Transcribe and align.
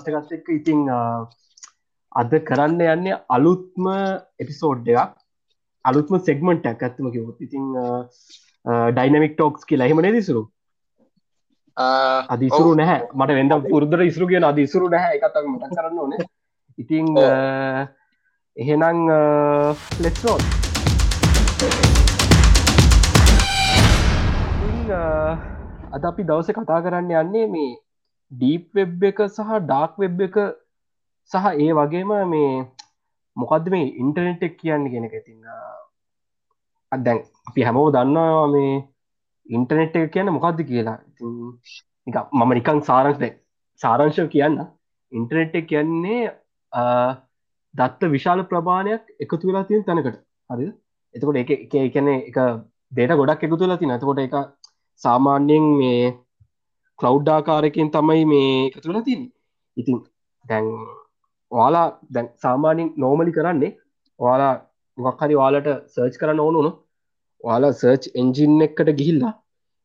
Tech 0.00 0.14
podcast 0.14 0.32
එකත් 0.32 0.32
එක් 0.34 0.48
ඉතිං 0.50 0.80
අද 2.12 2.32
කරන්න 2.42 2.80
යන්නේ 2.86 3.18
අලුත්ම 3.28 3.90
එපිසෝඩ් 4.38 4.88
එකක්. 4.88 5.12
අලුත්ම 5.84 6.18
සෙක්මට 6.20 6.66
ඇක් 6.66 6.82
ඇත්තම 6.82 7.10
කිවොත් 7.12 7.40
ඉතිං 7.40 7.66
ඩයිනමික් 8.92 9.36
ටෝක්ස් 9.36 9.64
කියලා 9.64 9.86
එහෙමන 9.86 10.10
දිසුරු 10.12 10.42
අදිසුරු 12.28 12.74
නැහැ. 12.74 13.08
මට 13.14 13.30
වෙද 13.30 13.70
පුරදුර 13.70 14.02
ඉසරු 14.02 14.26
කියෙන 14.26 14.44
අදිසුරු 14.44 14.88
නැහැ. 14.88 15.16
එකතක් 15.16 15.46
මට 15.46 15.72
කරන්න 15.76 15.98
ඕන. 15.98 16.12
ඉතිං 16.78 17.06
එහෙනම් 18.56 18.98
ලෙක්නෝන් 20.00 20.42
අද 25.92 26.04
අපි 26.04 26.22
දවස 26.22 26.50
කතා 26.52 26.82
කරන්න 26.82 27.10
යන්නේ 27.12 27.46
මේ 27.46 27.70
ඩීප් 28.32 28.64
වෙබ් 28.74 29.04
එක 29.04 29.22
සහ 29.26 29.50
ඩාක් 29.62 29.98
වෙබ් 29.98 30.20
එක 30.26 30.36
සහ 31.30 31.46
ඒ 31.56 31.70
වගේම 31.72 32.12
මේ 32.30 32.52
මොකක්ද 33.36 33.70
මේ 33.74 33.92
ඉන්ටර්නෙට් 34.02 34.42
එක් 34.42 34.56
කියන්න 34.58 34.90
ගෙන 34.92 35.08
ඇතින්න 35.08 35.50
අදැන් 36.92 37.18
අපි 37.48 37.66
හැමෝ 37.66 37.88
දන්නවා 37.90 38.46
මේ 38.54 38.72
ඉන්ටර්නෙට් 39.46 39.96
එක 39.96 40.12
කියන්න 40.14 40.34
මොකක්ද 40.36 40.62
කියලා. 40.66 40.98
මම 42.32 42.52
නිකං 42.52 42.80
සාරංශ 42.82 43.26
සාරංශව 43.80 44.28
කියන්න. 44.28 44.56
ඉන්ටර්නෙට් 45.12 45.54
එක 45.54 45.68
කියන්නේ 45.68 46.22
දත්ත 47.74 48.10
විශාල 48.16 48.42
ප්‍රමාණයක් 48.50 49.04
එකතු 49.20 49.44
වෙලා 49.48 49.64
තියෙන 49.64 49.84
තැනකට. 49.84 50.18
හරි 50.50 50.66
එතකොට 51.14 51.40
එක 51.42 51.50
එක 51.56 51.74
එකන 51.80 52.08
එක 52.10 52.38
දේට 52.92 53.16
ගොඩක් 53.20 53.46
එකතු 53.46 53.62
වෙලා 53.62 53.80
තින 53.82 53.94
එතකොට 53.96 54.24
එක 54.24 54.34
සාමාන්‍යයෙන් 55.02 55.66
මේ 55.80 56.02
කලව්ඩාකාරකින් 57.00 57.90
තමයි 57.90 58.24
මේ 58.24 58.48
එකතුල 58.68 58.98
තින් 59.02 59.22
ඉතින් 59.76 59.98
දැන් 60.44 60.66
වාලා 61.52 61.86
දැන් 62.10 62.28
සාමානින් 62.42 62.90
නෝමලි 62.96 63.32
කරන්නේ 63.32 63.72
වාලා 64.20 64.54
මොක්හරි 64.98 65.34
වාලට 65.34 65.70
සර්ච් 65.94 66.16
කරන්න 66.16 66.44
ඕනුනු 66.46 66.72
වාලා 67.44 67.72
සර්ච් 67.72 68.12
එන්ජින් 68.14 68.54
එකට 68.60 68.90
ගිහිල්ලා 68.92 69.34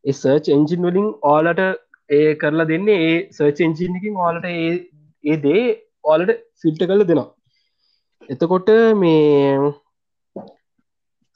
ඒ 0.04 0.14
සර්ච් 0.14 0.48
එන්ජින් 0.50 0.88
වලින් 0.88 1.08
ඕලට 1.26 1.62
ඒ 2.10 2.28
කරලා 2.36 2.68
දෙන්නේ 2.68 3.00
ඒ 3.06 3.16
සර්ච් 3.32 3.60
එන්ජින්කින් 3.60 4.22
ඕලට 4.26 4.46
ඒ 4.52 5.38
දේ 5.38 5.64
ඕලට 6.04 6.32
සිල්ට 6.56 6.84
කල 6.84 7.04
දෙනවා. 7.04 7.30
එතකොට 8.30 8.70
මේ 8.96 9.72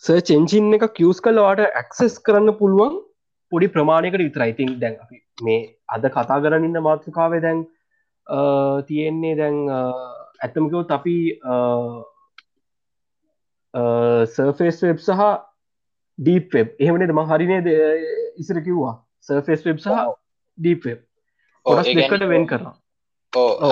සර්ච් 0.03 0.30
එන්ජින් 0.31 0.75
එක 0.77 0.85
කියස් 0.94 1.23
කල්ලවාට 1.25 1.63
ඇක්සෙස් 1.72 2.19
කරන්න 2.25 2.57
පුළුවන් 2.59 2.94
පොඩි 3.52 3.73
ප්‍රමාණයකට 3.75 4.22
විතරයිතින් 4.22 4.72
දැන් 4.83 4.95
අපි 5.03 5.17
මේ 5.39 5.59
අද 5.87 6.07
කතා 6.15 6.39
කරන්න 6.43 6.81
මාතෘකාවේ 6.83 7.41
දැන් 7.41 7.61
තියෙන්නේ 8.87 9.35
දැන් 9.35 9.57
ඇත්තමකවොත් 10.43 10.91
අපි 10.91 11.17
සර්ෆේස් 14.33 14.81
වෙබ් 14.83 14.99
සහ 14.99 15.21
ඩීප් 16.19 16.53
වෙබ් 16.53 16.73
එහෙමනට 16.79 17.13
ම 17.13 17.21
හරිනේ 17.31 17.61
ඉසර 18.37 18.61
කිව්වා. 18.61 18.95
සර්ෆේස් 19.21 19.65
වෙබ් 19.65 19.79
සහ 19.79 19.97
ඩීප් 20.57 20.85
වෙබ් 20.85 20.99
ඔොස් 21.65 21.87
දෙකට 21.91 22.27
වෙන් 22.33 22.47
කරා 22.47 22.73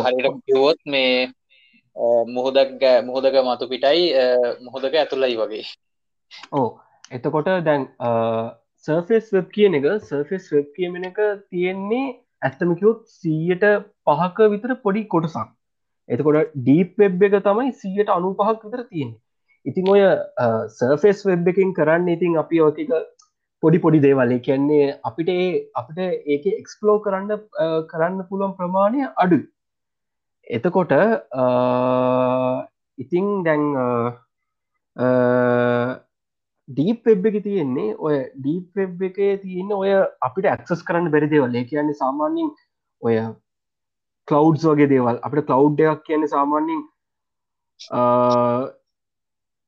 හරිට 0.06 0.40
කිවොත් 0.46 0.80
මේ 0.86 1.32
මුහොදක් 2.28 2.84
මුහොදක 3.06 3.38
මතු 3.46 3.70
පිටයි 3.70 4.04
මුහොදක 4.62 4.94
ඇතුල්ලයි 4.96 5.38
වගේ. 5.38 5.66
ඕ 6.54 6.70
එතකොට 7.12 7.50
දැන් 7.66 7.88
සර්ෆෙස් 8.86 9.30
වෙබ් 9.32 9.52
කියන 9.52 9.76
එක 9.76 9.86
සර්ෆෙස් 10.04 10.50
වෙබ් 10.52 10.72
කියමෙන 10.74 11.06
එක 11.06 11.20
තියෙන්නේ 11.50 12.16
ඇත්තමිකයොත් 12.42 13.06
සීයට 13.14 13.66
පහක 14.06 14.50
විතර 14.50 14.76
පොඩි 14.84 15.08
කොටසක්. 15.08 15.48
එතකොට 16.10 16.52
ඩීප් 16.58 16.92
වෙබ් 16.98 17.24
එක 17.24 17.38
තමයි 17.44 17.72
සීයට 17.76 18.12
අනු 18.12 18.34
පහක් 18.36 18.60
විතර 18.66 18.84
තියෙන 18.86 19.12
ඉතින් 19.66 19.90
ඔය 19.90 20.02
සර්ෆෙස් 20.72 21.26
වෙබ් 21.26 21.48
එකින් 21.48 21.74
කරන්න 21.74 22.08
ඉතින් 22.08 22.38
අපි 22.38 22.62
ඕතික 22.62 22.94
පොඩි 23.64 23.80
පොඩි 23.80 24.00
දේවල්ල 24.00 24.34
කියන්නේ 24.40 24.96
අපිට 25.04 25.32
අපිට 25.74 26.00
ඒක 26.28 26.46
එක්ස්පලෝ 26.54 26.98
කරන්න 27.00 27.32
කරන්න 27.92 28.20
පුළුවන් 28.30 28.56
ප්‍රමාණය 28.56 29.08
අඩු 29.18 29.40
එතකොට 30.48 30.94
ඉතිං 32.98 33.28
දැන් 33.44 33.66
ඩීප් 36.70 37.06
වෙබ් 37.08 37.26
එක 37.30 37.38
තියෙන්නේ 37.44 37.96
ඔය 37.98 38.16
ඩීප් 38.36 38.80
වෙබ් 38.80 39.04
එක 39.10 39.20
තියෙන 39.44 39.70
ඔය 39.74 39.92
අපිට 40.28 40.48
ඇක්සස් 40.54 40.84
කරන්න 40.88 41.12
බැරි 41.12 41.30
දේවල්. 41.34 41.56
ඒ 41.56 41.68
කියන්නේ 41.72 42.00
සාමාන්‍යින් 42.02 42.50
ඔය 43.02 43.16
කලව් 44.28 44.66
වගේ 44.66 44.90
දේවල්. 44.94 45.22
අපට 45.22 45.48
කලව් 45.50 45.84
එකක් 45.86 46.04
කියන්නේ 46.10 46.34
සාමාන්‍යින් 46.36 46.82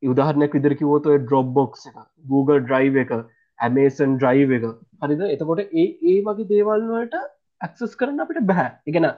උදාහරනයක් 0.04 0.56
විදර 0.58 0.76
කිවෝත 0.76 1.08
ඩ්‍රොබ් 1.08 1.54
බොක්ස් 1.54 1.88
එක 1.90 1.98
Google 2.26 2.60
ඩ්‍රයි් 2.62 3.04
එක 3.04 3.12
ඇමේසන් 3.60 4.18
ඩ්‍රයි් 4.18 4.48
එක. 4.58 4.66
හරිද? 5.02 5.22
එතකොට 5.36 5.60
ඒ 5.60 5.88
ඒ 6.04 6.18
වගේ 6.22 6.50
දේවල්වලට 6.52 7.16
ඇක්සස් 7.62 7.96
කරන්න 8.00 8.26
අපිට 8.26 8.48
බැහැ 8.52 8.72
එකන 8.88 9.10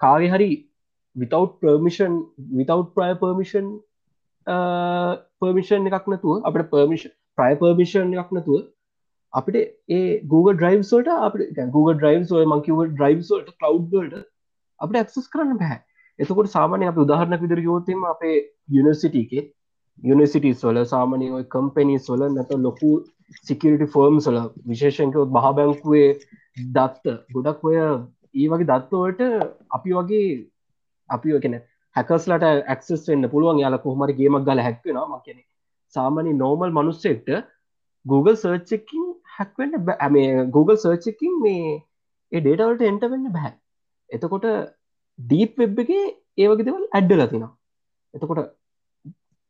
කාගෙ 0.00 0.28
හරි 0.34 0.50
විතව් 1.16 1.46
පර්මිෂන් 1.62 2.18
විතව් 2.58 2.84
ප්‍රය 2.96 3.10
පර්මිෂන් 3.22 3.70
පර්මිෂන් 5.40 5.90
එකක් 5.90 6.12
නැතුව 6.12 6.44
අපට 6.44 6.70
පර්මිෂන් 6.74 7.14
ප්‍රය 7.38 7.52
පර්මිෂන් 7.54 8.16
එකක් 8.16 8.32
නැතුව 8.32 8.64
අපිට 9.32 9.58
ඒ 9.90 10.00
Google 10.26 10.56
ඩ්‍රයිව්සෝට 10.56 11.12
අප 11.18 11.36
Google 11.70 11.96
ඩ්‍රයිව් 11.96 12.32
ය 12.38 12.46
මංකිව 12.46 12.82
ඩ්‍රයිව්සෝට 12.86 13.52
කලව්ඩට 13.56 14.24
අපට 14.80 14.98
ඇක්සස් 14.98 15.28
කරන්න 15.28 15.60
බැහැ 15.60 15.80
එතකොට 16.18 16.50
සාමානය 16.50 16.88
අප 16.88 16.98
උදාහරණ 16.98 17.40
විදර 17.40 17.60
යෝතම 17.60 18.04
අපේ 18.04 18.36
යුනිසිටිකේ 18.70 19.44
යුනිසිටස් 20.02 20.64
වල 20.64 20.82
සාමානය 20.86 21.30
ඔය 21.30 21.44
කම්පැනිස් 21.46 22.10
වල 22.10 22.28
නැත 22.30 22.52
ලොකු 22.58 22.92
සිකරිටි 23.42 23.86
ෆර්ම් 23.86 24.20
සල 24.20 24.38
විශේෂංකවත් 24.66 25.34
මහා 25.34 25.52
බැංකුවේ 25.52 26.08
දත්ත 26.74 27.16
ගොඩක් 27.34 27.64
ඔය 27.64 27.76
ඒ 27.78 28.46
වගේ 28.46 28.70
දත්තවට 28.70 29.20
අපි 29.70 29.90
වගේ 29.92 30.28
අපි 31.10 31.40
කෙන 31.40 31.58
හැකස්ලට 31.96 32.46
ඇක්සස් 32.46 33.06
වෙන්න 33.08 33.30
පුළුවන්. 33.30 33.60
යාල 33.60 33.78
කොහමරි 33.78 34.14
ගේමක් 34.14 34.44
ගල 34.44 34.60
හැක්වෙනවා 34.60 35.08
මක්කෙන 35.12 35.38
සාමානය 35.94 36.32
නෝමල් 36.34 36.70
මනුස්සෙක්ට 36.70 37.30
Google 38.06 38.36
සර්ච්කින් 38.36 39.06
හැක්වෙන්න 39.36 39.74
බැමේ 39.84 40.28
Google 40.48 40.78
සර්ච්කින් 40.78 41.34
මේ 41.40 41.74
ඒ 42.32 42.40
ඩේටවලට 42.40 42.86
එන්ට 42.90 43.08
වෙන්න 43.08 43.28
බැහැ 43.30 43.54
එතකොට 44.10 44.48
ඩීප් 45.18 45.52
වෙබ් 45.56 45.82
එක 45.84 45.92
ඒවගේ 45.92 46.64
දෙවල් 46.64 46.86
ඇඩ්ඩ 46.90 47.18
ලතිනවා 47.18 47.52
එතකොට 48.14 48.42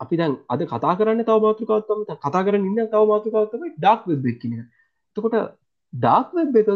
අපි 0.00 0.16
දැන් 0.16 0.34
අද 0.48 0.66
කතා 0.66 0.98
කරන්න 0.98 1.24
තව 1.24 1.38
මාතෘකාවත්තම 1.46 2.04
කතා 2.18 2.44
කරන්න 2.44 2.68
ඉන්න 2.70 2.84
තව 2.86 3.06
මාතෘකාවත්තම 3.06 3.70
ඩක් 3.76 4.12
වෙබ් 4.12 4.30
එක්කින 4.32 4.58
එතකොට 4.60 5.38
ඩක් 5.92 6.34
වෙබ් 6.34 6.56
එක 6.56 6.68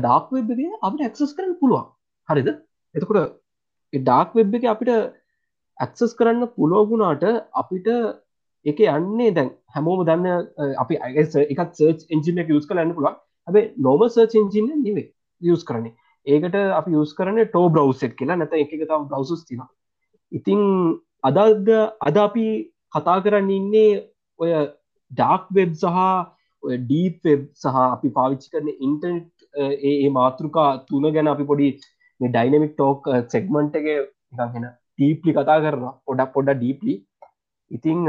ඩක් 0.00 0.28
වෙබ්ගේ 0.32 0.78
අපිට 0.80 1.02
ඇක්සස් 1.02 1.34
කරන්න 1.34 1.56
පුළුවන්. 1.58 1.86
හරිද? 2.28 2.48
එතකොට 2.94 3.38
ඩාක් 3.92 4.34
වෙබ් 4.34 4.54
එක 4.54 4.64
අපිට 4.64 4.90
ඇක්සස් 5.78 6.14
කරන්න 6.14 6.46
පුලෝගුණාට 6.50 7.24
අපිට 7.52 7.88
එක 8.66 8.80
යන්නේ 8.80 9.34
දැන් 9.36 9.50
හැමෝම 9.74 10.04
දන්න 10.08 10.26
අපි 10.84 10.98
අගස 11.08 11.36
එකත් 11.42 11.78
සර්ච් 11.78 12.00
එන්ජින 12.16 12.42
එක 12.42 12.50
යස් 12.56 12.68
කරන්න 12.70 12.94
පුළුවන්. 12.96 13.16
ඇබේ 13.48 13.72
නොම 13.86 14.04
සර්ච් 14.08 14.34
එන්ජින 14.40 14.68
නෙවේ 14.84 15.08
යස් 15.42 15.64
කරන්නේ. 15.68 15.94
ඒකට 16.26 16.58
අපි 16.80 16.98
යස් 17.02 17.14
කරන 17.18 17.40
ටෝ 17.46 17.70
බ්‍රව්සෙට් 17.76 18.18
කියලා. 18.18 18.36
නැත 18.36 18.52
එක 18.58 18.74
තම 18.82 19.08
බ්‍රවසස් 19.10 19.42
තින 19.48 19.64
ඉතිං 20.32 20.60
අදද 21.22 21.72
අද 22.08 22.16
අපි 22.26 22.46
කතා 22.94 23.18
කරන්න 23.24 23.50
ඉන්නේ 23.58 23.90
ඔය 24.40 24.52
ඩාක් 25.10 25.48
වෙබ් 25.58 25.74
සහ 25.82 25.98
ඩීප් 26.84 27.16
වෙබ් 27.28 27.42
සහ 27.62 27.80
අපි 27.86 28.14
පාවිච්චි 28.18 28.52
කරන 28.52 28.68
ඉන්ටර්නෙට් 28.86 29.48
ඒ 29.90 30.08
මාතෘකා 30.18 30.68
තුන 30.88 31.08
ගැන 31.16 31.32
අපි 31.34 31.48
පොඩි 31.50 31.70
ඩයිනමික් 32.20 32.74
ටෝක් 32.74 33.10
සෙක්මන්ට් 33.34 33.80
එක 33.80 33.88
ගෙන 34.54 34.68
ටීප්ලි 34.68 35.34
කතා 35.38 35.58
කරනවා. 35.64 35.94
පොඩක් 36.06 36.32
පොඩ 36.36 36.52
ඩීප්ලි 36.52 36.94
ඉතිං 37.72 38.00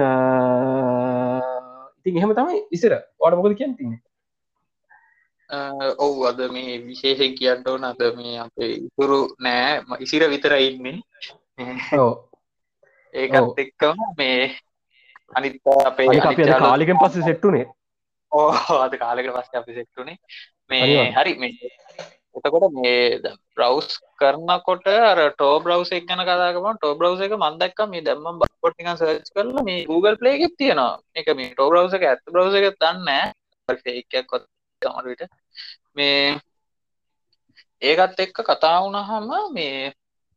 ඉතින් 1.99 2.17
එහෙම 2.19 2.33
තමයි 2.35 2.57
ඉසර 2.71 2.97
ඕඩ 3.19 3.37
මොකද 3.37 3.55
කියන්න 3.59 3.77
තින්නේ? 3.77 4.01
ඔව් 5.99 6.25
අද 6.29 6.39
මේ 6.51 6.81
විශේෂෙන් 6.83 7.33
කියන්න 7.37 7.67
ඕන 7.67 7.83
අද 7.85 8.01
මේ 8.17 8.35
අපේ 8.39 8.71
ඉතුරු 8.81 9.19
නෑ. 9.39 9.81
ඉසිර 9.99 10.27
විතර 10.29 10.53
ඉන්නේ. 10.59 10.97
ඒකත් 13.13 13.59
එක්කම 13.59 13.97
මේ 14.17 14.51
අනිත් 15.35 15.55
අපේ 15.85 16.07
කාලිකෙන් 16.59 16.97
පස්ස 16.97 17.25
සෙට්ටුනේ 17.25 17.65
ඕ 18.31 18.49
අද 18.79 18.97
කාලෙකට 18.97 19.33
පස්ස 19.35 19.55
අපි 19.55 19.73
සෙට්ටුනේ 19.73 20.17
මේ 20.69 21.11
හරි 21.13 21.33
මේ 21.39 21.51
එතකොට 22.35 22.73
මේ 22.75 23.19
බ්‍රවස් 23.55 23.87
කරනකොට 24.19 24.87
අර 25.03 25.19
ටෝ 25.31 25.55
බ්‍රවස් 25.59 25.91
එක 25.91 26.07
ගැන 26.07 26.23
කතාකම 26.23 26.67
ටෝ 26.73 26.93
බ්‍රවස 26.95 27.21
එක 27.21 27.35
මන්දක්ක 27.35 27.79
මේ 27.87 28.01
දැම්ම 28.01 28.39
බොට්ටික 28.39 28.89
සර්ච් 28.91 29.29
කරල 29.35 29.57
මේ 29.63 29.85
Google 29.85 30.17
ප්ලේ 30.17 30.35
එකෙත් 30.37 30.55
තියෙනවා. 30.57 30.93
එක 31.13 31.27
මේ 31.35 31.51
ටෝ 31.51 31.69
බ්‍රවස 31.69 31.93
එක 31.93 32.03
ඇත් 32.03 32.21
බ්‍රවස 32.27 32.55
එක 32.55 32.67
දන්න 32.75 33.09
ඒකයක් 33.69 34.25
කොත් 34.25 34.43
තමරට 34.81 35.21
මේ 35.95 36.39
ඒකත් 37.81 38.19
එක්ක 38.19 38.39
කතා 38.43 38.77
වුණහම 38.79 39.53
මේ 39.53 39.93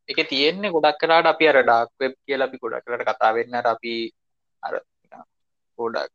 එක 0.08 0.18
තියෙන්නේ 0.26 0.70
ගොඩක් 0.70 1.00
කරාට 1.00 1.26
අපි 1.26 1.48
අර 1.48 1.58
ඩාක් 1.58 1.90
වෙබ් 2.00 2.14
කියලා 2.22 2.48
අපි 2.48 2.58
ගොඩක් 2.58 2.86
කරට 2.86 3.08
කතා 3.08 3.32
වෙන්න 3.32 3.54
අර 3.54 3.66
අපි 3.66 3.94
අර 4.62 4.74
ගොඩක් 5.78 6.12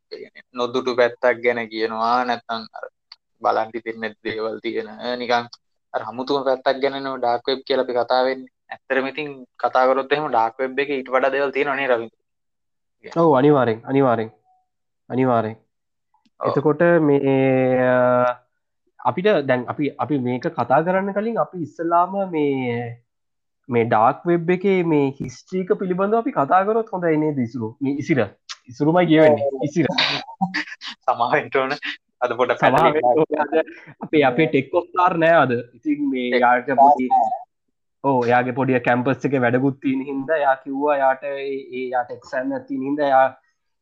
නොදුටු 0.53 0.91
පැත්තක් 0.95 1.41
ගැන 1.43 1.61
කියනවා 1.67 2.17
නැත්තම් 2.23 2.61
අර 2.71 2.85
බලන්ටි 3.41 3.79
දෙන්න 3.85 4.15
දේවල් 4.19 4.57
තියෙන 4.63 4.89
නිකන් 5.19 5.45
අර 5.93 6.01
හමුතුම 6.03 6.47
පැත්තක් 6.47 6.81
ගැන 6.81 6.97
ඩාක් 7.13 7.47
වෙබ් 7.47 7.61
කියලා 7.67 7.85
අපි 7.85 7.97
කතා 7.97 8.21
වෙන්නේ. 8.27 8.51
ඇත්තටම 8.69 9.07
ඉතින් 9.07 9.29
කතා 9.57 9.85
කරොත් 9.87 10.13
එහෙම 10.13 10.27
ඩාක් 10.29 10.53
වෙබ් 10.59 10.79
එකේ 10.79 10.97
ඊට 10.97 11.09
වඩා 11.09 11.33
දේවල් 11.33 11.55
තියෙනවා 11.55 11.77
නේ 11.77 11.89
රවින්ද්‍ර 11.89 12.21
ඔව් 13.15 13.35
අනිවාර්යෙන් 13.35 13.79
අනිවාර්යෙන්. 13.85 14.31
අනිවාර්යෙන්. 15.09 15.57
එතකොට 16.39 16.81
මේ 17.01 17.37
අපිට 18.99 19.29
දැන් 19.43 19.65
අපි 19.67 19.93
අපි 19.97 20.19
මේක 20.19 20.45
කතා 20.49 20.81
කරන්න 20.81 21.13
කලින් 21.13 21.37
අපි 21.37 21.63
ඉස්සල්ලාම 21.63 22.13
මේ 22.31 22.83
මේ 23.69 23.85
ඩාක් 23.85 24.25
වෙබ් 24.25 24.49
එක 24.49 24.65
මේ 24.85 25.09
හිස්ට්‍රීක 25.19 25.73
පිළිබඳ 25.79 26.13
අපි 26.13 26.31
කතාකරොත් 26.31 26.93
හොඳ 26.93 27.09
එනේ 27.09 27.33
දිසුරු 27.33 27.75
මේ 27.81 27.97
ඉසිර. 27.97 28.19
ඉසුරුමයි 28.67 29.07
කියවන්නේ. 29.07 29.49
ඉසිර. 29.63 29.87
සමාවෙන්ටෝන 31.05 31.77
අද 32.21 32.33
පොට 32.37 32.51
අපේ 33.99 34.23
අපේ 34.23 34.47
ටෙක්කොස්තාර් 34.47 35.13
නෑ 35.17 35.37
අද. 35.37 35.53
ඉතින් 35.73 36.09
මේ 36.09 36.27
යාට 36.37 36.69
පොඩි 36.77 37.07
ඕ 38.03 38.17
යාගේ 38.25 38.57
පොඩිය 38.57 38.81
කැම්පස් 38.81 39.25
එක 39.29 39.37
වැඩගුත්තින 39.39 40.03
හින්ද 40.09 40.29
යා 40.37 40.55
කිව්වා 40.57 40.97
යාට 40.97 41.23
ඒ 41.29 41.87
යාට 41.87 42.13
එක්සන්න 42.17 42.53
ඇති 42.57 42.79
හින්ද 42.83 43.01
යා 43.05 43.25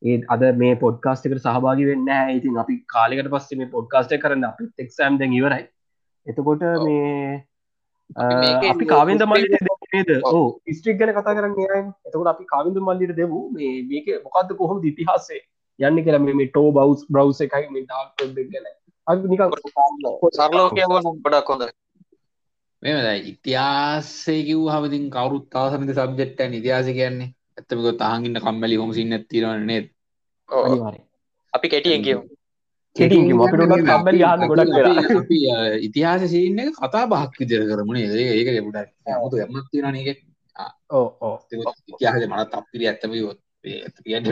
ඒ 0.01 0.17
අද 0.29 0.45
මේ 0.55 0.79
පොඩ්කාස්ට 0.83 1.27
එකට 1.27 1.43
සහභාගි 1.45 1.89
වෙන්න 1.89 2.09
ඉතින් 2.35 2.63
අපි 2.63 2.79
කාලෙකට 2.87 3.31
පස්සේ 3.35 3.59
මේ 3.59 3.73
පොඩ්කාස්ට 3.75 4.17
කරන්න 4.17 4.49
අපි 4.49 4.71
එක්සෑම් 4.77 5.19
දැ 5.19 5.31
ඉවරයි. 5.39 5.63
එතකොට 6.27 6.65
මේ 6.81 7.45
අපි 8.71 8.85
කාවින්ද 8.87 9.25
මල්ලි 9.25 9.47
නේද? 9.93 10.11
ඕ 10.25 10.47
ස්ට්‍රික් 10.71 10.99
ගැන 10.99 11.13
කතා 11.13 11.37
කරන්න 11.37 11.55
යයි 11.59 11.85
එතකොට 12.07 12.33
අපි 12.33 12.45
කාවින්ද 12.47 12.81
මල්ලිට 12.81 13.15
දෙවූ 13.15 13.45
මේ 13.51 13.73
මේක 13.85 14.11
මොකක්ද 14.25 14.55
කොහොම 14.57 14.85
ඉතිහාසේ 14.85 15.41
යන්න 15.79 16.03
කියලා 16.05 16.23
මේ 16.25 16.47
ටෝ 16.47 16.69
බවස් 16.71 17.01
බ්‍රව් 17.09 17.29
එකයි 17.39 17.73
මේ 17.73 17.83
ඩාක් 17.83 18.09
ගැන. 18.47 18.69
අපි 19.07 19.27
නික 19.27 19.41
සරලෝ 20.37 20.67
කියවන 20.71 21.11
ගොඩක් 21.23 21.51
හොඳ. 21.51 21.65
මෙම 22.83 22.97
ඉතිහාසේ 23.31 24.39
කිව් 24.45 24.63
හමතින් 24.69 25.11
කවරුත් 25.11 25.45
තාසනක 25.51 25.91
සබ්ජෙට්ට 25.97 26.47
ඉතිහාස 26.53 26.89
කියන්නේ? 26.91 27.33
ඇත්තමක 27.59 27.97
තාහගන්න 27.99 28.39
කම්මලි 28.39 28.75
හොම 28.75 28.91
සින්න 28.93 29.15
ඇතිරන 29.15 29.63
නෙත් 29.65 29.87
අපි 31.53 31.67
කෙටියෙන් 31.69 32.03
කියව 32.03 32.19
ඉතිහාස 35.79 36.23
සින්න 36.27 36.59
කතා 36.77 37.05
බහක් 37.07 37.33
විදිර 37.41 37.61
කරමුණේ 37.69 38.23
ඒක 38.29 38.49
ලෙබුට 38.49 38.77
මුතු 39.17 39.35
එමත්තින 39.37 39.85
නක 39.93 40.07
ඕ 40.91 41.33
ඉතිහාස 41.89 42.23
මනත් 42.27 42.51
අපිරි 42.53 42.85
ඇත්තම 42.87 43.11
කියන්න 44.05 44.25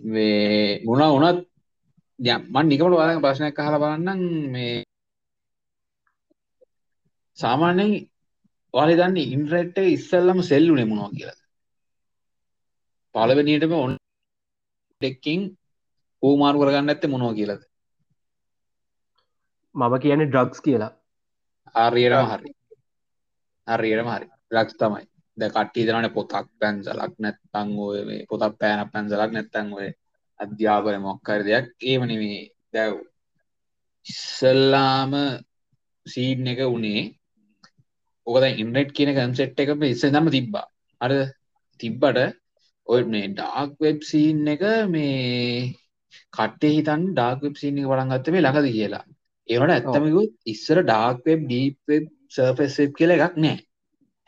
මේ 0.00 0.80
මුණා 0.86 1.10
උනත් 1.16 1.38
මන් 2.54 2.66
නිකමට 2.68 2.96
වාලක 3.00 3.22
ප්‍රශ්නයක් 3.24 3.56
කහල 3.56 3.76
බලන්නම්. 3.82 4.20
මේ 4.54 4.84
සාමාන්‍යයෙන් 7.38 7.92
වාලි 8.74 8.94
දන්න 8.98 9.16
ඉන්ට්‍රෙට් 9.16 9.76
ඉස්සල්ලම 9.96 10.38
සෙල්ලු 10.50 10.74
නෙමුණවා 10.76 11.10
කියලා. 11.16 11.40
පලවෙනියටම 13.14 13.74
ඔන් 13.84 13.92
ඩෙක්කින් 15.00 15.40
ඌමාරු 16.22 16.60
කරගන්න 16.60 16.92
ඇත්ත 16.92 17.04
මොනෝ 17.12 17.32
කියලද? 17.38 17.62
මම 19.74 19.94
කියන්නේ 20.02 20.28
ඩ්‍රග්ස් 20.28 20.60
කියලා. 20.66 20.92
ආර්යයටම 21.74 22.26
හරි. 22.32 22.50
අර්යයටම 23.68 24.08
හරි. 24.14 24.26
ලක්ස් 24.54 24.76
තමයි 24.80 25.11
ද 25.36 25.48
කට්ටි 25.48 25.86
දරන 25.86 26.08
පොතක් 26.12 26.48
පැන්සලක් 26.60 27.14
නැත්තං 27.18 27.68
ඔය 27.78 28.00
මේ 28.08 28.26
පොතක් 28.28 28.58
පෑන 28.60 28.90
පැන්සලක් 28.92 29.30
නැත්තං 29.32 29.68
ඔය 29.72 29.88
අධ්‍යාපන 30.40 31.00
මොක්කර 31.00 31.40
දෙයක්. 31.46 31.66
ඒමන 31.82 32.12
මේ 32.14 32.50
දැව් 32.74 32.94
ඉස්සල්ලාම 34.06 35.12
සීඩ් 36.06 36.46
එක 36.52 36.62
වනේ 36.66 37.02
ඕකද 38.26 38.44
ඉන්නෙට් 38.54 38.90
කියන 38.92 39.14
කන්සෙට් 39.14 39.58
එක 39.58 39.70
ඉස්සදම 39.86 40.28
තිබ්බා. 40.30 40.66
අර 41.00 41.12
තිබ්බට 41.80 42.18
ඔය 42.88 43.02
මේ 43.04 43.30
ඩාක් 43.30 43.72
වෙබ් 43.80 43.98
සීන් 44.02 44.46
එක 44.48 44.62
මේ 44.88 45.72
කට්ටේ 46.30 46.74
හිතන් 46.76 47.08
ඩාක් 47.12 47.40
වෙබ් 47.42 47.56
සීන් 47.56 47.78
එක 47.78 47.88
පටන් 47.88 48.12
ගත්තේ 48.12 48.34
මේ 48.34 48.44
ළඟද 48.44 48.70
කියලා. 48.76 49.04
ඒවට 49.48 49.74
ඇත්තමකුත් 49.74 50.32
ඉස්සර 50.46 50.78
dark 50.82 51.24
web 51.26 51.40
deep 51.46 51.76
web 51.88 52.04
surface 52.30 52.78
web 52.80 52.92
කියලා 52.98 53.18
එකක් 53.20 53.36
නෑ 53.38 53.58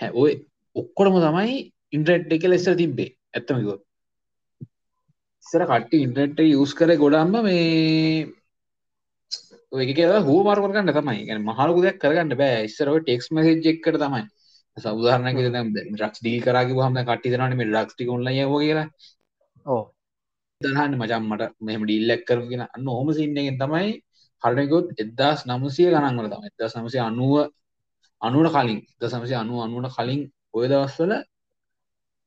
හැ 0.00 0.10
ඔය 0.16 0.32
ඔක්කොටම 0.76 1.18
තමයි 1.20 1.56
ඉන්ට්‍රට් 1.92 2.32
එක 2.32 2.44
ලෙස්සර 2.44 2.76
තිබ්බේ. 2.76 3.10
ඇත්තමකෝ 3.34 3.76
ඉස්සර 5.46 5.66
කට්ටි 5.66 6.02
ඉන්ට්‍රට් 6.04 6.38
යස් 6.44 6.72
කර 6.74 6.90
ගොඩම්ම 6.96 7.34
මේ 7.42 8.26
ඔය 9.72 9.86
කියලා 9.90 10.22
හෝ 10.22 10.40
මාර්ගරගන්න 10.46 10.92
තමයි. 10.92 11.20
ගැන 11.28 11.42
මහලකු 11.42 11.84
දෙයක් 11.84 11.98
කරගන්න 11.98 12.36
බෑ. 12.36 12.64
ඉස්සරව 12.68 12.96
ටෙක්ස් 13.00 13.28
මසේජ් 13.30 13.68
එක්කට 13.72 13.98
තමයි. 14.02 14.24
සෞදාරණ 14.76 15.76
රක්ස් 15.96 16.22
දී 16.24 16.38
කරගේ 16.40 16.84
හම 16.84 16.96
කටි 17.08 17.32
දනට 17.32 17.58
මේ 17.58 17.70
රක්ස්ටි 17.72 18.06
කොල්ල 18.06 18.30
යෝ 18.32 18.56
කියලා. 18.56 18.88
ඕ 19.66 19.82
දහන්න 20.60 20.96
මචම් 20.98 21.24
මට 21.28 21.50
මෙහම 21.60 21.82
ඩිල්ලක් 21.84 22.22
කර 22.28 22.40
කියෙන 22.48 22.64
අන්න 22.66 22.86
හොම 22.88 23.08
සින්නගෙන් 23.12 23.58
තමයි 23.60 23.90
හරනකොත් 24.42 24.86
එදදාස් 24.98 25.40
නමුසිය 25.46 25.88
ගනන්ගල 25.92 26.28
තම 26.30 26.48
එදදා 26.48 26.68
සමසය 26.68 26.98
අනුව 27.00 27.34
අනුවට 28.20 28.54
කලින්. 28.54 28.80
ද 28.98 29.02
සමසය 29.08 29.34
අනුව 29.34 29.58
අනුවට 29.66 29.96
කලින් 29.96 30.22
ඔය 30.54 30.66
දවස්වල 30.66 31.12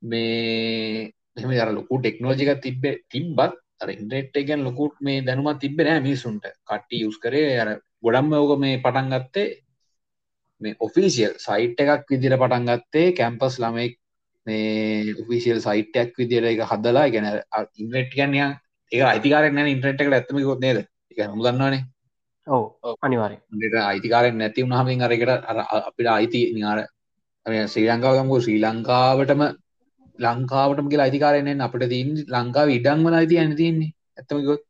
මේ 0.01 1.11
මෙම 1.35 1.51
දර 1.51 1.71
ලොකු 1.71 1.99
ටෙක්නෝජික 1.99 2.49
තිබ 2.61 2.83
තිබ්බත් 3.07 3.53
අර 3.81 3.89
ඉන්ටෙට් 3.89 4.35
එකෙන් 4.35 4.63
ලොකුට 4.63 4.97
මේ 5.01 5.21
දැනුමත් 5.21 5.59
තිබෙන 5.59 5.87
නෑ 5.87 6.01
මිනිසුන්ට 6.01 6.45
කට්ටි 6.63 7.03
යුස් 7.03 7.17
කරේ 7.19 7.53
අර 7.59 7.69
ගොඩම්ම 8.01 8.35
ඕක 8.35 8.53
මේ 8.59 8.77
පටන් 8.79 9.13
ගත්තේ 9.13 9.47
මේ 10.61 10.77
ඔෆිසිියල් 10.79 11.33
සයිට් 11.39 11.81
එකක් 11.85 12.05
විදිර 12.07 12.35
පටන් 12.35 12.69
ගත්තේ 12.69 13.13
කැම්පස් 13.13 13.59
ළමෙක් 13.59 13.93
මේ 14.47 15.13
ඔෆිසිියල් 15.15 15.59
සයිට්යක් 15.61 16.17
විදිර 16.17 16.43
එක 16.45 16.63
හදලා 16.65 17.05
ගැන 17.09 17.27
ඉන්ට්‍රට් 17.77 18.13
ගන්නය 18.13 18.41
ඒ 18.91 19.03
අයිතිකාරෙන් 19.03 19.63
ඉන්ට්‍රට් 19.67 20.01
එකට 20.01 20.13
ඇත්තම 20.13 20.43
කොත් 20.43 20.59
නේද? 20.59 20.83
එක 21.11 21.17
මුදන්නවානේ 21.33 21.83
ඔව 22.47 22.97
අනිවාරය 23.01 23.37
අයිතිකාරෙන් 23.83 24.37
නැති 24.37 24.63
වුණහමින් 24.63 25.03
අරකට 25.03 25.31
අපිට 25.81 26.09
අයිති 26.09 26.41
නිාර 26.53 26.85
ශ්‍රී 27.47 27.87
ලංකාවගමු 27.89 28.37
ශ්‍රී 28.39 28.61
ලංකාවටම 28.61 29.41
ලංකාවටම 30.19 30.87
කියලා 30.91 31.05
අයිතිකාරයෙන් 31.05 31.61
අපට 31.61 31.83
තින් 31.89 32.09
ලංකාව 32.35 32.69
ඉඩංවල 32.69 33.15
අයිති 33.19 33.39
ඇන 33.39 33.53
තින්නේ 33.55 33.91
ඇත්තමකොත් 34.17 34.63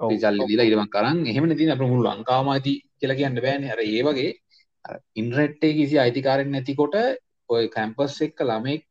චල්ල 0.00 0.38
දිලා 0.50 0.66
ඉරමක් 0.66 0.92
කරන්න 0.92 1.18
එහෙම 1.26 1.48
තින 1.52 1.72
අප 1.74 1.82
මුළු 1.84 2.04
ලංකාම 2.08 2.46
අයිති 2.48 2.74
කියලා 2.98 3.18
කියන්න 3.20 3.40
බෑන. 3.46 3.66
අර 3.66 3.80
ඒ 3.86 4.02
වගේ 4.02 4.30
ඉන්රෙට්ටේ 5.16 5.72
කිසි 5.72 5.96
අයිතිකාරෙන් 5.98 6.52
නැතිකොට 6.52 6.94
ඔය 7.50 7.64
කැම්පස් 7.68 8.14
එක්ක 8.26 8.38
ළමෙක් 8.42 8.86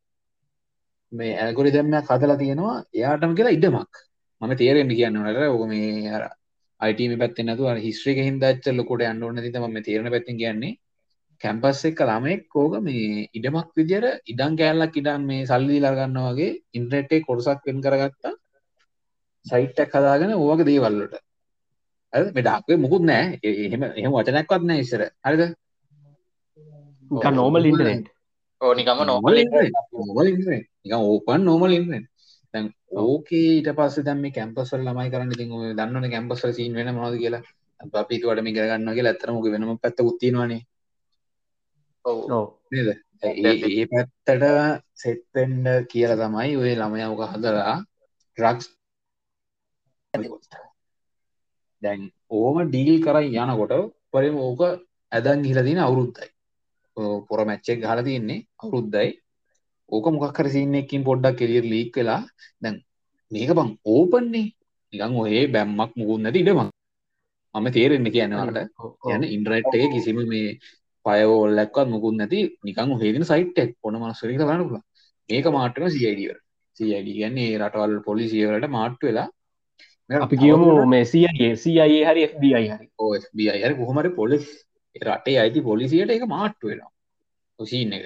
මේ 1.12 1.32
ඇල්ගොරි 1.38 1.72
දැම්මයක් 1.72 2.12
හදලා 2.12 2.38
තියෙනවා. 2.38 2.76
එයාටම 2.94 3.32
කියලා 3.34 3.56
ඉඩමක්. 3.58 3.92
මම 4.42 4.54
තේරෙන්න්න 4.56 4.94
කියන්න 4.94 5.22
නට 5.24 5.48
ඕක 5.48 5.64
මේ 5.72 6.12
අර 6.18 6.24
අයිටම 6.82 7.16
පැත්ති 7.22 7.48
නතු 7.48 7.64
හිස්ත්‍රික 7.80 8.20
හින්දච්ච 8.20 8.70
ලොකොට 8.74 9.02
අන්ඩෝන 9.06 9.42
තිත 9.46 9.58
ම 9.64 9.82
තේරන 9.88 10.14
පැත්ති 10.14 10.40
කියන්නේ 10.44 10.76
කැම්පස් 11.42 11.82
එක්ක 11.86 12.02
ළමෙක් 12.02 12.42
කෝක 12.50 12.74
මේ 12.82 13.30
ඉඩමක් 13.34 13.70
විදිර 13.78 14.06
ඉඩම් 14.26 14.54
කෑල්ලක් 14.60 15.00
ඉඩම් 15.02 15.26
මේ 15.26 15.46
සල්ලි 15.46 15.78
ලගන්න 15.80 16.20
වගේ 16.28 16.52
ඉන්ට්‍රෙට්ේ 16.74 17.26
කොටසක් 17.28 17.66
වෙන් 17.68 17.82
කරගත්තා. 17.86 18.34
සයිට්ටක් 19.46 19.96
හදාගෙන 19.96 20.36
ඕක 20.38 20.62
දේවල්ලට 20.68 21.16
ඇ 22.14 22.24
මෙඩක්ේ 22.36 22.78
මුකුත් 22.78 23.04
නෑ 23.04 23.26
එහෙම 23.44 23.84
එහෙම 23.90 24.14
වචනැක්වත් 24.14 24.64
නෑ 24.64 24.84
ඉස්සර. 24.84 25.04
හරිද? 25.26 25.44
නෝමල් 27.34 27.70
ඉන්ටනෙට් 27.70 28.08
ඕනිකම 28.62 29.02
නොමල් 29.04 29.38
මොමල් 30.00 30.28
නික 30.30 30.94
ඕපන් 30.98 31.42
නෝමල් 31.44 31.76
ඉන්න 31.76 32.08
දැන් 32.54 32.66
ඕකේ 33.04 33.46
ඊට 33.52 33.70
පස්ස 33.78 34.04
දැම 34.04 34.26
කැම්පසල් 34.32 34.82
ළමයි 34.82 35.14
කරන්න 35.14 35.32
ති 35.34 35.48
දන්නන 35.78 36.12
කැම්පසල් 36.12 36.52
සීන් 36.52 36.76
වෙන 36.76 36.92
මොද 36.96 37.16
කියලා. 37.16 37.44
අපිතුවට 38.00 38.44
මේ 38.44 38.56
කරගන්න 38.56 38.96
කියලා 38.96 39.14
ඇතරමක 39.14 39.48
වෙනම 39.54 39.72
පැත්ත 39.78 40.04
උත්තිනවානේ 40.04 40.62
නේද? 42.72 42.90
ඒ 43.24 43.86
පැත්තට 43.86 44.84
සෙට්පෙන්ඩ 44.96 45.68
කියල 45.92 46.12
තමයි 46.16 46.52
ඔය 46.56 46.74
ළමයවක 46.74 47.22
හදලා 47.32 47.76
්‍රක්ස් 48.38 48.68
දැන් 51.82 52.02
ඕම 52.32 52.58
ඩීල් 52.66 52.98
කරයි 53.06 53.38
යනකොට 53.38 53.74
පරිම 54.12 54.36
ඕක 54.40 54.62
ඇදන් 55.12 55.42
හිලදින 55.44 55.80
අවුරුද්දයි. 55.80 56.30
පොර 57.28 57.42
මැච්චෙක් 57.46 57.84
හල 57.84 58.02
තියන්නේ 58.04 58.46
අවුරුද්දයි. 58.58 59.10
ඕක 59.92 60.06
මොකක්කර 60.08 60.48
සින්නකින් 60.50 61.04
පොඩ්ඩක් 61.04 61.40
කෙලියර් 61.40 61.66
ලීක් 61.66 61.96
වෙලා 61.96 62.22
දැන් 62.62 62.76
මේක 63.32 63.52
බං 63.52 63.70
ඕපන්නේ 63.86 64.48
නිකං 64.94 65.16
ඔහේ 65.22 65.44
බැම්මක් 65.48 65.92
මුකුත් 65.98 66.22
නැති 66.22 66.42
ඉඩම 66.44 66.60
මම 67.56 67.68
තේරෙන්න 67.72 68.08
කියන්නවට 68.08 68.58
යන 69.14 69.24
ඉන්ඩරට් 69.28 69.74
එක 69.76 69.92
කිසිම 69.94 70.20
මේ 70.32 70.50
පයවෝල්ලක්වත් 71.06 71.88
මුකුත් 71.88 72.16
නැති 72.16 72.40
නිකං 72.64 72.94
හේදින 73.02 73.26
සයිට්ක් 73.26 73.76
පොන 73.82 74.00
මනස්වරික 74.02 74.40
බලන්නකුල 74.42 74.80
ඒක 75.30 75.52
මාටන 75.52 75.90
සියිඩියර 75.90 76.38
සියිඩ 76.78 77.10
කියන්නේ 77.10 77.52
රටවල් 77.60 78.00
පොලිසියවලට 78.06 78.68
මාට්ට 78.70 79.04
වෙලා 79.04 79.30
අපි 80.10 80.38
කියමු 80.38 80.86
මේ 80.86 81.06
සියගේ 81.06 81.56
සියයේ 81.56 82.06
හරි 82.06 82.22
FBI 82.28 82.66
හරි. 82.68 82.86
ඕබයි 83.00 83.50
හරි 83.56 83.76
කොහොමට 83.76 84.16
පොලිස් 84.16 84.46
රටේ 84.96 85.38
අයිති 85.40 85.62
පොලිසියට 85.62 86.12
එක 86.12 86.26
මාට්ට 86.28 86.64
වෙනවා. 86.64 86.92
ඔසීන් 87.60 87.94
එක. 87.94 88.06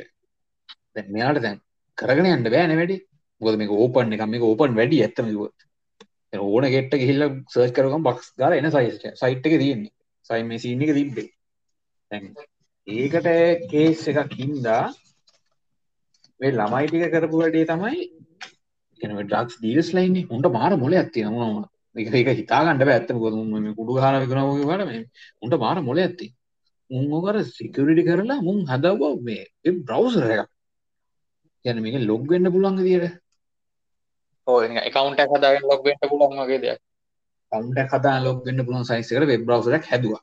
දැ 0.96 1.06
මෙයාට 1.10 1.42
දැන් 1.42 1.60
කරගෙන 1.98 2.28
යන්න 2.28 2.50
බෑන 2.50 2.76
වැඩි. 2.78 2.98
ගොද 3.42 3.58
මේ 3.58 3.76
ඕපන් 3.78 4.14
එක 4.14 4.26
මේ 4.28 4.44
ඕපන් 4.44 4.76
වැඩි 4.76 5.04
ඇත්තමකුත් 5.04 5.70
ඕන 6.34 6.66
ගෙට්ට 6.74 6.98
ගිහිල්ල 7.00 7.24
සර්ච් 7.48 7.76
කරගම් 7.76 8.04
බක්ස් 8.04 8.34
ගල 8.38 8.58
එන 8.58 8.72
සයිස්ට 8.72 9.06
සයිට් 9.16 9.48
එක 9.48 9.56
තියෙන්නේ. 9.58 9.94
සයි 10.30 10.44
මේ 10.44 10.60
සීන 10.60 10.84
එක 10.84 10.94
තිබ්බේ 10.98 11.30
ඒකට 12.88 13.28
කේස් 13.70 14.04
එකක් 14.08 14.34
හින්දා 14.34 14.84
මේ 16.40 16.52
ළමයි 16.52 16.88
ටික 16.88 17.14
කරපු 17.14 17.38
වැඩේ 17.38 17.66
තමයි 17.66 18.00
එන 19.02 19.18
ඩක්ස් 19.20 19.60
දීස් 19.62 19.90
ලයින්නේ 19.94 20.30
උන්ට 20.30 20.48
මාර 20.52 20.74
මොල 20.78 20.94
ඇත්ති 20.94 21.24
නමුණම 21.24 21.66
එක 21.96 22.14
එක 22.14 22.32
හිතාගන්නට 22.40 22.88
ඇත්තම 22.90 23.20
කො 23.20 23.30
කුඩු 23.80 24.00
හන 24.00 24.22
විකනවගේ 24.24 24.70
වට 24.70 25.04
උන්ට 25.42 25.60
මාර 25.60 25.82
මොල 25.82 26.00
ඇත්ති 26.00 26.28
උන්කර 26.90 27.36
සිකරිටි 27.48 28.04
කරලා 28.04 28.42
මුන් 28.42 28.58
හදව 28.68 29.02
මේ 29.22 29.44
බ්‍රවසර 29.80 30.30
එකක්. 30.34 30.50
යන 31.66 31.78
මේක 31.82 31.96
ලොග් 32.02 32.24
වෙන්න 32.28 32.52
පුළුවන් 32.52 32.78
දියට 32.78 33.06
එකකවන්ට 34.86 35.22
හදාගෙන 35.32 35.64
ලොග් 35.64 35.82
වෙන්න 35.84 36.10
පුළුවන් 36.10 36.38
වගේ 36.40 36.60
දෙයක්. 36.60 36.80
කවුන්ට 37.52 37.80
හදා 37.90 38.18
ලොග් 38.20 38.38
වෙන්න 38.46 38.66
පුළුවන් 38.66 38.86
සයිසකට 38.86 39.26
වෙබ් 39.26 39.46
බ්‍රවසරක් 39.48 39.84
හැදවා. 39.86 40.22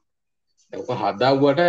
ඔක 0.72 0.88
හදාවට 1.02 1.60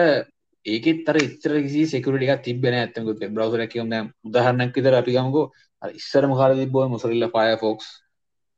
ඒකෙත් 0.66 1.10
අර 1.10 1.18
ඉතර 1.18 1.54
කිසි 1.62 1.86
සෙකුරටික 1.88 2.44
තිබෙන 2.44 2.76
ඇත්තක 2.76 3.06
වෙබ් 3.12 3.32
බ්‍රවසර 3.32 3.64
කියම 3.68 3.94
උදාහරණක් 4.24 4.76
විතර 4.76 4.94
අපි 4.94 5.12
ගමකෝ. 5.12 5.46
ඉස්සරම 5.94 6.34
කාල 6.34 6.52
තිබ්බෝ 6.56 6.88
මොසරල්ල 6.88 7.26
ෆයෆෝක්ස් 7.30 7.88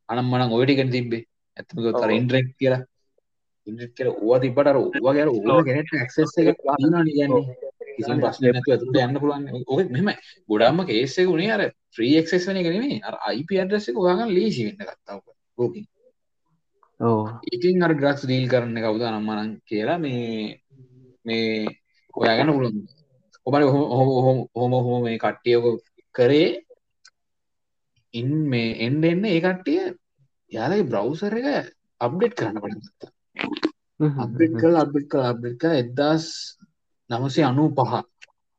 අනම් 0.09 0.25
මනං 0.27 0.51
ඔයටිකෙන් 0.51 0.91
තිබ්බේ. 0.91 1.23
ඇත්තක 1.57 1.77
තර 1.95 2.11
ඉන්ටරෙක් 2.11 2.47
කියලා. 2.57 2.81
ඉන්ට්‍රෙක් 3.67 3.93
කියලා 3.95 4.15
ඕවා 4.15 4.39
තිබ්බට 4.39 4.67
අර 4.67 4.77
ඕවා 4.77 5.13
ගැන 5.13 5.29
ඕවා 5.29 5.63
ගැනට 5.63 5.93
ඇක්සස් 5.95 6.37
එක 6.39 6.57
නේ 7.99 8.17
ප්‍රශ්නයක් 8.17 8.53
නැතුව 8.53 8.73
ඇතුළට 8.73 8.99
යන්න 8.99 9.19
පුළුවන්. 9.19 9.43
ඔක 9.61 9.79
මෙහෙම 9.89 10.09
ගොඩාක්ම 10.49 10.83
කේස් 10.85 11.17
එක 11.17 11.29
උනේ 11.29 11.51
අර 11.51 11.63
ෆ්‍රී 11.95 12.13
ඇක්සස් 12.17 12.47
වෙන 12.47 12.59
නෙමෙයි. 12.59 12.99
අර 13.01 13.15
ඇඩ්‍රස් 13.21 13.89
එක 13.89 13.95
හොයාගන්න 13.95 14.33
ලීසි 14.33 14.67
වෙන්න 14.67 14.81
ගත්තා 14.81 15.17
ඔක. 15.17 15.25
ඕකෙන්. 15.57 15.85
ඔව්. 16.99 17.29
ඉතින් 17.51 17.83
අර 17.83 17.93
ඩ්‍රග්ස් 17.93 18.25
ඩීල් 18.25 18.49
කරන්න 18.49 18.81
කවුද 18.81 19.05
නම් 19.05 19.29
මනම් 19.29 19.55
කියලා 19.65 19.99
මේ 19.99 20.59
මේ 21.25 21.47
හොයාගන්න 22.15 22.53
පුළුවන්. 22.53 22.77
ඔබට 23.47 23.63
හොම 23.67 24.09
හොම 24.55 24.73
හොම 24.79 25.03
මේ 25.03 25.17
කට්ටිය 25.17 25.55
ඔක 25.59 25.65
කරේ 26.15 26.49
ඉන් 28.13 28.29
මේ 28.49 28.69
එන්න 28.79 29.03
එන්න 29.03 29.25
ඒ 29.25 29.41
කට්ටිය 29.41 29.81
යාලගේ 30.51 30.89
බ්‍රවසර් 30.89 31.33
එක 31.39 31.47
අප්ඩේට් 32.01 32.37
කරන්න 32.37 32.57
පටන් 32.57 32.81
ගත්තා. 32.81 33.11
අප්ඩේට් 34.23 34.57
කරලා 34.59 34.83
අප්ඩේට් 34.85 35.09
කරලා 35.09 35.29
අප්ඩේට් 35.29 35.57
කරලා 35.57 35.81
එක්දාස් 35.81 36.25
නමසේ 37.09 37.45
අනු 37.45 37.65
පහ 37.71 37.93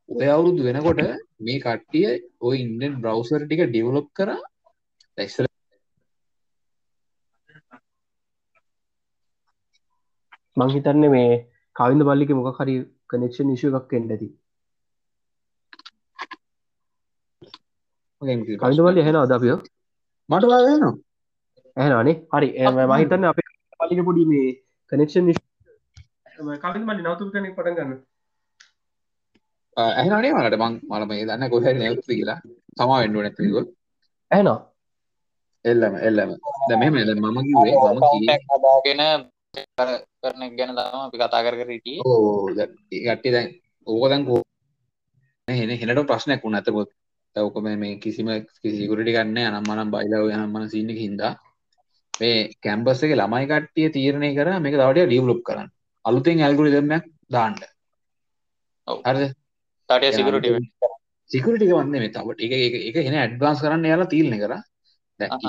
ඔය 0.09 0.27
අවුරුදු 0.27 0.67
වෙනකොට 0.67 1.01
මේ 1.39 1.63
කට්ටිය 1.63 2.07
ඔය 2.41 2.55
ඉන්ඩෙන් 2.59 2.99
බ්‍රවසර් 3.01 3.41
ටික 3.43 3.61
ඩිවලොප් 3.65 4.07
කර. 4.13 4.29
ලැස්සල 5.17 5.47
මං 10.57 10.69
හිතන්නේ 10.69 11.09
මේ 11.09 11.31
කවින්ද 11.75 12.03
බල්ලික 12.03 12.31
මොක 12.33 12.59
හරි 12.59 12.75
කනෙක්ෂන් 13.15 13.49
නිශය 13.51 13.71
එකක් 13.79 13.95
එන්නදී 13.99 14.31
කවිද 18.61 18.79
බල්ලි 18.81 19.07
හෙන 19.07 19.19
අදපියෝ 19.23 19.59
මට 20.29 20.45
වාගනවා 20.51 20.93
ඇහනනේ 21.77 22.15
හරි 22.33 22.49
මහිතන්න 22.91 23.29
අප 23.31 23.43
පලික 23.79 24.01
පොඩි 24.07 24.29
මේ 24.31 24.47
කනෙක්ෂන් 24.91 25.35
කවිද 26.35 26.83
මලි 26.83 27.01
නවතුර 27.03 27.27
කනෙක් 27.31 27.55
පටන් 27.57 27.75
ගන්න. 27.77 27.91
ඇහනේ 29.77 30.31
මට? 30.33 30.55
මං 30.57 30.73
මල 30.89 31.03
මේ 31.09 31.25
දන්න 31.27 31.49
කොහ 31.49 31.61
නැවතු 31.63 32.09
කියලා. 32.09 32.39
තමා 32.77 33.01
වෙන්ඩුව 33.01 33.23
නැතික 33.23 33.55
ඇන 34.31 34.47
එල්ලම 35.65 35.93
එල්ලම. 36.07 36.29
දැ 36.69 36.77
මෙම 36.81 36.95
එද 36.97 37.09
මම 37.15 37.37
කිවේ 37.47 37.75
මම 38.95 39.34
හදාගෙන 39.55 40.01
කරන 40.21 40.41
ගැන 40.57 40.71
තම 40.71 40.99
අපි 40.99 41.17
කතා 41.17 41.45
කර 41.45 41.55
කරටී 41.59 41.97
ඕ 42.03 42.49
ගට්ටි 42.51 43.29
දැන් 43.31 43.49
ඕකදැන් 43.87 44.23
කෝ 44.27 44.41
හෙන 45.47 45.69
හෙනට 45.71 46.07
ප්‍රශ්නයක් 46.07 46.43
වුණ. 46.43 46.55
ඇතකොත් 46.55 46.89
ඔක 47.35 47.55
මේ 47.63 47.99
කිසිම 47.99 48.27
කිසිකුරටි 48.61 49.15
ගන්න 49.15 49.37
අනම්මනම් 49.49 49.93
බයිලාව 49.93 50.31
යනම්මන 50.35 50.69
සින්න 50.69 50.89
හින්දා. 50.95 51.33
මේ 52.13 52.37
කැම්පස් 52.63 53.03
එක 53.03 53.13
ළමයි 53.13 53.47
කට්ටිය 53.51 53.87
තීරණය 53.95 54.29
කර 54.37 54.49
මේක 54.59 54.75
තවටිය 54.75 55.07
ඩියවලොප් 55.07 55.41
කරන්න. 55.47 55.69
අලුතෙන් 56.05 56.41
ඇල්ගුරි 56.41 56.71
දෙමයක් 56.75 57.05
දාන්න. 57.29 57.55
හරිද? 59.07 59.33
ටය 59.89 60.11
සිකරට 60.11 60.45
සිකරටික 61.31 61.71
වන්න 61.71 61.91
මේ 61.93 62.13
තවට 62.13 62.39
එක 62.45 62.53
එක 62.89 62.95
එන 63.03 63.19
ඇඩ්වාන්ස් 63.21 63.61
කරන්න 63.63 63.89
යාලා 63.91 64.11
තීරණය 64.13 64.39
කර. 64.39 64.53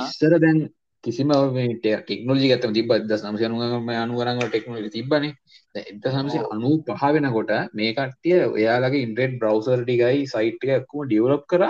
ඉස්සර 0.00 0.34
දැන් 0.44 0.58
කිසිම 1.06 1.32
ටෙක්නෝජි 1.78 2.50
ගතම 2.50 2.72
තිබ 2.72 2.92
ද 3.02 3.18
සමසය 3.18 3.44
අනුගම 3.44 3.90
අනුවරංග 3.96 4.40
ටෙක්නෝජි 4.44 4.90
තිබන 4.90 5.26
එත 5.74 6.06
සමසි 6.10 6.38
අනු 6.46 6.70
පහ 6.84 7.02
වෙනකොට 7.14 7.52
මේ 7.72 7.92
කට්ටිය 7.94 8.38
ඔයාලගේ 8.48 9.02
ඉන්ට්‍රෙඩ් 9.06 9.34
බ්‍රවසර් 9.40 9.82
ටිකයි 9.82 10.22
සයිට් 10.26 10.64
එකක්ම 10.68 11.04
ඩියවලප් 11.04 11.44
කර. 11.46 11.64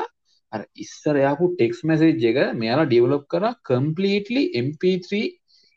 ඉස්සරයාපු 0.77 1.45
ටෙක්ස් 1.53 1.81
මැසේජ් 1.85 2.27
එක 2.31 2.39
මෙයාලා 2.55 2.89
ඩියවලප් 2.89 3.25
කර 3.29 3.45
කම්පලීටලි 3.69 4.43
MP3 4.61 5.23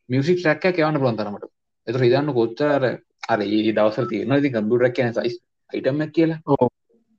මියසික් 0.10 0.40
ටැක්ක 0.40 0.78
යවන්න 0.78 1.02
පුළන් 1.02 1.18
තරමට. 1.18 1.50
එත 1.88 1.98
හිදන්න 1.98 2.34
කොච්චර 2.34 2.86
අර 3.30 3.40
ඒ 3.42 3.72
දවසර 3.72 4.06
තියෙන 4.08 4.36
ති 4.42 4.54
කම්පියුටරක් 4.54 4.96
කියන 4.96 5.12
සයිස් 5.14 5.36
අයිටම 5.70 6.06
කියලා. 6.12 6.70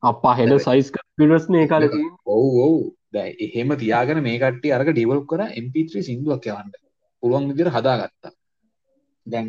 අපා 0.02 0.34
හෙන 0.34 0.56
සයිස් 0.60 0.92
පිරස්නේ 1.16 1.66
කාල 1.66 1.86
ඔව් 2.26 2.46
ඔව් 2.64 2.76
දැ 3.12 3.28
එහෙම 3.46 3.74
තියාගෙන 3.76 4.22
මේ 4.22 4.38
කට්ටි 4.38 4.72
අරක 4.72 4.88
ඩිවලප් 4.90 5.26
කර 5.26 5.42
MP3 5.56 6.04
සිින්දුවක් 6.08 6.46
යවන්න 6.46 6.70
පුළුවන් 7.22 7.48
විදිර 7.50 7.68
හදාගත්තා. 7.68 8.32
දැන් 9.26 9.46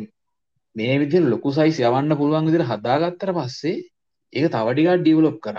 මේ 0.76 0.98
විදි 0.98 1.18
ලොකු 1.24 1.52
සයිස් 1.52 1.78
යවන්න 1.80 2.16
පුළුවන් 2.16 2.48
විදිර 2.48 2.64
හදාගත්තර 2.64 3.32
පස්සේ 3.32 3.76
ඒක 4.32 4.46
තවටිකා 4.50 4.96
ඩිවලොප් 4.98 5.38
කර. 5.40 5.56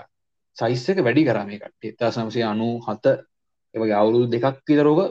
සයිස් 0.58 0.86
එක 0.90 1.04
වැඩි 1.06 1.24
කරම 1.26 1.50
කට්ටේ 1.54 1.96
තා 2.00 2.12
සමසය 2.12 2.42
අනු 2.44 2.70
හත 2.82 3.06
එවගේ 3.76 3.96
අවුරුදු 3.96 4.26
දෙකක් 4.28 4.58
විතරෝක 4.68 5.02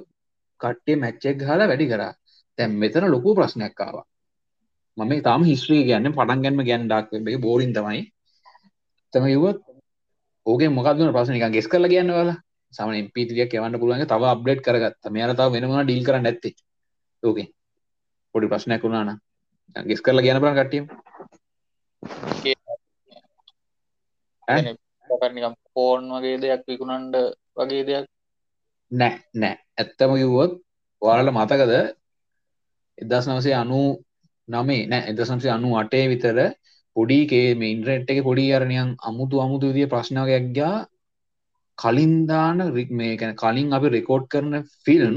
කට්ටේ 0.61 0.97
මැච්චෙක් 0.97 1.39
හලා 1.43 1.69
වැඩි 1.69 1.87
කරා. 1.89 2.13
තැන් 2.59 2.71
මෙතන 2.75 3.05
ලොකු 3.09 3.31
ප්‍රශ්නයක්කාවා 3.35 4.07
මම 4.97 5.13
තාම 5.23 5.43
හිස්ත්‍රී 5.43 5.85
ගන්න 5.85 6.13
පටන් 6.13 6.43
ගැන්ම 6.45 6.65
ගැන් 6.65 6.83
ඩක් 6.87 7.41
බෝරින් 7.41 7.73
තමයි. 7.73 8.01
තම 9.13 9.27
යුවත් 9.29 9.61
ඕක 10.47 10.63
මොකක්දුන 10.71 11.13
ප්‍රශ්න? 11.15 11.33
නික 11.33 11.53
ගෙස් 11.53 11.69
කරල 11.69 11.89
කියන්න 11.89 12.11
වල 12.73 12.95
සම 12.95 13.09
පිතිරියක් 13.15 13.55
යවන්න 13.55 13.79
පුළුවන් 13.79 14.07
තව 14.07 14.23
අප්ඩේට් 14.27 14.63
කරගත්ත. 14.63 15.03
මෙයාල 15.09 15.35
තව 15.35 15.49
වෙනවා 15.55 15.85
ඩීල් 15.85 16.05
කරන්න 16.05 16.27
ඇත්තේ? 16.27 16.55
ඕකේ 17.23 17.49
පොඩි 18.35 18.47
ප්‍රශ්නයක් 18.49 18.83
වුණාන 18.83 19.19
ගෙස් 19.77 20.01
කරලා 20.01 20.25
කියන 20.25 20.41
බරන් 20.41 20.59
කට්ටියම්? 20.59 20.85
ෆෝන් 25.75 26.03
වගේ 26.15 26.37
දෙයක් 26.39 26.63
විකුණන්ඩ 26.69 27.15
වගේ 27.57 27.85
දෙයක්? 27.85 28.07
නෑ 28.91 29.15
නෑ. 29.35 29.55
ඇත්තම 29.79 30.15
කිව්වොත් 30.15 30.53
ඔයාලට 31.03 31.35
මතකද? 31.35 31.73
එදස් 32.99 33.27
නවසේ 33.29 33.55
අනු 33.55 33.83
නමේ 34.49 34.83
නෑ 34.87 35.09
එදසම්සේ 35.11 35.53
අනු 35.53 35.69
අටේ 35.77 36.05
විතර 36.09 36.39
පොඩිකේ 36.97 37.55
මේ 37.55 37.73
ඉන්ට්‍රෙට් 37.75 38.11
එක 38.11 38.21
පොඩි 38.25 38.47
අරණයන් 38.53 38.91
අමුතු 39.03 39.37
අමුතු 39.41 39.71
විදිය 39.71 39.87
ප්‍රශ්නයක් 39.87 40.49
ගා 40.53 40.77
කලින් 40.77 40.92
දාන 42.27 42.59
මේ 42.93 43.17
ගැන 43.17 43.37
කලින් 43.37 43.73
අපි 43.73 43.89
රෙකෝඩ් 43.89 44.29
කරන 44.29 44.65
ෆිල්ම් 44.85 45.17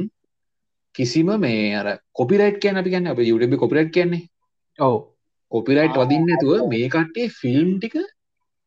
කිසිම 0.95 1.29
මේ 1.37 1.75
අර 1.75 1.87
කොපිරයිට් 2.13 2.61
කියන 2.61 2.77
අපි 2.77 2.89
ගැන්න 2.89 3.07
අප 3.07 3.19
යුටබ 3.21 3.57
කොපිරට් 3.57 3.91
කියන්නේ. 3.91 4.27
ඔව. 4.79 4.95
කොපිරයිට් 5.51 5.95
වදින්න 5.95 6.31
ඇතුව 6.31 6.67
මේ 6.67 6.89
කට්ටේ 6.89 7.29
ෆිල්ම් 7.31 7.69
ටික 7.77 7.95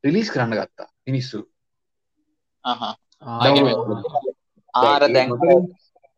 රිලිස් 0.04 0.30
කරන්න 0.30 0.54
ගත්තා 0.54 0.88
මිනිස්සු. 1.06 1.44
ආර 4.74 5.02
දැන් 5.08 5.30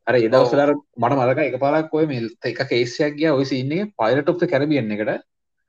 අර 0.07 0.15
එදවසලර 0.19 0.73
මට 0.99 1.17
මලක 1.17 1.39
එක 1.41 1.59
පාලක් 1.59 1.95
ඔය 1.95 2.07
මෙල් 2.07 2.27
එක 2.45 2.63
කේසයක් 2.69 3.15
ගිය 3.17 3.31
ඔය 3.31 3.47
සින්නේ 3.47 3.91
පයිලට 3.95 4.29
ඔෆ් 4.29 4.43
කැරබියන්න 4.45 4.93
එකට 4.93 5.25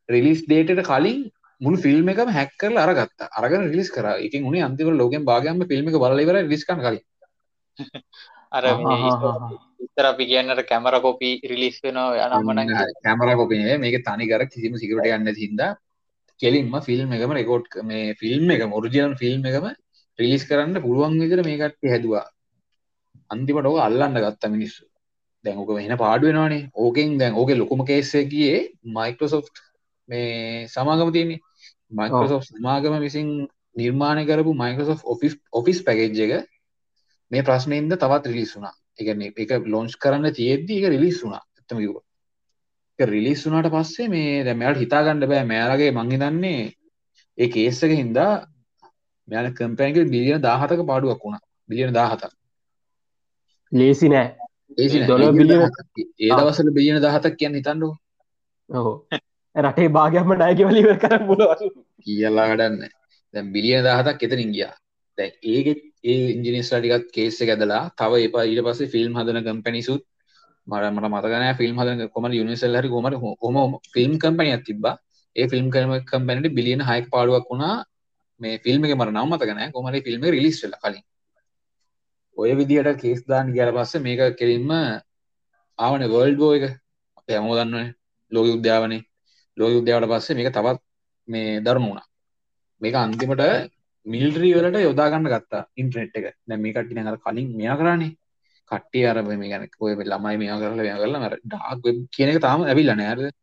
රිලිස් 0.10 0.42
ඩේටට 0.44 0.84
කලින් 0.84 1.22
මුළු 1.62 1.78
ෆිල්ම් 1.78 2.10
එකම 2.10 2.30
හැක් 2.30 2.52
කරලා 2.58 2.86
අරගත්ත. 2.88 3.28
අරගෙන 3.34 3.68
රිලිස් 3.68 3.90
කර. 3.90 4.06
ඉතින් 4.20 4.46
උනේ 4.46 4.64
අන්තිම 4.64 4.92
ලෝකෙන් 4.96 5.26
භාගයක්ම 5.26 5.64
ෆිල්ම් 5.68 5.88
එක 5.88 5.98
බලලා 5.98 6.24
ඉවරයි 6.26 6.44
රිලිස් 6.44 6.66
කරන්න 6.66 6.82
කලින්. 6.82 7.04
අර 8.52 8.64
ඉතර 9.82 10.06
අපි 10.06 10.26
කියන්නට 10.26 10.64
කැමර 10.66 10.96
කොපි 11.00 11.30
රිලිස් 11.44 11.78
වෙනවා 11.84 12.28
යනම්මන 12.28 12.74
කැමර 13.06 13.32
කොපිනේ 13.36 13.78
මේක 13.78 13.98
තනි 14.04 14.28
කර 14.28 14.44
කිසිම 14.48 14.76
සිකරට 14.78 15.06
ගන්න 15.06 15.40
හින්දා 15.40 15.72
කෙලින්ම 16.40 16.76
ෆිල්ම් 16.82 17.16
එකම 17.16 17.34
රෙකෝඩ් 17.38 17.80
මේ 17.84 18.14
ෆිල්ම් 18.16 18.52
එක 18.52 18.64
මොරිජිනල් 18.68 19.16
ෆිල්ම් 19.16 19.50
එකම 19.50 19.68
රිලිස් 20.20 20.44
කරන්න 20.46 20.84
පුළුවන් 20.86 21.20
විදිහට 21.22 21.48
මේ 21.48 21.60
කට්ටිය 21.60 21.94
හැදුවා. 21.94 22.26
අන්තිමට 23.32 23.70
ඕක 23.70 23.80
අල්ලන්න 23.80 24.18
ගත්ත 24.18 24.52
මිනිස්සු. 24.56 24.84
දැන් 25.46 25.62
ඕක 25.62 25.72
වෙන 25.78 25.98
පාඩු 25.98 26.30
වෙනවානේ. 26.30 26.70
ඕකෙන් 26.76 27.18
දැන් 27.20 27.34
ඕකේ 27.36 27.58
ලොකුම 27.58 27.86
කේස් 27.86 28.12
එක 28.16 28.28
ගියේ 28.34 28.60
මයික්‍රොසොෆ්ට් 28.98 29.64
මේ 30.10 30.68
සමාගම 30.68 31.14
තියෙන්නේ 31.16 31.40
මයික්‍රොසොෆ්ට් 31.92 32.52
සමාගම 32.52 32.98
විසින් 33.00 33.28
නිර්මාණය 33.76 34.24
කරපු 34.26 34.54
මයික්‍රොසොෆ් 34.56 35.02
ඔෆිස් 35.06 35.38
ඔෆිස් 35.54 35.80
පැකේජ් 35.84 36.22
එක 36.28 36.48
මේ 37.32 37.44
ප්‍රශ්නයෙන්ද 37.44 37.96
තවත් 37.96 38.26
රිලිස් 38.28 38.56
වුණා. 38.56 38.76
එකන්නේ 39.00 39.34
එක 39.38 39.68
ලොන්ච් 39.68 39.98
කරන්න 39.98 40.34
තියෙද්දි 40.34 40.80
එක 40.80 40.90
රිලිස් 40.90 41.24
වුණා. 41.24 41.44
ඇත්තම 41.58 41.78
කිව්වා 41.78 43.10
රිලිස් 43.10 43.46
වුණාට 43.46 43.72
පස්සේ 43.72 44.10
මේ 44.10 44.44
දැන් 44.44 44.58
මෙයාලට 44.58 44.84
හිතාගන්න 44.84 45.26
බෑ. 45.26 45.44
මෙයාලගේ 45.46 45.92
මං 45.92 46.12
හිතන්නේ 46.12 46.62
ඒ 47.38 47.48
කේස් 47.50 47.84
එක 47.84 47.94
හින්දා 47.94 48.32
මෙයාලා 49.28 49.54
කම්පැනි 49.54 50.00
එක 50.00 50.10
බිලියන 50.10 50.42
17ක 50.42 50.86
පාඩුවක් 50.86 51.22
වුණා. 51.22 51.44
බිලියන 51.70 51.94
17ක් 51.94 52.32
ලේසි 53.72 54.10
නෑ. 54.10 54.30
නෑ. 54.78 55.04
ඩොලර් 55.04 55.34
බිලියන 55.34 55.42
බිලියන 55.42 55.68
17ක්. 55.70 56.08
ඒ 56.20 56.32
දවස්වල 56.32 56.72
බිලියන 56.72 57.02
17ක් 57.02 57.36
කියන්නේ 57.36 57.62
හිතන්නකෝ 57.62 57.94
ඔහු 58.70 58.92
රටේ 59.56 59.90
භාගයක්ම 59.90 60.34
නායකවලිව 60.36 60.92
කර 60.98 61.18
පුළුවන් 61.28 61.74
කියලා 62.04 62.48
වැඩන්න. 62.50 62.84
දැන් 63.34 63.52
බිලියන 63.54 63.84
17ක් 63.86 64.22
එතනින් 64.26 64.52
ගියා. 64.56 64.74
දැන් 65.18 65.32
ඒකෙත් 65.44 65.82
ඒ 66.04 66.18
ඉන්ජිනියර්ස්ලා 66.34 66.80
ටිකක් 66.80 67.12
කේස් 67.16 67.38
එක 67.44 67.52
ඇදලා 67.54 67.84
තව 67.94 68.22
එපා 68.28 68.44
ඊට 68.46 68.64
පස්සේ 68.68 68.92
ෆිල්ම් 68.94 69.14
හදන 69.18 69.44
කම්පැනිසුත් 69.48 70.02
මට 70.68 70.92
මට 70.94 71.06
මතක 71.08 71.34
නැහැ 71.34 71.56
ෆිල්ම් 71.62 71.76
හදන 71.76 72.10
කොහමද 72.10 72.34
යුනිවර්සල් 72.40 72.78
හරි 72.80 72.90
කොහමද 72.90 73.16
ඔහොම 73.46 73.78
ෆිල්ම් 73.94 74.14
කම්පැනියක් 74.18 74.66
තිබ්බා. 74.66 74.96
ඒ 75.36 75.48
ෆිල්ම් 75.48 75.68
කම්පැනිට 75.72 76.56
බිලියන 76.58 76.82
6ක 76.82 77.06
පාඩුවක් 77.14 77.48
වුණා. 77.52 77.76
මේ 78.42 78.56
ෆිල්ම් 78.60 78.86
එකේ 78.86 78.98
මට 78.98 79.14
නම 79.14 79.30
මතක 79.30 79.52
නැහැ 79.52 79.72
කොහමද 79.72 80.02
ෆිල්ම් 80.08 80.20
එක 80.24 80.36
රිලීස් 80.38 80.60
වෙලා 80.64 80.82
කලින්. 80.84 81.06
ඔය 82.38 82.52
විදිහට 82.60 83.00
කේස් 83.02 83.22
දාන්න 83.28 83.54
ගියාට 83.54 83.76
පස්සේ 83.78 84.06
මේක 84.08 84.22
කෙලින්ම 84.40 84.70
ආවනේ 85.80 86.12
වර්ල්ඩ් 86.14 86.40
වෝ 86.44 86.54
එක. 86.58 86.66
අපි 87.18 87.32
හැමෝම 87.34 87.58
දන්නවනේ. 87.58 87.90
ලෝක 88.32 88.46
යුද්ධයාවනේ 88.48 89.02
ලෝක 89.58 89.72
යුද්ධයාවට 89.72 90.12
පස්සේ 90.12 90.36
මේක 90.36 90.50
තවත් 90.50 90.80
මේ 91.32 91.60
දරුණු 91.60 91.88
වුණා. 91.88 92.08
මේක 92.82 92.96
අන්තිමට 92.96 93.44
මිල්ටරී 94.06 94.54
වලට 94.54 94.80
යොදා 94.80 95.10
ගන්න 95.12 95.30
ගත්තා 95.30 95.64
ඉන්ටර්නෙට් 95.78 96.18
එක. 96.20 96.26
දැන් 96.48 96.62
මේ 96.62 96.74
කට්ටිය 96.74 97.08
අර 97.08 97.18
කලින් 97.20 97.50
මෙයා 97.58 97.78
කරානේ. 97.78 98.12
කට්ටිය 98.72 99.06
අර 99.06 99.18
මේ 99.24 99.52
ගැන 99.52 99.68
ඔය 99.80 99.94
ළමයි 100.04 100.38
මෙයා 100.44 100.58
කරලා 100.60 100.78
මෙයා 100.80 101.00
කරලා 101.02 101.28
අර 101.28 101.36
ඩාර්ක් 101.44 101.82
වෙබ් 101.86 101.98
කියන 102.16 102.30
එක 102.32 102.40
තාම 102.42 102.64
ඇවිල්ලා 102.64 102.98
නෑ. 103.02 103.14
හරිද 103.14 103.36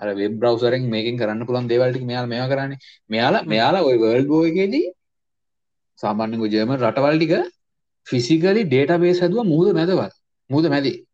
අර 0.00 0.08
වෙබ් 0.20 0.34
බ්‍රවුසරෙන් 0.40 0.84
මේකෙන් 0.88 1.18
කරන්න 1.20 1.46
පුළුවන් 1.48 1.70
දේවල් 1.72 1.90
ටික 1.90 2.06
මෙයාලා 2.10 2.32
මෙයා 2.34 2.48
කරානේ. 2.48 2.78
මෙයාලා 3.10 3.42
මෙයාලා 3.44 3.86
ওই 3.88 3.96
වර්ල්ඩ් 3.98 4.28
වෝ 4.28 4.44
එකේදී 4.50 4.86
සාමාන්‍යයෙන් 5.98 6.44
ඔය 6.44 6.50
ජර්මන් 6.54 6.78
රටවල් 6.80 7.18
ටික 7.18 7.34
ෆිසිකලි 8.06 8.62
ඩේටාබේස් 8.64 9.18
හැදුවා 9.22 9.50
මුහුද 9.52 9.68
මැදවල්. 9.78 10.12
මුහුද 10.50 10.66
මැදි. 10.68 10.92
අර 10.92 11.13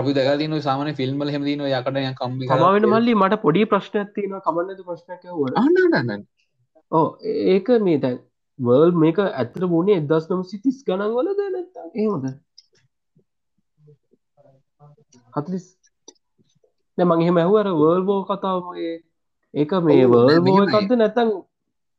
අපි 0.00 0.12
දැකලා 0.16 0.38
තියෙන 0.40 0.56
ඔය 0.56 0.62
සාමාන්‍ය 0.66 0.92
ෆිල්ම් 1.00 1.16
වල 1.20 1.30
එහෙම 1.32 1.44
තියෙන 1.48 1.62
ඔය 1.66 1.72
යකඩ 1.78 1.96
යන 2.00 2.14
කම්බි 2.20 2.48
කමාවෙන 2.50 2.86
මල්ලි 2.92 3.14
මට 3.14 3.40
පොඩි 3.44 3.62
ප්‍රශ්නයක් 3.72 4.08
තියෙනවා. 4.14 4.42
කමන්නද 4.46 4.80
අහන්න 5.62 6.24
ඕ 6.92 7.06
ඒක 7.54 7.68
මේ 7.88 7.98
දැන් 8.04 8.18
වර්ල් 8.58 8.92
මේක 9.02 9.18
ඇත්තට 9.24 9.66
මුණේ 9.74 9.98
එදස් 10.02 10.30
නම්සි 10.30 10.62
තිස් 10.62 10.78
ගණන් 10.86 11.12
වලද 11.16 11.40
නැත්තා 11.56 11.86
ඒහොද 11.94 12.24
හතලිස්? 15.36 15.66
මං 16.98 17.22
එහෙම 17.22 17.36
ඇහුවර 17.42 17.68
වර්ල් 17.82 18.02
බෝ 18.08 18.20
කතාවගේ 18.30 18.94
ඒක 19.54 19.72
මේ 19.86 20.06
වර්ල් 20.06 20.28
නෑ, 20.28 20.40
බෝ. 20.46 20.58
එකක්ද 20.64 20.92
නැතන් 21.02 21.28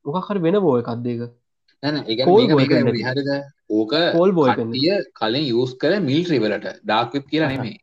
මොකක් 0.05 0.27
හරි 0.29 0.39
වෙන 0.45 0.57
බෝ 0.65 0.75
එකක්ද 0.81 1.05
ඒක? 1.13 1.21
නෑ 1.83 1.91
නෑ 1.93 2.03
ඒ 2.11 2.25
බෝය. 2.25 2.43
හරිද 3.07 3.29
ඕක 3.77 3.93
කෝල් 4.15 4.31
බෝ 4.37 4.47
එකන්නේ 4.47 4.65
කට්ටිය 4.65 4.97
කලින් 5.19 5.45
යූස් 5.53 5.71
කර 5.81 5.93
මිල්ට්‍රි 6.09 6.39
වලට 6.43 6.75
ඩාක් 6.83 7.13
වෙබ් 7.15 7.25
කියලා 7.31 7.51
නෙමෙයි. 7.53 7.77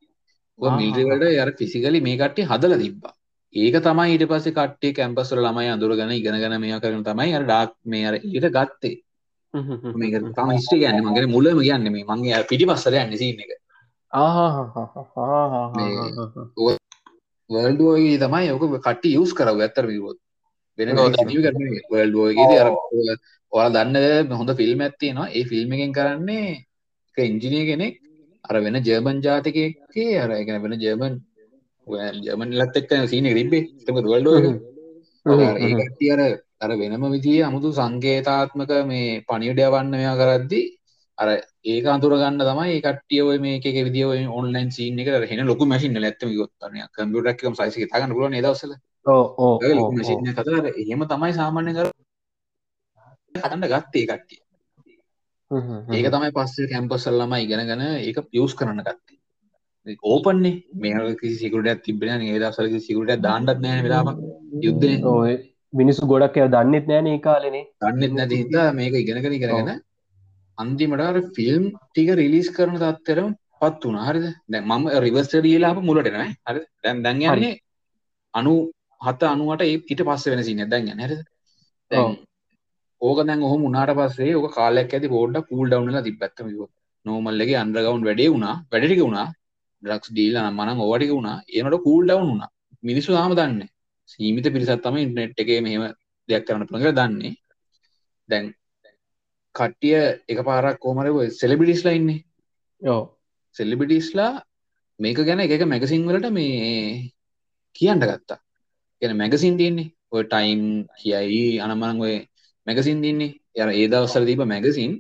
ඔය 0.58 0.68
ආහා. 0.68 0.80
මිල්ට්‍රි 0.80 1.04
වලට 1.10 1.40
අර 1.44 1.50
ෆිසිකලි 1.60 2.00
මේ 2.06 2.16
කට්ටිය 2.22 2.48
හදලා 2.50 2.80
තිබ්බා. 2.84 3.14
ඒක 3.54 3.76
තමයි 3.86 4.08
ඊට 4.14 4.24
පස්සේ 4.30 4.56
කට්ටිය 4.58 4.92
කැම්පස් 4.98 5.30
වල 5.32 5.44
ළමයි 5.46 5.70
අඳුරගෙන 5.74 6.16
ඉගෙනගෙන 6.16 6.56
මේවා 6.64 6.82
කරගෙන 6.82 7.04
තමයි 7.04 7.36
අර 7.38 7.44
ඩාක් 7.46 7.70
මේ 7.84 8.04
අර 8.08 8.14
ඊට 8.20 8.48
ගත්තේ. 8.56 8.96
මේක 10.00 10.14
තම 10.36 10.50
හිස්ටරි 10.56 10.78
කියන්නේ. 10.82 11.02
මං 11.02 11.14
කියන්නේ 11.14 11.34
මුලම 11.36 11.62
කියන්නේ 11.62 11.94
මේ. 11.94 12.04
මං 12.04 12.24
ඒ 12.26 12.44
පිටිපස්සට 12.50 12.92
යන්නේ 12.92 13.20
සීන් 13.22 13.40
එක. 13.44 13.52
වර්ල්ඩ් 17.50 17.80
වෝ 17.80 17.96
එකේ 17.96 18.18
තමයි 18.24 18.50
ඔක 18.56 18.64
කට්ටිය 18.86 19.14
යූස් 19.18 19.32
කරව 19.38 19.60
ඇත්තට 19.60 19.86
කිව්වොත් 19.88 20.18
වෙන 20.78 20.88
වෝ 22.14 22.28
එකේදී 22.28 22.60
අර 22.62 22.68
ඔයාලා 23.52 23.84
දන්න 23.84 24.32
හොඳ 24.32 24.50
ෆිල්ම් 24.54 24.80
එකක් 24.80 24.98
තියෙනවා? 24.98 25.28
ඒ 25.28 25.44
ෆිල්ම් 25.44 25.72
එකෙන් 25.72 25.92
කරන්නේ 25.92 26.50
එක 27.08 27.18
ඉංජිනේර 27.24 27.66
කෙනෙක්. 27.66 27.94
අර 28.44 28.56
වෙන 28.60 28.76
ජර්මන් 28.80 29.22
ජාතිකයෙක්ගේ 29.22 30.18
අර 30.20 30.30
කියන්නේ 30.36 30.64
වෙන 30.64 30.74
ජර්මන් 30.80 31.14
ජර්මන් 32.26 32.58
ලත් 32.58 32.76
එක්ක 32.76 32.92
සීන් 33.06 33.26
එක 33.26 33.36
ඒක 33.78 33.94
වර්ල්ඩ් 33.96 34.26
වෝ 34.26 34.38
එක. 34.40 34.56
අර 36.10 36.20
අර 36.60 36.70
වෙනම 36.76 37.04
විදිහේ 37.10 37.42
아무තු 37.42 37.70
සංකේතාත්මක 37.72 38.72
මේ 38.86 39.22
පණිවිඩය 39.28 39.70
වන්න 39.70 39.90
මේවා 39.92 40.18
කරද්දි 40.20 40.60
අර 41.18 41.28
ඒක 41.64 41.86
අඳුර 41.86 42.14
ගන්න 42.16 42.40
තමයි 42.40 42.76
ඔය 43.22 43.38
මේක 43.38 43.66
එක 43.66 43.78
විදිය 43.88 44.04
ඔය 44.04 44.20
ඔන්ලයින් 44.40 44.70
සීන් 44.70 45.00
අර 45.10 45.26
හෙන 45.26 45.46
ලොකු 45.46 45.64
කිව්වොත් 46.30 46.52
අනේ 46.60 46.86
කම්පියුටර් 46.92 47.30
එකකම 47.32 47.54
සයිස් 47.54 47.76
එක 47.76 47.84
හිතා 47.84 48.00
ගන්න 48.00 48.78
අර 50.58 50.68
එහෙම 50.74 51.02
තමයි 51.12 51.32
සාමාන්‍යයෙන් 51.34 51.78
කර 51.78 51.88
හදන්න 53.34 53.66
ගත්තේ 53.72 54.06
කට්ටිය. 54.06 54.40
ඒක 55.96 56.08
තමයි 56.14 56.32
පස්සේ 56.36 56.70
කැම්පස් 56.72 57.06
වල 57.08 57.20
ළමයි 57.20 57.44
ඉගෙනගෙන 57.46 57.84
ඒක 57.88 58.18
යූස් 58.32 58.54
කරන්න 58.54 58.82
ගත්තේ. 58.82 59.18
ඕපන්නේ 60.04 60.54
මේ 60.74 61.14
කිසි 61.20 61.36
සිකුරිටියක් 61.42 61.84
තිබ්බේ 61.84 62.08
නැහැ 62.08 62.24
නේ. 62.24 62.34
ඒ 62.34 62.42
දවස්වල 62.42 62.70
කිසි 62.72 62.86
සිකුරිටියක් 62.88 63.22
දාන්නත් 63.22 63.60
නැහැ 63.64 63.84
වෙලාවක්. 63.86 64.18
යුද්ධනේ 64.64 65.00
ඔය 65.14 65.34
මිනිස්සු 65.72 66.08
ගොඩක් 66.12 66.38
ඇව 66.38 66.48
දන්නෙත් 66.54 66.86
නෑන 66.90 67.12
ඒ 67.12 67.20
කාලනේ 67.26 67.64
දන්නෙත් 67.82 68.12
නැති 68.12 68.40
හින්දා 68.42 68.66
මේක 68.72 68.94
ඉගෙනගෙන 68.94 69.36
ඉගෙනගෙන 69.38 69.82
අන්තිමට 70.58 71.28
ෆිල්ම් 71.36 71.64
ටික 71.74 72.10
රිලීස් 72.20 72.50
කරන 72.56 72.76
තත්ත්වෙටම 72.76 73.30
පත් 73.60 73.80
වුණා. 73.84 74.08
හරිද? 74.08 74.26
දැන් 74.52 74.64
මම 74.66 74.84
රිවර්ස් 75.04 75.32
රියලා 75.46 75.70
ආපු 75.70 75.86
මුලට 75.88 76.10
එනවා 76.10 76.28
හරිද? 76.48 76.64
දැන් 76.84 77.02
දැන් 77.04 77.22
යන්නේ 77.26 77.54
97 79.00 79.38
98 79.40 79.64
ඒ 79.64 79.76
ඊට 79.86 80.02
පස්සේ 80.06 80.32
වෙන 80.32 80.44
සීන් 80.44 80.64
එක 80.64 80.70
දැන් 80.70 80.88
දැන් 81.90 82.16
ඕක 83.02 83.18
දැන් 83.22 83.42
ඔහොම 83.42 83.64
වුණාට 83.64 83.94
පස්සේ 83.96 84.34
ඕක 84.34 84.54
කාලයක් 84.54 84.94
ඇති 84.94 85.08
පොඩ්ඩක් 85.08 85.48
කූල් 85.48 85.66
ඩවුන් 85.68 85.88
වෙලා 85.88 86.02
තිබ්බැත්තම 86.02 86.46
කිව්වොත් 86.48 86.72
නෝමල් 87.06 87.44
එකේ 87.44 87.58
අන්ඩර්ග්‍රවුන්ඩ් 87.62 88.08
වැඩේ 88.08 88.30
වුණා 88.34 88.54
වැඩ 88.70 88.86
ටික 88.86 89.02
වුණා. 89.04 89.26
ඩ්‍රග්ස් 89.82 90.08
ඩීලා 90.12 90.44
නම් 90.44 90.56
මනම් 90.58 90.80
ඕවා 90.84 90.98
ටික 90.98 91.12
වුණා. 91.16 91.36
ඒනට 91.48 91.82
කූල් 91.86 92.04
ඩවුන් 92.06 92.30
වුණා. 92.32 92.50
මිනිස්සු 92.82 93.10
තාම 93.12 93.34
දන්නේ 93.38 93.68
සීමිත 94.10 94.48
පිරිසක් 94.54 94.82
තමයි 94.84 95.04
ඉන්ටර්නෙට් 95.06 95.42
එකේ 95.42 95.60
මෙහෙම 95.60 95.84
දෙයක් 96.28 96.44
කරන්න 96.46 96.66
පුළුවන් 96.66 96.82
කියලා 96.82 96.98
දන්නේ. 97.00 97.34
දැන් 98.28 98.46
කට්ටිය 99.54 99.96
එකපාරක් 100.28 100.78
කොහමද 100.80 101.08
ඔය 101.12 101.30
සෙලිබ්‍රිටිස්ලා 101.32 101.94
ඉන්නේ. 102.00 102.20
ඕ 102.82 103.02
සෙලිබිටිස්ලා 103.56 104.32
මේක 105.00 105.18
ගැන 105.20 105.40
එක 105.40 105.64
මැගසින් 105.64 106.06
වලට 106.06 106.30
මේ 106.32 107.12
කියන්න 107.76 108.02
ගත්තා 108.02 108.38
ගැන 109.02 109.16
මැගසින් 109.16 109.58
තියන්නේ 109.60 109.88
ඔය 110.10 110.22
ටයිම් 110.24 110.62
කියයි 110.98 111.60
අනමනන් 111.60 112.00
ඔය 112.00 112.14
මැගසින් 112.66 113.02
තින්නේ 113.02 113.36
යර 113.56 113.68
ඒ 113.72 113.86
දවස්සල 113.88 114.26
දීප 114.26 114.44
මැගසින් 114.46 114.92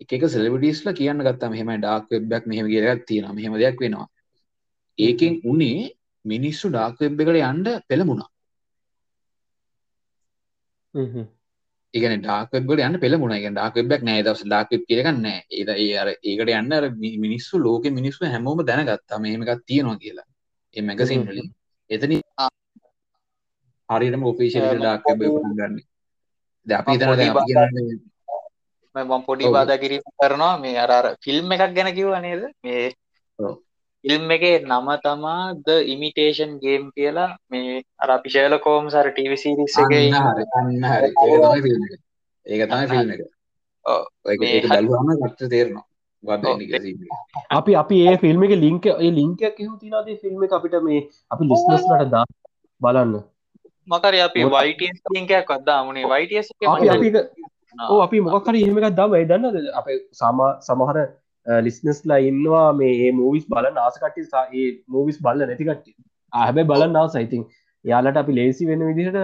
එක 0.00 0.28
සෙලිබිටිස්ලා 0.28 0.94
කියන්න 0.94 1.24
ගත්තා 1.26 1.50
මෙහම 1.50 1.72
ඩාක් 1.76 2.04
වෙබ්බක් 2.10 2.44
මෙහම 2.46 2.66
කියලත් 2.66 3.06
තියෙන 3.06 3.34
මෙහම 3.34 3.54
දෙයක් 3.54 3.80
වෙනවා. 3.80 4.06
ඒකෙන් 4.98 5.34
උනේ 5.44 5.90
මිනිස්සු 6.24 6.66
ඩාක් 6.68 6.94
වෙබ් 7.00 7.20
එකට 7.20 7.42
යන්ඩ 7.42 7.68
පෙළමුණා 7.88 8.30
ඒගන 11.94 12.20
ඩාක් 12.20 12.54
වෙබ්බට 12.54 12.82
යන්න 12.82 12.98
පෙළමුණ 13.00 13.34
එක 13.34 13.46
ඩාක් 13.50 13.74
වෙබ්බක් 13.78 14.04
නෑ 14.08 14.24
දවස 14.24 14.44
ඩාක් 14.46 14.70
වෙබ් 14.72 14.84
කියලගන්න 14.88 15.26
ඒ 15.28 15.64
ඒ 15.74 15.88
අර 15.96 16.08
ඒකට 16.10 16.52
යන්න 16.52 16.74
මිනිස්සු 17.20 17.60
ලෝක 17.60 17.88
මිනිස්සු 17.90 18.24
හැමෝම 18.26 18.64
දැනගත්තා. 18.64 19.18
මෙහෙම 19.18 19.44
එකක් 19.44 19.64
තියෙනවා 19.66 20.00
කියලා. 20.02 20.26
ඒ 20.76 20.82
මැගසින් 20.82 21.26
වලින්. 21.28 21.48
එතන 21.90 22.14
හරියටම 23.92 24.24
ඔෆිෂියල් 24.30 24.64
මම 24.66 24.80
ඩාක් 24.80 25.02
ගන්න. 25.08 25.74
දැන් 26.66 26.82
අපි 26.82 26.92
මම 28.94 29.22
පොඩි. 29.26 29.52
බාධා 29.56 29.82
කිරීම 29.82 30.02
කරනවා. 30.20 30.54
මේ 30.58 30.76
අර 30.76 30.90
අර 30.90 31.06
ෆිල්ම් 31.24 31.52
එකක් 31.54 31.74
ගැන 31.76 31.90
කිව්වා 31.98 32.20
නේද? 32.20 32.42
මේ 32.64 32.86
ඔව්. 33.38 33.54
ෆිල්ම් 34.04 34.34
එකේ 34.36 34.56
නම 34.62 34.88
තමා 35.04 35.44
ද 35.66 35.78
ඉමිටේෂන් 35.94 36.52
ගේම් 36.64 36.90
කියලා 36.96 37.30
මේ 37.50 37.78
අර 37.98 38.10
අපි 38.16 38.28
ෂර්ලොක් 38.28 38.64
හෝම්ස් 38.64 38.94
අර 38.94 39.06
ටීවී 39.10 39.42
සීරීස් 39.44 39.78
එකේ 39.84 40.02
අන්න 40.14 40.84
හරි 40.90 41.08
ඒක 41.08 41.14
තමයි 41.14 41.62
ෆිල්ම් 41.62 41.86
එක. 41.86 42.02
ඒක 42.46 42.62
තමයි 42.68 42.86
ෆිල්ම් 42.92 43.14
එක. 43.14 43.24
ඔව්. 43.86 44.04
ඒක 44.26 44.38
මේ 44.40 44.52
ඒක. 44.56 44.68
බලුවම 44.74 45.10
කට්ට 45.14 45.50
තේරෙනවා. 45.50 45.86
අපි 47.50 47.72
අපි 47.74 47.96
ඒ 48.06 48.16
ෆිල්ම් 48.16 48.42
එක 48.46 48.52
ලිංක 48.56 48.84
ඒ 48.86 49.10
ලිංකයක් 49.10 49.56
එහු 49.58 49.72
තිනාද 49.78 50.08
ෆිල්ම් 50.22 50.42
එක 50.44 50.52
අපිට 50.52 50.76
මේ 50.82 51.00
අපි 51.30 51.44
ලිස්නස්ලට 51.44 52.10
දා 52.12 52.24
බලන්න 52.80 53.14
මකර 53.88 54.14
අපි 54.26 54.40
ලින්කයක් 55.16 55.50
අදදාමනේ 55.56 56.10
වයිටස් 56.12 56.52
අපි 56.74 56.88
අපි 56.96 57.08
ඕ 57.88 57.98
අපි 58.06 58.20
මොකක්කර 58.20 58.54
එහෙමකක් 58.54 58.88
දම. 58.98 59.14
දන්නද 59.30 59.56
අප 59.80 59.86
සමා 60.20 60.50
සමහර 60.68 60.98
ලිස්නස්ලා 61.66 62.20
ඉන්නවා 62.30 62.68
මේ 62.80 62.92
ඒ 63.06 63.12
මූවිස් 63.12 63.44
බල 63.48 63.66
නාසකට්ටි 63.80 64.28
ඒ 64.60 64.68
මූවිස් 64.88 65.18
බල්ල 65.26 65.42
නැතිකට්ටි 65.42 65.92
හැබැ 66.32 66.64
බලන්න 66.64 67.12
සයිතින් 67.16 67.44
යාලට 67.84 68.18
අපි 68.22 68.32
ලේසි 68.38 68.66
වෙන 68.70 68.82
විදිහට 68.88 69.18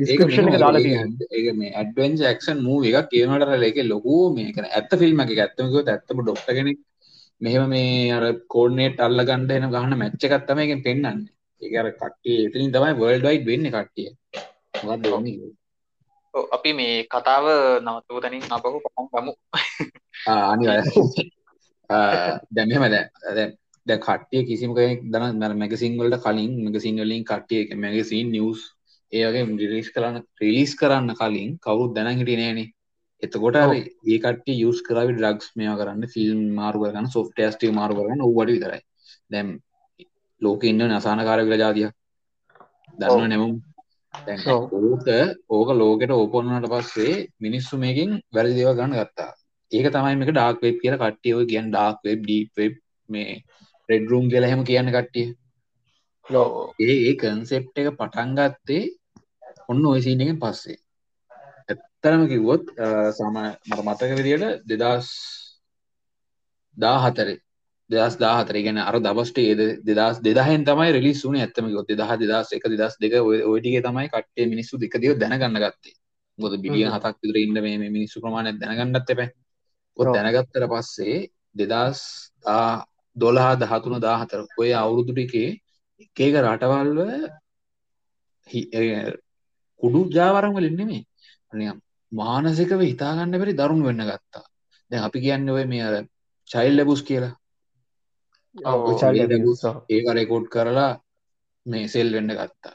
description 0.00 0.48
එක 0.48 0.58
දාලා 0.62 0.82
තියෙනවා. 0.86 1.28
ඒ 1.38 1.52
මේ 1.60 1.74
ඇඩවෙන්ජ 1.80 2.24
ක්ෂන් 2.38 2.58
මූ 2.66 2.78
එකක් 2.90 3.10
කියනට 3.12 3.54
ලේක 3.64 3.78
ලොකු 3.92 4.16
මේක 4.38 4.58
ඇත්ත 4.62 4.96
ෆිල්ම් 5.02 5.22
එක 5.24 5.38
ඇත්තමක 5.38 5.92
ඇත්තම 5.94 6.24
ඩොක්ට 6.24 6.50
කෙනෙක්. 6.58 6.80
මෙහෙම 7.40 7.70
මේ 7.74 8.10
අර 8.16 8.24
කෝඩනේට් 8.54 9.00
අල්ල 9.06 9.22
ගණඩ 9.28 9.56
එන 9.58 9.70
ගහන 9.76 9.96
මැච්ච 10.02 10.28
එකත්තම 10.28 10.60
පෙන්න්න 11.62 11.70
ඒකර 11.70 11.88
කට්ටිය 11.92 12.46
එතනින් 12.46 12.72
තමයි 12.72 12.92
වර්ල්ඩ් 12.98 13.26
වයිඩ් 13.26 13.46
වෙන්න 13.46 13.70
කට්ටිය. 13.70 14.08
මොකක්ද 14.84 15.06
වෙන්නේ? 15.06 15.50
අපි 16.52 16.72
මේ 16.72 17.04
කතාව 17.04 17.44
නවතුව 17.80 18.20
තනින් 18.20 18.44
අපහු 18.50 18.80
පටන් 18.80 19.06
ගමු. 19.12 19.32
අනිවාය 20.26 20.82
දැමම 22.50 22.84
දැ 22.90 23.46
දැ 23.86 23.98
කට්ටිය 23.98 24.46
කිසිම 24.46 24.74
කෙනෙක් 24.74 25.02
දන 25.02 25.38
මැර 25.38 25.54
මැගසින් 25.54 25.98
වලට 25.98 26.22
කලින් 26.22 26.62
මැගසින් 26.64 26.96
වලින් 26.96 27.24
කට්ටිය 27.24 27.74
මැගසින් 27.76 28.30
නිවස් 28.30 28.60
ඒගේ 29.12 29.44
රිලිස් 29.44 29.90
කරන්න 29.90 30.22
රිලිස් 30.40 30.72
කරන්න 30.74 31.14
කලින් 31.14 31.58
කවුත් 31.58 31.94
දැන 31.94 32.18
හිටිය 32.18 32.36
නෑනේ. 32.36 32.72
එතකොට 33.22 33.56
ඔව්. 33.56 33.72
ඒ 34.04 34.18
කට්ටිය 34.18 34.64
යස් 34.68 34.82
කරවි 34.82 35.12
ඩ්‍රක්ස් 35.14 35.52
මේවා 35.56 35.78
කරන්න 35.80 36.08
ෆිල්ම් 36.08 36.54
මාරු 36.54 36.78
කරන්න 36.84 37.06
සොෆ්ටස්ටි 37.06 37.70
මාරු 37.70 37.94
කරන්න 37.94 38.20
ඔවට 38.20 38.50
විතරයි. 38.54 38.80
දැම් 39.30 39.60
ලෝක 40.42 40.64
ඉන්න 40.64 40.82
නසානකාර 40.88 41.40
කියලා 41.40 41.62
ජාතිය 41.62 41.88
දන්න 42.98 43.28
නැමුම්. 43.28 43.54
ඕක 44.54 45.06
ඕක 45.50 45.68
ලෝකට 45.74 46.12
ඕපොන්නට 46.12 46.68
පස්සේ 46.68 47.14
මිනිස්සු 47.40 47.78
මේකින් 47.78 48.10
වැරදි 48.30 48.56
දේව 48.58 48.72
ගන්න 48.74 48.96
ගත්තා. 48.98 49.30
ඒක 49.72 49.86
තමයි 49.88 50.16
මේක 50.16 50.32
ඩාක් 50.32 50.56
වෙබ් 50.60 50.76
කියල 50.82 50.96
කට්ටියව 50.96 51.44
කියන් 51.46 51.70
ඩාක් 51.70 51.96
වෙබ් 52.04 52.20
ඩීප් 52.22 52.50
වෙබ් 52.56 52.74
මේ 53.10 53.36
රෙඩරුම් 53.88 54.28
කියල 54.28 54.44
හෙම 54.44 54.64
කියන්න 54.64 54.92
කට්ටිය. 54.92 55.28
ඒ 56.80 56.96
ඒ 57.00 57.14
කන්සෙප් 57.16 57.64
එක 57.74 57.88
පටන් 57.98 58.34
ගත්තේ 58.38 58.84
ඔන්න 59.68 59.86
ඔයසිීන 59.86 60.24
එකෙන් 60.24 60.40
පස්සේ. 60.40 60.78
ඇත්තරම 61.68 62.26
කිව්වොත් 62.28 62.64
සම 63.16 63.38
මට 63.38 63.80
මතක 63.80 64.10
විදියට 64.18 64.68
දෙදස් 64.72 65.08
දා 66.76 66.98
හතරේ 67.00 67.38
දෙදස් 67.92 68.16
දාහතර. 68.22 68.56
ගැන 68.66 68.78
අර 68.78 68.96
දබස්ට 69.06 69.38
ඒද 69.38 69.60
දෙදස් 69.88 70.20
දෙදහෙන් 70.26 70.64
තමයි 70.68 70.92
රෙලි 70.96 71.12
සුන 71.14 71.36
ඇත්තම 71.36 71.68
ගොත් 71.74 71.88
දෙදහ 71.90 72.14
දෙදස් 72.22 72.52
එක 72.56 72.64
දෙදස් 72.74 72.96
දෙක 73.04 73.18
ඔයටිගේ 73.22 73.82
තමයි 73.82 74.08
කට්ටේ 74.14 74.46
මිනිස්සු 74.52 74.80
දෙකදිව 74.84 75.18
දැනගන්න 75.22 75.60
ගත්තේ. 75.64 75.94
ගොද 76.38 76.54
බිලියන් 76.64 76.88
හ්ම්. 76.88 76.94
හතක් 76.94 77.16
විතර 77.22 77.36
ඉන්න 77.44 77.62
මේ 77.62 77.90
මිනිස්සු 77.96 78.20
ප්‍රමාණයක් 78.20 78.60
දැනගන්නත් 78.62 79.10
එප 79.14 79.20
ඔව්. 79.96 80.14
දැනගත්තර 80.16 80.64
පස්සේ 80.72 81.18
දෙදස් 81.54 82.00
දොළහා 83.16 83.54
දහතුන 83.56 84.00
දාහතර 84.00 84.40
ඔය 84.58 84.70
අවුරුදුටිකේ 84.72 85.50
එකේක 86.04 86.34
රටවල්ව 86.44 86.98
කුඩු 89.82 90.00
ජාවරම් 90.10 90.54
වලින් 90.56 90.76
නෙමේ 90.76 91.02
නිකම් 91.52 91.78
මානසිකව 92.12 92.80
හිතාගන්න 92.80 93.38
බැරි 93.40 93.58
දරුණු 93.60 93.84
වෙන්න 93.88 94.04
ගත්තා. 94.08 94.44
දැන් 94.90 95.04
අපි 95.04 95.18
කියන්න 95.20 95.50
ඔය 95.50 95.64
මේ 95.66 95.84
අර 95.88 95.94
චයිල් 96.50 96.74
ලැබුස් 96.76 97.02
කියලා 97.08 97.30
ඔව්. 97.30 97.30
ඔය 97.30 97.30
child 97.30 97.30
child 97.30 97.30
abuse, 97.30 97.30
ඔව්. 97.30 97.34
ඒක 98.54 100.06
රෙකෝඩ් 100.18 100.46
කරලා 100.54 101.00
මේ 101.66 101.88
සෙල් 101.88 102.12
වෙන්න 102.12 102.32
ගත්තා. 102.38 102.74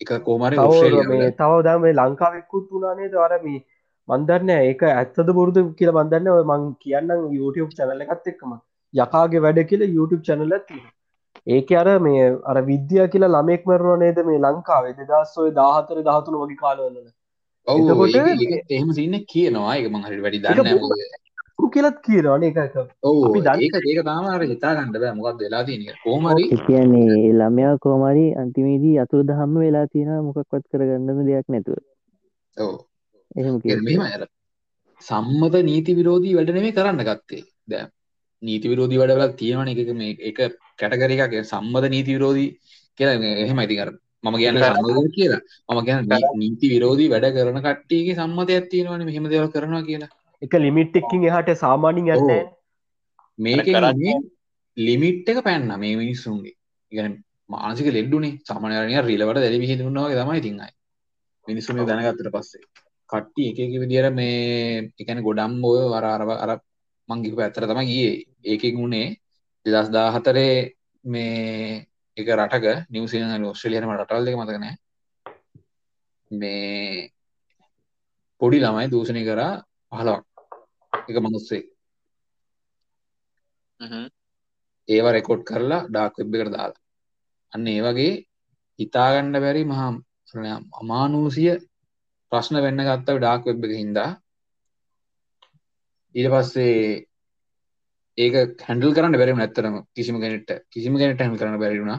එක 0.00 0.10
කෝමරි 0.24 0.56
තව 0.56 1.78
මේ 1.84 1.92
ලංකාවෙක්කුත් 1.92 2.68
වුණනේ 2.70 3.10
දවර 3.14 3.42
මේ 3.44 3.60
මන්දන්න 4.08 4.50
ඒක 4.56 4.82
ඇත්තද 4.90 5.32
පුරුදු 5.38 5.64
කියල 5.78 5.92
බන්දන්න 5.92 6.28
ඔය 6.34 6.44
මං 6.44 6.64
කියන්නම් 6.82 7.32
YouTube 7.38 7.72
චැනල 7.76 8.00
එකත් 8.06 8.30
එක්කම. 8.32 8.52
යකාගේ 8.94 9.44
වැඩ 9.46 9.60
කියල 9.70 9.82
YouTube 9.88 10.22
චැනල 10.28 10.56
ඇති 10.58 10.80
ඒක 11.54 11.70
අර 11.82 11.88
මේ 12.06 12.24
අර 12.52 12.56
විද්‍යා 12.70 13.06
කියලා 13.12 13.32
ළමෙක් 13.34 13.68
මරුණ 13.68 14.02
නේද 14.04 14.18
මේ 14.30 14.40
ලංකාවේ? 14.46 14.96
දෙදස්සෝය 15.00 15.52
දාහතර 15.60 16.02
දහතුන 16.08 16.40
වගේ 16.42 16.60
කාලවල. 16.64 16.96
එතකොට 17.66 18.16
එහෙම 18.70 18.90
සින්න 18.98 19.20
කියනවා. 19.34 19.76
එක 19.78 19.86
මහරි 19.94 20.22
වැඩි 20.24 20.44
දන්න 20.44 21.25
පුරු 21.56 21.68
කියලත් 21.68 21.96
කියරවාන 22.06 22.42
එක 22.42 22.56
ඒක 23.62 23.74
ඒක 23.88 24.04
තාමර 24.04 24.42
හිතා 24.44 24.74
ගන්නඩ 24.74 24.96
බෑ. 24.96 25.12
මොකක් 25.12 25.40
වෙලා 25.42 25.62
තියෙන 25.62 25.84
කෝමරි 26.04 26.48
කියන්නේ 26.66 27.32
ළමයා 27.32 27.76
කෝමරි 27.76 28.32
අන්තිමේදී 28.32 28.98
අතුරු 28.98 29.22
දහම්ම 29.22 29.58
වෙලා 29.58 29.86
තියෙන 29.86 30.20
මොකක්වත් 30.20 30.64
කරගන්නම 30.72 31.26
දෙයක් 31.26 31.46
නැතුව. 31.50 31.78
ඔව්. 32.60 32.74
එහෙම 33.36 33.60
සම්මත 35.00 35.54
නීති 35.64 35.94
විරෝධී 35.94 36.34
වැඩ 36.34 36.50
නෙමෙයි 36.50 36.72
කරන්න 36.72 37.02
ගත්තේ. 37.02 37.42
දැන් 37.68 37.86
නීති 38.42 38.68
විරෝධී 38.68 38.96
වැඩවල 38.96 39.32
තියෙනවනේ 39.32 39.72
එක 39.72 39.78
එක 39.78 39.96
මේ 39.96 40.10
එක 40.10 40.38
කැටගරි 40.78 41.14
එකක්. 41.14 41.44
සම්මත 41.44 41.84
නීති 41.84 42.12
විරෝධී 42.12 42.48
කියලා 42.98 43.12
එහෙම 43.12 43.60
ඉතින් 43.60 43.82
අර 43.82 43.90
මම 44.24 44.36
කියන්නේ. 44.36 44.60
සම්මත 44.60 45.10
කියලා. 45.14 45.40
මම 45.72 45.80
කියන්නේ 45.80 46.02
නී- 46.02 46.38
නීති 46.38 46.68
විරෝධී 46.68 47.08
වැඩ 47.08 47.24
කරන 47.24 47.60
කට්ටියගේ 47.60 48.14
සම්මතයක් 48.14 48.70
තියෙනවනේ. 48.70 49.04
මෙහෙම 49.04 49.28
දේවල් 49.28 49.46
කරනවා 49.46 49.82
කියලා 49.82 50.08
එක 50.42 50.52
ලිමිට් 50.56 50.96
එක්කින් 50.96 51.24
එහට 51.24 51.50
සාමානින් 51.56 52.08
කරන්නේ. 52.08 52.42
උනේ 53.92 54.16
ලිමිට් 54.76 55.28
එක 55.28 55.42
පැන්න 55.42 55.68
මේ 55.76 55.96
මිනිස්සුන්ගේ. 55.96 56.54
ඉගැන 56.92 57.14
මානසික 57.48 57.88
ලෙඩ්ඩුනේ 57.88 58.38
සාමානයරනිය 58.44 59.00
රිලවට 59.02 59.40
දැලි 59.40 59.62
විහිදුන්නවාගේ 59.62 60.20
තමයි 60.20 60.40
තිංයි 60.40 60.70
මිනිස්සු 61.46 61.74
මේ 61.74 61.86
දැනගත්තට 61.86 62.30
පස්සේ. 62.32 62.64
කට්ටි 63.10 63.42
එක 63.50 63.74
විදිර 63.82 64.06
මේ 64.12 64.92
එකන 64.98 65.22
ගොඩම් 65.22 65.60
ඔය 65.64 65.82
වරාරව 65.88 66.30
අර 66.34 66.50
මංගික 67.08 67.34
පැත්තර 67.36 67.64
තම 67.64 67.82
ගිය. 67.84 68.08
ඒකෙන් 68.44 68.74
වුණේ 68.76 69.08
දෙදස් 69.66 69.88
දා 69.90 70.08
හතරේ 70.12 70.54
මේ 71.04 71.86
එක 72.16 72.28
රටක 72.30 72.66
නිවසින 72.90 73.44
ඔස්ට්‍රලියනම 73.44 73.92
රටවල් 73.92 74.26
දෙක 74.26 74.36
මතකනෑ 74.36 74.74
මේ 76.30 77.10
පොඩි 78.40 78.58
ළමයි 78.58 78.90
දූෂණය 78.90 79.22
කරා 79.24 79.52
පහලවක් 79.92 80.24
එක 81.08 81.16
මනුස්සේ. 81.18 81.62
ඒවා 84.88 85.12
රෙකෝඩ් 85.12 85.42
කරලා 85.44 85.86
ඩාක් 85.86 86.14
වෙබ් 86.18 86.36
එකට 86.36 86.52
දාලා. 86.52 86.82
අන්න 87.52 87.66
ඒ 87.66 87.80
වගේ 87.82 88.12
හිතාගන්න 88.78 89.36
බැරි 89.36 89.64
මහා 89.64 89.90
අමානූසිය 90.74 91.52
ප්‍රශ්න 92.32 92.56
වෙන්න 92.60 92.86
ගත්ත 92.88 93.18
ඩාක් 93.18 93.42
වෙබ් 93.46 93.66
එක 93.66 93.74
හින්දා. 93.74 94.10
ඊට 96.14 96.30
පස්සේ 96.32 97.06
ඒක 98.18 98.62
හැන්ඩල් 98.62 98.94
කරන්න 98.94 99.14
බැරි 99.14 99.32
නැත්තරම 99.34 99.74
කිසිම 99.92 100.16
කෙනෙට 100.18 100.50
කිසිම 100.70 100.94
කෙනෙට 100.96 101.20
හැල් 101.20 101.36
කරන්න 101.36 101.58
බැරිුණා 101.58 101.98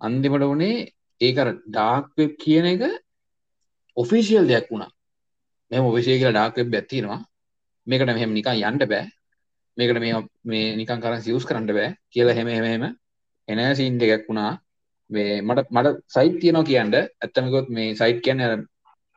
අන්තිමට 0.00 0.46
වනේ 0.46 0.78
ඒකර 1.20 1.48
ඩාක් 1.66 2.08
වෙබ් 2.16 2.32
කියන 2.38 2.66
එක 2.66 2.82
ඔෆිසිියල් 3.96 4.50
දෙයක් 4.50 4.66
වුණා 4.70 4.90
මෙම 5.70 5.84
ඔවිශය 5.84 6.18
කියලා 6.18 6.36
ඩාක් 6.36 6.56
වෙබ් 6.58 6.74
ඇත්තිනවා 6.74 7.20
මේකට 7.86 8.06
මෙහෙම 8.08 8.32
නිකා 8.32 8.54
යන්ට 8.60 8.84
බෑ. 8.86 9.04
මේකට 9.76 10.00
මේ 10.00 10.14
මේ 10.44 10.74
නිකන් 10.76 11.00
කරන් 11.02 11.22
සියස් 11.22 11.44
කරන්න 11.44 11.66
බෑ 11.68 11.94
කියලා 12.10 12.34
හෙම 12.34 12.48
හෙමහෙම 12.48 12.84
එන 13.48 13.60
සීන් 13.76 14.00
එකක් 14.00 14.28
වුණා. 14.28 14.52
මේ 15.10 15.40
මට 15.42 15.70
මට 15.70 15.96
සයිට් 16.08 16.36
තියනවා 16.42 16.64
කියන්න. 16.64 16.94
ඇත්තමකොත් 16.94 17.68
මේ 17.70 17.94
සයිට් 17.94 18.20
කියන්න 18.24 18.40
අර 18.40 18.52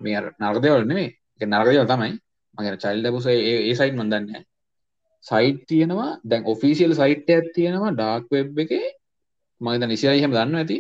මේ 0.02 0.16
අර 0.16 0.26
නර්දවල 0.40 0.86
නෙමේ 0.86 1.10
ඒක 1.34 1.50
නර්දවල 1.50 1.88
තමයි. 1.88 2.12
මගේ 2.58 2.78
චයිල්ඩ 2.78 3.12
පුස 3.16 3.28
ඒ 3.28 3.76
සයිට් 3.76 3.96
මන්දන්න 3.96 4.46
සයිට් 5.26 5.62
තියෙනවා. 5.68 6.10
දැන් 6.24 6.44
ඔෆිසිියල් 6.46 6.96
සයිට් 6.96 7.30
ඇත් 7.30 7.52
තියෙනවා 7.58 7.94
ඩාක් 7.94 8.32
වෙබ් 8.32 8.64
එක. 8.66 8.74
මගත 9.62 9.84
නිසියි 9.88 10.24
හම 10.24 10.34
දන්න 10.34 10.60
ඇති. 10.62 10.80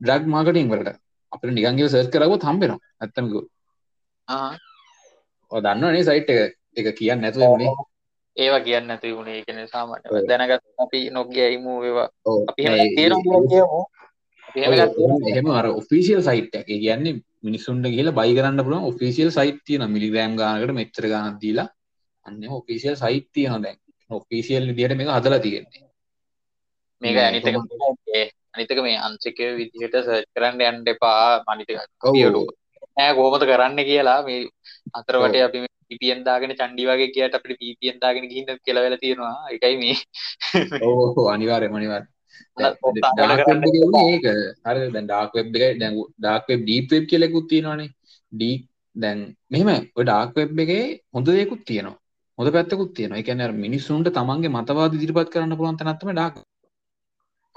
ඩ්‍රක් 0.00 0.24
මාකටින් 0.28 0.72
වලට. 0.72 0.96
අපට 1.32 1.50
නිගන්ගේ 1.50 1.92
සර්ස් 1.92 2.08
කරගොත් 2.12 2.48
හම්බෙනවා 2.48 2.80
ඇත්තමකු 3.02 3.40
ආ. 4.28 4.52
දන්නනේ 5.50 6.04
සයිට් 6.04 6.30
එක. 6.30 6.58
එක 6.78 6.94
කියන්න 6.94 7.20
නැතුව 7.22 7.54
වනේ 7.54 7.70
ඒවා 8.36 8.60
කියන්න 8.60 8.90
ඇති 8.90 9.14
වුණේ 9.14 9.44
කෙන 9.46 9.60
සාමට. 9.68 10.04
දැනගත් 10.28 10.64
අපි 10.78 11.00
නොග 11.10 11.32
අයිමූ 11.46 11.78
ඒවා. 11.82 12.08
එහෙම 15.28 15.50
අර 15.52 15.66
ඔෆිසිියල් 15.72 16.22
සයිට් 16.22 16.54
එක 16.54 16.66
කියන්නේ 16.66 17.18
මිනිස්සුන්ට 17.42 17.90
කියලා 17.94 18.16
බයි 18.20 18.38
කරන්න 18.38 18.64
පුළුවන් 18.64 18.88
ඔෆිසිියල් 18.92 19.30
සයිට් 19.30 19.60
තියෙන 19.66 19.90
මිලිග්‍රෑම් 19.90 20.38
ගානකට 20.40 20.74
මෙච්චර 20.80 21.10
ගානක් 21.12 21.40
දීලා. 21.42 21.68
අන්න 22.26 22.40
ඔෆිසිියල් 22.60 22.96
සයිට් 22.96 23.28
තියෙනවා 23.32 23.62
දැන්. 23.64 23.78
ඔෆිසිියල් 24.10 24.70
විදියට 24.70 24.98
මේක 24.98 25.10
හදලා 25.16 25.42
තියෙන්නේ. 25.46 25.82
මේක 27.02 27.14
මේ 27.14 27.26
අනිතක 27.30 27.46
කොහොමද? 27.56 27.98
මේ 28.06 28.24
අනිතක 28.54 28.78
මේ 28.86 28.96
අංචිකය 29.08 29.50
විදිහට 29.58 29.98
සර්ච් 29.98 30.30
කරන්න 30.34 30.64
යන්න 30.70 30.94
එපා. 30.94 31.42
මනිතක 31.48 31.70
ඔව්. 32.04 32.14
නෑ 32.96 33.12
කොහොමද 33.14 33.44
කරන්න 33.50 33.84
කියලා 33.90 34.20
මේ 34.22 34.46
අතරවට. 34.94 35.36
අපි 35.48 35.58
පිපියෙන් 35.90 36.20
දාගෙන 36.24 36.54
චන්ඩි 36.60 36.88
වගේ 36.90 37.10
කියට 37.14 37.36
අපිට 37.38 37.58
පිපියෙන් 37.58 37.98
දාගෙන 38.00 38.24
ගිහින් 38.30 38.46
කෙලවෙලා 38.66 39.00
තියෙනවා. 39.00 39.34
එකයි 39.50 39.76
මේ. 39.82 39.96
ඕ 40.82 41.28
අනිවාර්යයෙන්ම 41.34 41.78
අනිවාර්යයෙන් 41.80 42.14
ඒක. 44.04 44.26
හර 44.64 44.76
දැන් 44.94 45.06
ඩාක් 45.06 45.30
වෙබ් 45.34 45.56
එක 45.58 45.78
දැන් 45.82 45.94
ඩාක් 46.18 46.50
වෙබ් 46.50 46.60
ඩීප් 46.64 46.90
වෙබ් 46.92 47.04
කියලා 47.12 47.30
එකකුත් 47.30 47.48
තියෙනවානේ. 47.52 47.90
ඩීප් 48.32 48.62
දැන් 48.96 49.18
මෙහෙම 49.50 49.70
ඔය 49.96 50.04
ඩාක් 50.04 50.36
වෙබ් 50.36 50.60
එකේ 50.66 50.84
හොඳ 51.14 51.26
දේකුත් 51.30 51.64
තියෙනවා. 51.64 51.96
හොඳ 52.38 52.48
පැත්තකුත් 52.52 52.92
තියෙනවා. 52.94 53.18
ඒ 53.20 53.26
කියන්නේ 53.28 53.48
අර 53.48 53.54
මිනිස්සුන්ට 53.64 54.14
තමන්ගේ 54.18 54.54
මතවාද 54.58 54.96
ඉදිරිපත් 54.98 55.32
කරන්න 55.32 55.58
පුළුවන් 55.58 55.80
තැනක් 55.80 56.00
තමයි 56.02 56.16
ඩාක් 56.18 56.34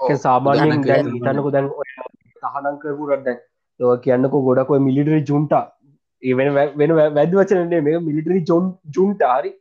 සාමාන්‍යයෙන් 0.00 0.72
උදාහරණයක් 0.72 0.88
දැන් 0.90 1.12
හිතන්නකෝ 1.14 1.52
දැන් 1.52 1.68
ඔය 1.70 1.88
තහනම් 2.42 2.76
කරපු 2.82 3.08
රට 3.08 3.24
දැන් 3.26 3.38
ඔය 3.80 3.98
කියන්නකෝ 4.06 4.42
ගොඩක් 4.48 4.72
ඔය 4.74 4.80
මිලිටරි 4.86 5.20
ජුන්ටා 5.30 5.64
ඒ 6.22 6.34
වෙන 6.34 6.94
වැදි 7.14 7.36
වචනනේ 7.36 7.80
මේ 7.80 8.00
මිලිටරි 8.00 8.42
ජොන් 8.44 8.68
ජුන්ට 8.90 9.24
හරි. 9.30 9.52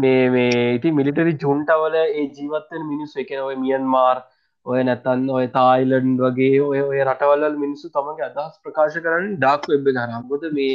මේ 0.00 0.24
මේ 0.30 0.74
ඉති 0.74 0.92
මිලිටරි 0.92 1.32
ජුන්ටවල 1.36 1.96
ඒ 2.00 2.26
ජීවත්තෙන් 2.32 2.84
මිනිස්සු 2.86 3.24
එකන 3.24 3.42
ඔය 3.42 3.56
මියන්මාර් 3.56 4.22
ඔය 4.66 4.80
නැතන් 4.82 5.22
ඔය 5.30 5.46
තායිලන්් 5.48 6.16
වගේ 6.18 6.56
ඔය 6.60 6.80
ඔය 6.82 6.98
රටවල්ල 7.04 7.56
මිනිස්සු 7.56 7.88
තමගේ 7.90 8.26
අදහස් 8.26 8.58
ප්‍රකාශ 8.64 8.98
කරන්න 8.98 9.36
ඩාක් 9.36 9.68
වෙබ් 9.68 9.88
කරම්ගොද 9.90 10.46
මේ 10.52 10.74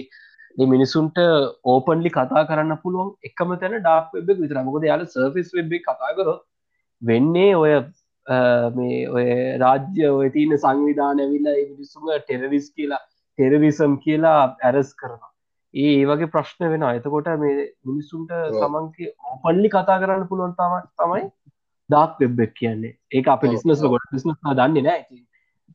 මේ 0.58 0.68
මිනිසුන්ට 0.68 1.22
ඕපන්ලි 1.66 2.10
කතා 2.10 2.44
කරන්න 2.46 2.82
පුළුවන් 2.82 3.14
එකම 3.24 3.56
තැන 3.56 3.80
ඩාක් 3.80 4.12
වෙබ් 4.18 4.36
විතර 4.36 4.62
මොකද 4.64 4.90
යාල 4.90 5.08
සර්ෆිස් 5.08 5.54
වෙබ් 5.54 5.80
කතා 5.82 6.14
කරොත් 6.16 6.44
වෙන්නේ 7.02 7.52
ඔය 7.56 7.74
මේ 8.76 9.00
ඔය 9.10 9.28
රාජ්‍ය 9.58 10.10
ඔය 10.12 10.30
තියන 10.30 10.58
සංවිධාන 10.58 11.20
ඇවිල්ල 11.20 11.54
මිනිස්සුම 11.70 12.12
ටෙරරිස් 12.18 12.68
කියලා 12.72 13.02
ටෙරරිසම් 13.06 13.96
කියලා 14.00 14.42
ඇරස් 14.64 14.92
කරනවා 14.96 15.36
ඒ 15.74 16.04
වගේ 16.06 16.32
ප්‍රශ්න 16.34 16.70
වෙන 16.74 16.86
එතකොට 16.90 17.32
මේ 17.40 17.56
මිනිස්සුන්ට. 17.86 18.32
තමන්ගේ 18.54 19.10
ඕපන්ලි 19.30 19.70
කතා 19.70 19.98
කරන්න 20.02 20.28
පුළුවන් 20.30 20.54
තම 20.54 20.76
තමයි 20.96 21.26
ඩාක් 21.90 22.22
වෙබ්බෙක් 22.22 22.54
කියන්නේ 22.54 22.94
ඒක 23.12 23.28
අප 23.28 23.44
ලිස්නස්. 23.46 23.84
ගොඩ 23.86 24.14
ලිස්නස් 24.14 24.40
දන්නේ 24.54 24.84
නෑ 24.84 25.02
ඉතින්. 25.02 25.24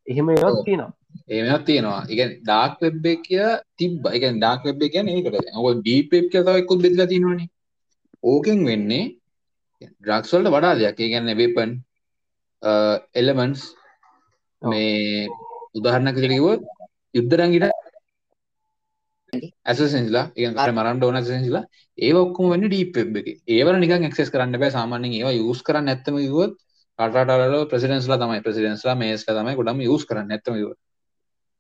එහෙම 0.06 0.30
ඒවත්. 0.30 0.64
තියෙනවා 0.64 0.92
ඒමත් 1.30 1.64
තියෙනවා 1.64 2.00
එක 2.09 2.35
ඩාක් 2.40 2.83
වෙබ් 2.83 3.06
එක 3.06 3.22
කිය 3.24 3.46
තිබ 3.76 4.11
එක 4.11 4.26
ඩාක් 4.33 4.66
වෙබ් 4.66 4.85
එක 4.87 4.92
කියන්නේ 4.92 5.16
ඒකට 5.18 5.62
ඔ 5.62 5.74
ඩීප් 5.78 6.16
වෙබ් 6.16 6.28
කියලා 6.33 6.48
තව 6.48 6.64
එක්කුත් 6.64 6.85
බෙදලා 6.85 7.11
තියෙනවානේ 7.12 7.50
ඕකෙන් 8.24 8.64
වෙන්නේ 8.64 9.04
ඩ්‍රග්ස් 9.80 10.32
වලට 10.32 10.52
වඩා 10.54 10.74
දෙයක්. 10.74 10.96
ඒ 10.96 11.08
කියන්නේ 11.08 11.36
වෙපන් 11.36 11.70
එලමන්ට්ස් 13.14 13.62
ඔව්. 14.62 14.70
මේ 14.70 15.28
උදාහරණයක් 15.74 16.16
විදිහට 16.16 16.34
කිව්වොත් 16.34 16.60
යුද්ධ 17.14 17.36
රංගින 17.36 17.64
ඇසසෙන්ස්ලා 19.64 20.24
ඒ 20.36 20.50
මරන්න 20.50 21.02
ඕන 21.02 21.16
ඇසසෙන්ස්ලා 21.16 21.64
ඒව 21.98 22.16
ඔක්කොම 22.16 22.52
වෙන්නේ 22.52 22.70
ඩීප් 22.70 22.96
එකේ. 23.16 23.36
ඒවල 23.48 23.76
නිකන් 23.78 24.04
ඇක්සස් 24.04 24.32
කරන්න 24.34 24.60
බෑ. 24.60 24.70
සාමාන්‍යයෙන් 24.70 25.16
ඒවා 25.16 25.34
යූස් 25.34 25.62
කරන්න 25.62 25.86
නැත්තම 25.86 26.16
කිව්වොත් 26.18 26.54
රටරටවල 26.98 27.66
ප්‍රෙසිඩන්ස්ලා 27.66 28.18
තමයි 28.18 28.44
ප්‍රෙසිඩන්ස්ලා 28.46 28.96
මේස්ලා 28.96 29.36
තමයි 29.38 29.56
ගොඩම 29.56 29.82
යූස් 29.82 30.04
කරන්නේ 30.04 30.40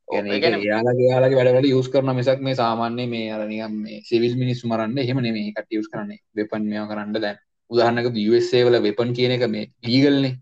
කියන්නේ 0.08 0.36
ඒක 0.36 0.44
එයාලගේ 0.46 1.06
එයාලගේ 1.06 1.38
වැඩවල 1.38 1.68
යූස් 1.68 1.88
කරන 1.88 2.12
මිසක් 2.14 2.40
මේ 2.40 2.54
සාමාන්‍ය 2.54 3.06
මේ 3.06 3.30
අර 3.32 3.46
නිකන් 3.46 3.76
මේ 3.82 4.00
සිවිල් 4.02 4.34
මිනිස්සු 4.36 4.68
මරන්න 4.68 4.98
එහෙම 4.98 5.18
නෙමෙයි. 5.18 5.54
කට 5.54 5.70
යූස් 5.70 5.88
කරන්නේ 5.88 6.20
වෙපන් 6.36 6.66
මේවා 6.66 6.90
කරන්න 6.90 7.14
දැන් 7.16 7.38
USA 8.26 8.64
වල 8.64 8.80
වෙපන් 8.82 9.12
කියන 9.12 9.36
එක 9.36 9.48
මේ 9.48 9.66
ලීගල්නේ 9.86 10.34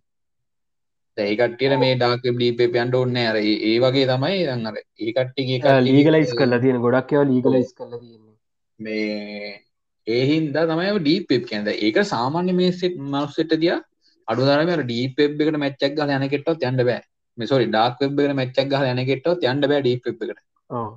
දැන් 1.16 1.28
ඒ 1.28 1.36
කට්ටියට 1.36 1.78
මේ 1.78 2.52
වෙබ් 2.58 2.76
යන්න 2.76 2.94
ඕනේ 2.94 3.14
නැහැ. 3.14 3.30
අර 3.30 3.36
ඒ 3.68 3.78
වගේ 3.78 4.06
තමයි 4.06 4.44
දැන් 4.46 4.66
අර 4.66 4.76
ඒ 4.76 5.12
කට්ටියගේ 5.12 5.58
කට්ටියගේ 5.58 5.86
ලීගලයිස් 5.88 6.34
කරලා 6.34 6.60
තියෙන 6.60 6.80
ගොඩක් 6.80 7.12
ඒවා 7.12 7.30
ලීගලයිස් 7.32 7.72
කරලා 7.74 8.00
තියෙන්නේ. 8.00 8.34
මේ 8.80 9.62
ඒ 10.06 10.22
හින්දා 10.26 10.66
තමයි 10.66 10.92
ඩීප් 10.98 11.34
දැන් 11.50 11.68
ඒක 11.68 11.98
සාමාන්‍ය 12.04 12.52
මිනිස්සෙක් 12.52 12.96
මනුස්සෙට 12.96 13.54
දිහා 13.60 13.80
අඩුතරමේ 14.28 14.76
අර 14.78 14.84
ඩීප් 14.84 15.20
එකට 15.24 15.56
මැච් 15.56 15.82
එකක් 15.82 15.98
ගහලා 15.98 16.20
යන 16.20 16.28
කෙට්ටවත් 16.28 16.68
යන්න 16.70 16.86
බෑ. 16.90 17.02
මේ 17.38 17.46
සෝරි 17.46 17.66
ඩාර්ක් 17.66 18.00
වෙබ් 18.00 18.20
එකට 18.20 18.38
මැච් 18.40 18.62
එකක් 18.62 18.72
ගහලා 18.72 18.94
යන 18.94 19.04
කෙට්ටවත් 19.10 19.50
යන්න 19.52 19.68
බෑ 19.72 19.82
ඩීප් 19.82 20.08
එකට. 20.12 20.40
ඔව්. 20.70 20.88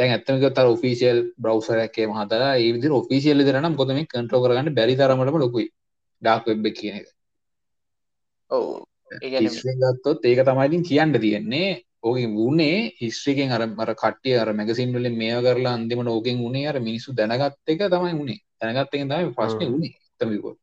දැන් 0.00 0.12
ඇත්තම 0.12 0.36
කිව්වොත් 0.36 0.58
අර 0.58 0.68
ඔෆිෂියල් 0.74 1.18
බ්‍රවුසර් 1.36 1.78
එකේ 1.82 2.06
මහතලා 2.08 2.52
ඒ 2.56 2.68
විදිහට 2.74 2.98
ඔෆිෂියල් 2.98 3.40
විදිහට 3.40 3.60
නම් 3.60 3.74
මොකද 3.74 3.92
මේ 3.96 4.06
කන්ට්‍රෝල් 4.06 4.44
කරගන්න 4.44 4.76
බැරි 4.78 4.94
තරමටම 4.96 5.38
ලොකුයි. 5.42 5.66
ඩාර්ක් 6.22 6.48
වෙබ් 6.50 6.68
එක 6.70 6.76
කියන 6.78 6.96
එක. 7.00 7.06
ඔව්. 8.50 8.64
ඒ 9.12 9.20
කියන්නේ 9.22 9.44
හිස්ට්‍රි 9.46 9.76
ගත්තොත් 9.82 10.24
ඒක 10.24 10.42
තමයි 10.48 10.66
ඉතින් 10.70 10.86
කියන්න 10.90 11.20
තියෙන්නේ. 11.20 11.70
ඕකෙන් 12.02 12.34
වුණේ 12.34 12.76
හිස්ට්‍රි 13.00 13.34
එකෙන් 13.34 13.52
අර 13.56 13.62
අර 13.84 13.94
කට්ටිය 14.02 14.36
අර 14.42 14.52
මැගසින් 14.54 14.96
වලින් 14.96 15.18
මේව 15.22 15.44
කරලා 15.46 15.74
අන්තිමට 15.78 16.12
ඕකෙන් 16.14 16.42
වුණේ 16.44 16.68
අර 16.70 16.80
මිනිස්සු 16.80 17.12
දැනගත් 17.12 17.74
එක 17.74 17.86
තමයි 17.88 18.14
වුණේ. 18.20 18.40
දැනගත් 18.60 18.94
එකෙන් 18.94 19.12
තමයි 19.12 19.34
ප්‍රශ්නේ 19.38 19.66
හ්ම්. 19.66 19.74
වුණේ. 19.74 19.94
ඇත්තම 19.98 20.32
කිව්වොත්. 20.34 20.58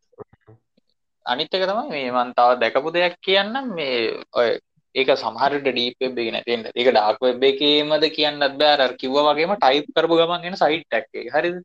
අනිත් 1.25 1.53
එක 1.53 1.67
තමයි 1.69 1.89
මේ 1.91 2.11
මන් 2.11 2.33
තව 2.37 2.49
දැකපු 2.63 2.95
දෙයක් 2.95 3.19
කියන්නම්. 3.21 3.75
මේ 3.75 3.99
ඔය 4.33 4.49
ඒක 4.97 5.11
සමහරට 5.15 5.67
ඩීප් 5.67 5.95
වෙබ් 5.99 6.17
එකේ 6.17 6.33
නැති 6.33 6.53
වෙන්න. 6.53 6.69
ඒක 6.71 6.89
ඩාර්ක් 6.89 7.21
වෙබ් 7.21 7.43
එකේමද 7.43 8.05
කියන්නත් 8.11 8.57
බෑ 8.61 8.77
අර 8.77 8.93
කිව්වා 8.95 9.27
වගේම 9.29 9.53
ටයිප් 9.55 9.91
කරපු 9.95 10.19
ගමන් 10.19 10.47
එන 10.49 10.57
සයිට් 10.57 10.87
ටැග් 10.87 11.05
එක. 11.13 11.29
හරිද? 11.35 11.61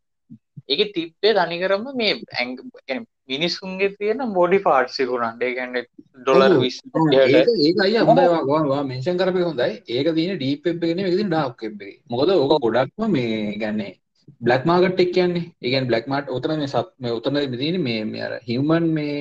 ඒකේ 0.68 0.92
තිබ්බේ 0.92 1.32
තනිකරම 1.38 1.88
මේ 1.94 2.14
කියන්නේ 2.36 3.00
මිනිස්සුන්ගේ 3.28 3.94
තියෙන 3.96 4.22
බොඩි 4.34 4.60
පාර්ට්ස් 4.60 5.00
ඉක්ුණාට. 5.00 5.42
ඒ 5.42 5.54
කියන්නේ 5.54 5.84
ඩොලර් 6.20 6.46
ඔව්. 6.50 6.62
20 6.62 7.24
ඒක 7.30 7.50
ඒක 7.60 7.82
අයියා 7.86 8.06
හොඳයි 8.10 8.28
වා 8.50 8.62
වා 8.66 8.84
මෙන්ෂන් 8.84 9.18
කරපේ 9.18 9.48
හොඳයි 9.48 9.72
ඒක 9.90 10.14
තියෙන 10.14 10.38
ඩීප් 10.38 10.64
වෙබ් 10.64 10.78
එකේ 10.78 10.96
නෙවෙයි 10.96 11.10
ඒක 11.10 11.18
තියෙන 11.18 11.32
ඩාර්ක් 11.32 11.66
වෙබ් 11.66 11.82
එකේ 11.82 11.98
මොකද 12.10 12.36
ඕක 12.36 12.56
ගොඩක්ම 12.60 13.10
මේ 13.10 13.36
කියන්නේ 13.56 13.92
බ්ලැක් 14.40 14.64
මාකට් 14.64 15.00
එක 15.00 15.12
කියන්නේ 15.12 15.46
ඒ 15.56 15.68
කියන්නේ 15.68 15.90
බ්ලැක් 15.90 16.06
මාකට් 16.06 16.34
උතන 16.36 16.66
මේ 16.98 17.12
උතන 17.12 17.38
තියෙන්නේ 17.54 17.86
මේ 17.86 18.04
මේ 18.06 18.22
අර 18.22 18.34
හියුමන් 18.42 18.86
මේ 18.96 19.16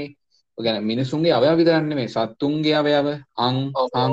කියන්නේ 0.61 0.89
මිනිසුන්ගේ 0.91 1.33
අවයව 1.33 1.55
විතරක් 1.57 1.85
නෙමෙයි 1.85 2.09
සත්තුන්ගේ 2.09 2.75
අවයව 2.75 3.07
අං 3.37 3.55
අං 3.93 4.11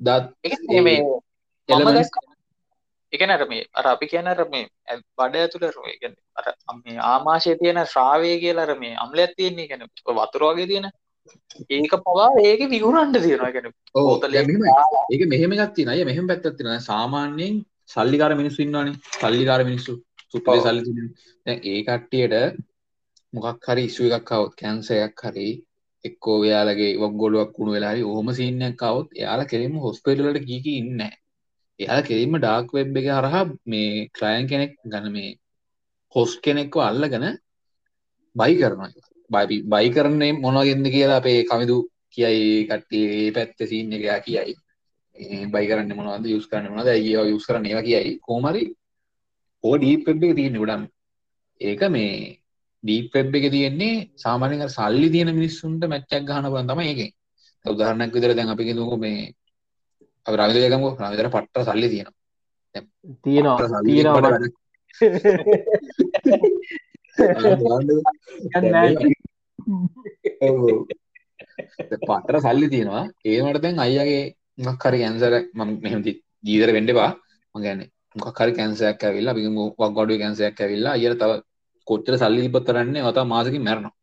දත් 0.00 0.24
කියන්නේ 0.42 0.82
මේ 0.82 0.98
අර 3.32 3.42
මේ 3.48 3.62
අපි 3.84 4.06
කියන 4.06 4.26
අර 4.26 4.40
මේ 4.52 4.64
බඩ 5.18 5.36
ඇතුළේ 5.36 5.72
මේ 5.84 5.96
කියන්නේ 5.98 6.22
අර 6.38 6.46
මේ 6.76 6.98
ආමාශයේ 7.04 7.58
තියෙන 7.58 7.80
ශ්‍රාවය 7.86 8.32
කියලා 8.40 8.66
අර 8.68 8.74
මේ 8.78 8.94
අම්ලයක් 8.96 9.32
තියෙන්නේ 9.36 9.68
කියන්නේ 9.68 9.88
ඔය 10.08 10.14
වතුර 10.14 10.44
වගේ 10.48 10.66
තියෙන. 10.66 10.86
ඒක 11.70 11.94
පවා 12.04 12.28
ඒකේ 12.42 12.68
දැන් 14.26 14.46
මෙහෙමයි. 14.46 14.70
ඒක 15.12 15.22
මෙහෙම 15.28 15.56
තියෙනවා. 15.68 15.92
අයියා 15.92 16.10
මෙහෙම 16.10 16.26
දැන් 16.28 16.80
සාමාන්‍යයෙන් 16.82 17.60
සල්ලිකාර 17.86 18.32
මිනිස්සු 18.34 18.62
ඉන්නවනේ. 18.62 18.96
සල්ලිකාර 19.20 19.60
මිනිස්සු 19.64 19.92
ඔව්. 20.46 20.58
සල්ලි 20.60 20.80
ඒ 21.46 21.80
කට්ටියට 21.82 22.34
මොකක් 23.32 23.66
හරි 23.66 23.82
ඉස්සු 23.84 24.02
එකක් 24.08 24.26
කවුත් 24.30 24.52
කැන්සයක් 24.60 25.22
හරි 25.24 25.48
එක්කෝ 26.04 26.38
එයාලගේ 26.44 26.92
වක් 26.98 27.12
ගොලුවක් 27.14 27.52
වුණු 27.56 27.76
වෙලාරි 27.76 28.02
ඔහොම 28.04 28.28
සීනයක් 28.32 28.76
කවුත් 28.76 29.08
එයාලා 29.14 29.50
කෙරෙම 29.52 29.74
හොස්පිටල්ලට 29.78 30.48
ගිහින් 30.48 30.74
ඉන්නේ 30.82 31.14
එයාලා 31.80 32.08
කෙරෙම 32.08 32.34
ඩාර්ක් 32.36 32.68
වෙබ් 32.72 32.96
එක 32.96 33.08
හරහා 33.10 33.44
මේ 33.66 34.08
ක්ලයන්ට් 34.16 34.50
කෙනෙක් 34.50 34.72
ගන්න 34.84 35.06
මේ 35.12 35.30
හොස්ට් 36.14 36.42
කෙනෙක්ව 36.42 36.80
අල්ලගෙන 36.80 37.26
බයි 38.36 38.54
කරනවා 38.56 38.90
බයි 39.30 39.62
බයි 39.64 39.88
කරන්නේ 39.90 40.32
මොනවගෙන්ද 40.38 40.86
කියලා 40.88 41.18
අපේ 41.18 41.40
කමිදු 41.44 41.78
කියයි 42.10 42.66
කට්ටිය 42.66 43.06
ඒ 43.16 43.30
පැත්තේ 43.32 43.66
සීන් 43.66 43.92
එක 43.92 44.02
එයා 44.02 44.20
කියයි. 44.20 44.54
බයි 45.46 45.66
කරන්න 45.68 45.96
මොනවද 45.96 46.26
යූස් 46.26 46.46
කරන්න 46.48 46.72
මොනවද 46.72 46.88
ඇයි 46.88 47.10
ඒවා 47.10 47.28
යූස් 47.28 47.46
කරන්න 47.46 47.66
ඒවා 47.66 47.82
කියයි. 47.82 48.18
කොහොම 48.20 48.46
හරි 48.46 48.62
ඕ 49.64 49.74
ඩීප් 49.76 50.06
වෙබ් 50.06 50.22
එකේ 50.22 50.34
තියෙන 50.34 50.58
ගොඩක් 50.58 50.90
ඒක 51.60 51.82
මේ 51.88 52.39
ඩීප් 52.84 53.14
වෙබ් 53.14 53.34
එක 53.38 53.46
තියෙන්නේ 53.54 53.94
සාමාන්‍යයෙන් 54.16 54.70
සල්ලි 54.70 55.08
තියෙන 55.14 55.30
මිනිස්සුන්ට 55.38 55.82
මැච් 55.86 56.04
එකක් 56.10 56.24
ගහන 56.28 56.46
බලන් 56.52 56.70
තමයි 56.70 56.86
ඒකෙන්. 56.90 57.10
දැන් 57.64 57.74
උදාහරණයක් 57.74 58.14
විදිහට 58.14 58.36
දැන් 58.38 58.52
අපි 58.54 58.66
කියමුකෝ 58.68 58.98
මේ 58.98 59.18
අපි 60.26 60.36
රවිදේ 60.38 60.70
ගමුකෝ 60.72 60.96
රවිදේට 61.02 61.34
පට්ට 61.34 61.66
සල්ලි 61.68 61.88
තියෙනවා. 61.92 62.16
තියෙනවා 63.24 63.68
සල්ලි 63.68 63.90
තියෙනවා. 63.92 64.22
දැන් 64.24 64.44
පට්ට 72.00 72.42
සල්ලි 72.44 72.66
තියෙනවා. 72.68 73.04
ඒ 73.24 73.36
වුණාට 73.36 73.62
දැන් 73.64 73.78
අයියාගේ 73.78 74.24
මොකක් 74.58 74.82
හරි 74.84 74.98
කැන්සර් 75.02 75.34
මම 75.54 75.70
මෙහෙම 75.82 76.00
ජීවිතේ 76.46 76.76
වෙන්න 76.76 76.92
එපා. 76.94 77.10
මම 77.54 77.62
කියන්නේ 77.64 77.88
මොකක් 78.16 78.38
හරි 78.40 78.52
කැන්සර් 78.58 78.86
එකක් 78.92 79.02
ඇවිල්ලා 79.04 79.32
අපි 79.34 79.44
කියමු 79.44 79.62
වග්ගඩුවේ 79.78 80.20
කැන්සර් 80.22 80.44
එකක් 80.48 80.60
ඇවිල්ලා 80.62 80.96
අයියට 80.96 81.20
තව 81.22 81.32
කොච්චර 81.90 82.14
සල්ලි 82.16 82.44
තිබ්බත් 82.44 82.66
කරන්නේ 82.68 83.04
තව 83.08 83.26
මාසෙකින් 83.32 83.64
මැරෙනවා. 83.66 83.94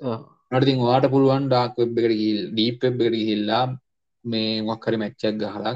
ඔව්. 0.00 0.20
නට 0.50 0.64
ඉතින් 0.64 0.84
ඔයාට 0.86 1.06
පුළුවන් 1.14 1.46
ඩාක් 1.48 1.72
වෙබ් 1.80 1.98
එකට 1.98 2.16
ගිහිල්ලා 2.20 2.50
ඩීප් 2.52 2.76
වෙබ් 2.84 3.00
එකට 3.00 3.18
ගිහිල්ලා 3.20 3.64
මේ 4.24 4.52
මොකක් 4.68 4.86
හරි 4.86 5.00
මැච් 5.02 5.24
එකක් 5.28 5.40
ගහලා 5.42 5.74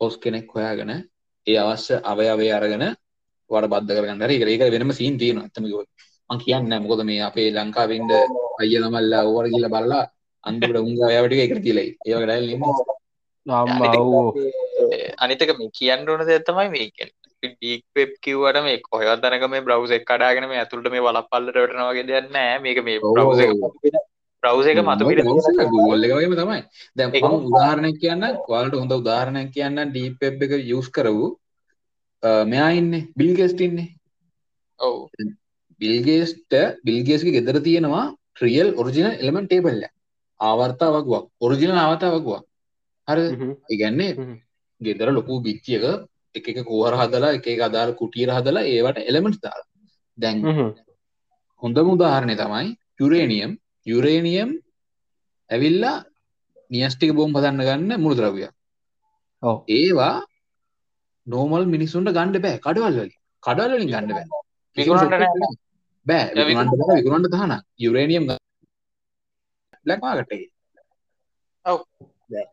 පොස් 0.00 0.14
කෙනෙක් 0.22 0.52
හොයාගෙන 0.54 0.92
ඒ 1.46 1.58
අවශ්‍ය 1.62 1.94
අවයවය 2.10 2.48
අරගෙන 2.58 2.84
ඔයාට 3.50 3.70
බද්ධ 3.72 3.96
කරගන්න. 3.96 4.22
හරි 4.24 4.54
ඒක 4.54 4.72
වෙනම 4.74 4.92
සීන් 4.92 5.18
තියෙනවා. 5.20 5.46
ඇත්තම 5.46 5.64
කිව්වොත්. 5.68 5.88
මම 6.30 6.38
කියන්නේ 6.42 6.68
නැහැ. 6.68 6.84
මොකද 6.84 7.02
මේ 7.10 7.20
අපේ 7.28 7.48
ලංකාවේ 7.56 7.98
ඉන්න 8.00 8.14
අයියා 8.60 8.82
ළමල්ලා 8.84 9.22
ඕවට 9.26 9.50
ගිහිල්ලා 9.52 9.74
බලලා 9.76 10.04
අන්තිමට 10.44 10.80
උන්ගේ 10.80 11.10
අවයව 11.10 11.28
ටික 11.28 11.42
එකට 11.44 11.64
තියලා 11.64 11.86
ඒ 11.86 12.14
වගේ 12.14 12.26
ඩයල් 12.26 12.48
ඉන්නේ 12.54 12.96
අම්මා 13.46 13.92
ඔව් 13.96 14.36
අනිත් 15.18 15.42
එක 15.42 15.52
මේ 15.58 15.70
කියන්න 15.70 16.08
ඕන 16.08 16.24
දෙයක් 16.28 16.44
තමයි 16.46 16.68
මේ 16.74 16.86
කියන්නේ 17.42 17.56
ඩීක් 17.56 17.84
වෙබ් 17.94 18.10
කිව්වට 18.20 18.62
මේ 18.62 18.78
කොහෙවත් 18.82 19.20
තැනක 19.22 19.44
මේ 19.50 19.60
බ්‍රවුස 19.60 19.90
එක 19.90 20.04
කඩාගෙන 20.04 20.48
මේ 20.48 20.60
ඇතුළට 20.60 20.90
මේ 20.90 21.00
වලපල්ලට 21.00 21.56
වැටෙනවා 21.56 21.92
වගේ 21.92 22.06
දෙයක් 22.06 22.30
නෑ. 22.32 22.58
මේක 22.60 22.78
මේ 22.84 22.98
ඔව්. 23.00 23.14
බ්‍රවුස 24.42 24.66
එක 24.66 24.78
මතු 24.80 25.04
පිට 25.08 25.22
ගෝල් 25.70 26.04
එක 26.04 26.12
වගේම 26.12 26.34
තමයි. 26.34 26.60
මම 26.98 27.46
උදාහරණයක් 27.50 27.96
කියන්න 28.00 28.24
ඔයාලට 28.48 28.74
හොඳ 28.74 28.92
උදාහරණයක් 28.92 29.52
කියන්න 29.52 29.78
ඩීප් 29.90 30.22
එක 30.22 30.52
යූස් 30.64 30.88
කරපු 30.90 31.26
අ, 32.22 32.44
මෙයා 32.44 32.70
ඉන්නේ. 32.72 33.06
බිල් 33.16 33.32
ගේට්ස් 33.36 33.60
ඉන්නේ. 33.60 33.88
ඔව්. 34.80 35.08
බිල් 35.80 35.96
ගේට්ස්ට 36.02 36.52
බිල් 36.84 37.00
ගේට්ස්ගේ 37.04 37.36
ගෙදර 37.38 37.60
තියෙනවා 37.62 38.04
ට්‍රියල් 38.34 38.74
ඔරිජිනල් 38.76 39.14
එලිමන්ට් 39.22 39.48
ටේබල් 39.48 39.82
එක 39.86 39.92
ආවර්තා 40.40 40.90
වගුවක්. 40.96 41.24
ඔරිජිනල් 41.40 41.78
ඒ 43.70 43.76
කියන්නේ 43.80 44.10
හ්ම්. 44.14 44.36
ගෙදර 44.80 45.08
ලොකු 45.12 45.40
බිච්චියක 45.46 45.84
එක 46.34 46.46
කෝහර 46.64 46.94
හදලා 46.94 47.32
එක 47.38 47.46
අදාළ 47.60 47.92
කුටියර 47.94 48.30
හදලා 48.30 48.64
ඒවට 48.66 48.98
එලිමන්ට්ස් 49.10 49.40
දාලා. 49.40 49.66
දැන් 50.18 50.38
හොඳම 51.62 51.88
උදාහරණය 51.94 52.34
තමයි 52.36 52.76
යුරේනියම්. 53.00 53.50
යුරේනියම් 53.86 54.50
ඇවිල්ලා 55.50 55.96
නියස්ටික 56.70 57.14
බෝම් 57.14 57.32
හදන්න 57.32 57.64
ගන්න 57.68 58.02
මුළුද්‍රව්‍යයක් 58.02 58.52
ඔව්. 59.42 59.56
ඒවා 59.68 60.16
නෝමල් 61.26 61.64
මිනිසුන්ට 61.66 62.10
ගණ්ඩ 62.10 62.42
බෑ. 62.42 62.58
කඩවල් 62.58 62.94
වලින්. 62.96 63.16
කඩවල් 63.42 63.72
වලින් 63.74 63.90
ගන්න 63.92 64.08
බෑ. 64.10 64.26
බෑ. 66.06 66.26
විකුණන්න 66.96 67.32
තහන 67.34 67.52
යුරේනියම් 67.78 68.24
එකේ. 70.34 70.48
ඔව්. 71.66 71.80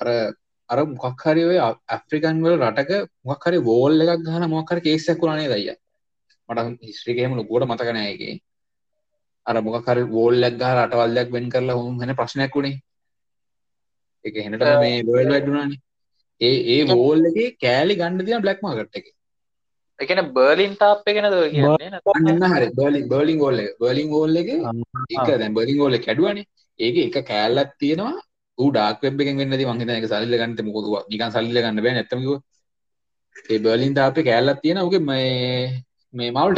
අර 0.00 0.08
අර 0.70 0.78
මොකක් 0.86 1.24
හරි 1.24 1.44
ඔය 1.44 1.58
ඇෆ්‍රිකන් 1.88 2.44
වල 2.44 2.56
රටක 2.60 3.08
මොකක් 3.24 3.44
හරි 3.46 3.58
වෝල් 3.62 4.04
එකක් 4.04 4.22
ගහන 4.26 4.46
මොකක් 4.48 4.70
හරි 4.72 4.86
කේස් 4.86 5.08
එකක් 5.08 5.22
වුණා 5.22 5.40
නේද 5.40 5.52
අයියා? 5.52 5.78
මට 6.48 6.86
හිස්ටරි 6.86 7.12
එක 7.12 7.18
එහෙම 7.18 7.36
ලොකුවට 7.36 7.68
මතක 7.68 7.96
නෑ 7.96 8.12
ඒකේ. 8.12 8.36
අර 9.46 9.56
මොකක් 9.62 9.88
හරි 9.88 10.04
වෝල් 10.08 10.48
එකක් 10.48 10.58
ගහලා 10.58 10.86
රටවල් 10.86 11.14
දෙයක් 11.16 11.30
වෙන් 11.32 11.50
කරලා 11.50 11.76
ඔහොම 11.76 12.00
වෙන 12.00 12.16
ප්‍රශ්නයක් 12.16 12.56
වුණේ 12.56 12.76
ඒක 14.24 14.36
එහෙනටම 14.36 14.82
මේ 14.82 14.98
වර්ල්ඩ් 15.04 15.32
වයිඩ් 15.32 15.48
වුණානේ 15.48 15.80
ඒ 16.40 16.58
ඒ 16.74 16.82
වෝල් 16.90 17.28
එකේ 17.30 17.48
කෑලි 17.58 17.96
ගන්න 17.96 18.26
තියෙන 18.26 18.44
බ්ලැක් 18.44 18.62
මාකට් 18.62 19.00
එකේ 19.00 19.14
ඒ 20.00 20.06
කියන්නේ 20.08 20.32
බර්ලින් 20.36 20.72
ටාප් 20.76 21.08
එක 21.10 21.18
නේද 21.24 21.34
ඔය 21.38 21.50
කියන්නේ? 21.54 22.00
හරි. 22.54 22.68
බර්ලින් 22.78 23.06
බර්ලින් 23.12 23.38
එක. 23.62 23.70
බර්ලින් 23.82 24.08
වෝල් 24.14 24.40
එකේ 24.42 24.58
එක 25.16 25.28
දැන් 25.40 25.54
බර්ලින් 25.58 25.96
එක 25.98 26.04
කැඩුවානේ 26.06 26.46
ඒකේ 26.80 27.06
එක 27.08 27.16
කෑල්ලක් 27.30 27.72
තියෙනවා. 27.82 28.14
ඌ 28.58 28.70
ඩාර්ක් 28.76 29.02
වෙබ් 29.06 29.20
එකෙන් 29.24 29.40
වෙන්න 29.40 29.54
ඇති 29.56 29.66
මං 29.66 29.82
හිතන්නේ 29.82 29.98
ඒක 30.00 30.08
සල්ලිල 30.12 30.38
ගන්න 30.40 30.68
මොකද 30.68 30.86
නිකන් 31.12 31.34
සල්ලිල 31.36 31.60
ගන්න 31.62 31.82
බෑ 31.84 31.94
නැත්තම් 31.98 32.22
කිව්ව 32.24 32.38
ඒ 33.52 33.60
බර්ලින් 33.66 33.96
තාප්පේ 33.98 34.28
කෑල්ලක් 34.30 34.62
තියෙනවා. 34.64 34.86
ඌගේ 34.86 35.04
මේ 35.10 35.84
මේ 36.14 36.30
මවුල් 36.36 36.56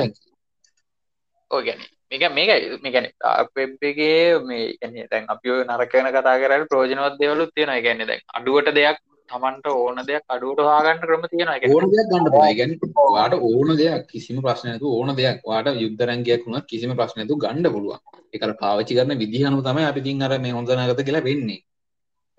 ඔය 1.51 1.63
කියන්නේ. 1.67 1.91
මේක 2.11 2.23
මේක 2.39 2.51
මේ 2.83 2.93
කියන්නේ 2.95 3.15
ඩාර්ක් 3.15 3.51
වෙබ් 3.59 3.89
එකේ 3.91 4.39
මේ 4.49 5.07
දැන් 5.13 5.31
අපි 5.35 5.55
ඔය 5.55 5.63
නරක 5.65 5.93
වෙන 5.99 6.13
කතා 6.17 6.41
කරලා 6.43 6.69
ප්‍රයෝජනවත් 6.73 7.17
දේවලුත් 7.23 7.51
තියෙනවා. 7.55 7.79
ඒ 7.79 7.87
කියන්නේ 7.87 8.11
දැන් 8.11 8.23
අඩුවට 8.39 8.77
දෙයක් 8.79 8.99
Tamanට 9.33 9.67
ඕන 9.73 10.01
දෙයක් 10.09 10.25
අඩුවට 10.35 10.63
හොයාගන්න 10.69 11.03
ක්‍රම 11.03 11.27
තියෙනවා 11.33 11.59
ඕන 11.73 11.91
දෙයක් 11.93 12.09
ගන්න 12.11 12.31
පුළුවන්. 12.31 12.55
කියන්නේ 12.59 13.09
ඔයාට 13.09 13.35
ඕන 13.41 13.75
දෙයක් 13.81 14.07
කිසිම 14.13 14.39
ප්‍රශ්නයක් 14.47 14.71
නැතුව 14.71 14.97
ඕන 14.99 15.17
දෙයක් 15.21 15.51
ඔයාට 15.51 15.83
යුද්ධ 15.83 16.07
රැංගියක් 16.09 16.47
වුණත් 16.47 16.71
කිසිම 16.73 16.97
ප්‍රශ්නයක් 16.99 17.21
නැතුව 17.21 17.43
ගන්න 17.45 17.75
පුළුවන්. 17.75 18.01
ඒක 18.33 18.47
අර 18.47 18.55
පාවිච්චි 18.63 18.97
කරන 18.99 19.21
විදිහ 19.23 19.45
අනුව 19.49 19.63
තමයි 19.69 19.85
අපි 19.91 20.01
ඉතින් 20.05 20.25
අර 20.27 20.33
මේ 20.39 20.57
හොඳ 20.57 20.73
නරකද 20.73 21.05
කියලා 21.07 21.29
වෙන්නේ. 21.29 21.61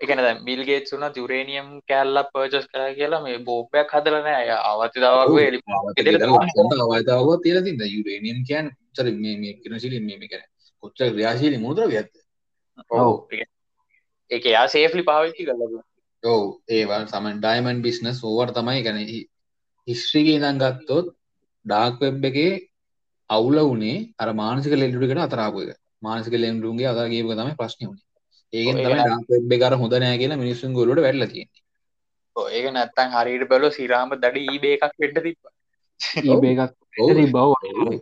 ඒ 0.00 0.06
කියන්නේ 0.06 0.26
දැන් 0.26 0.44
බිල් 0.46 0.62
ගේට්ස් 0.68 0.94
උනත් 0.94 1.16
යුරේනියම් 1.16 1.66
කෑල්ලක් 1.90 2.28
පර්චේස් 2.34 2.66
කරා 2.72 2.90
කියලා 2.98 3.22
මේ 3.26 3.38
බෝම්බයක් 3.48 3.94
හදලා 3.96 4.22
නෑ 4.26 4.36
අය 4.42 4.50
අවතිදාවක් 4.70 5.30
ලස්සනට 5.36 6.82
අවයතාවුවක් 6.86 7.42
තියලා 7.44 7.64
තියෙනවා. 7.66 7.90
යුරේනියම් 7.96 8.38
කියන්නේ 8.48 8.74
කොච්චර 8.78 9.06
මේ 9.24 9.36
මේ 9.42 9.54
කිරණශීලී 9.62 10.02
මේ 10.06 10.18
මේ 10.20 10.30
කියන්නේ 10.32 10.50
කොච්චර 10.82 11.10
ක්‍රියාශීලී 11.14 11.62
මූලද්‍රව්‍යයක්ද? 11.64 12.14
ඔව්. 12.90 13.14
ඒක 14.30 14.46
එයා 14.46 14.66
සේෆ්ලි 14.68 15.02
පාවිච්චි 15.10 15.46
කරලා. 15.48 15.82
ඔව් 16.24 16.42
ඒවා 16.76 17.00
සමන් 17.06 17.40
ඩයමන්ඩ් 17.42 17.82
බිස්නස් 17.86 18.20
ඕවට 18.24 18.54
තමයි 18.58 18.82
කියන්නේ 18.86 19.18
හිස්ටරි 19.88 20.20
එකේ 20.22 20.36
ඉඳන් 20.38 20.60
ගත්තොත් 20.62 21.06
ඩාර්ක් 21.66 21.98
වෙබ් 22.04 22.24
එකේ 22.30 22.52
අවුල 23.30 23.58
වුණේ 23.62 23.98
අර 24.18 24.28
මානසික 24.42 24.74
ලෙඩුඩකට 24.74 25.24
අතර 25.26 25.40
ආපු 25.46 25.58
එක. 25.64 25.76
මානසික 26.02 26.34
ලෙඩුන්ගේ 26.36 26.88
අතර 26.92 27.06
ගියපු 27.12 27.30
එක 27.32 27.38
තමයි 27.40 27.54
ප්‍රශ්නේ 27.60 27.88
වුණේ. 27.88 28.06
ඒක 28.52 28.68
තමයි 28.70 28.84
නෑ. 28.86 29.02
ඩාර්ක් 29.02 29.28
වෙබ් 29.34 29.52
එක 29.56 29.62
අර 29.68 29.74
හොඳ 29.82 29.94
නෑ 30.04 30.16
කියලා 30.22 30.40
මිනිස්සුන්ගේ 30.44 30.82
ඔළුවට 30.84 31.04
වැටලා 31.06 31.30
තියෙන්නේ. 31.32 31.60
ඔව් 32.36 32.46
ඒක 32.56 32.66
නැත්තම් 32.72 33.08
හරියට 33.16 33.46
බැලුවොත් 33.50 33.76
සිරාම 33.78 34.16
දඩ 34.16 34.36
eBay 34.54 34.74
එකක් 34.78 34.94
වෙන්න 35.00 35.14
තිබ්බා. 35.18 35.52
ඊබේ 36.24 36.52
එකක්. 36.56 36.72
බව 37.32 38.00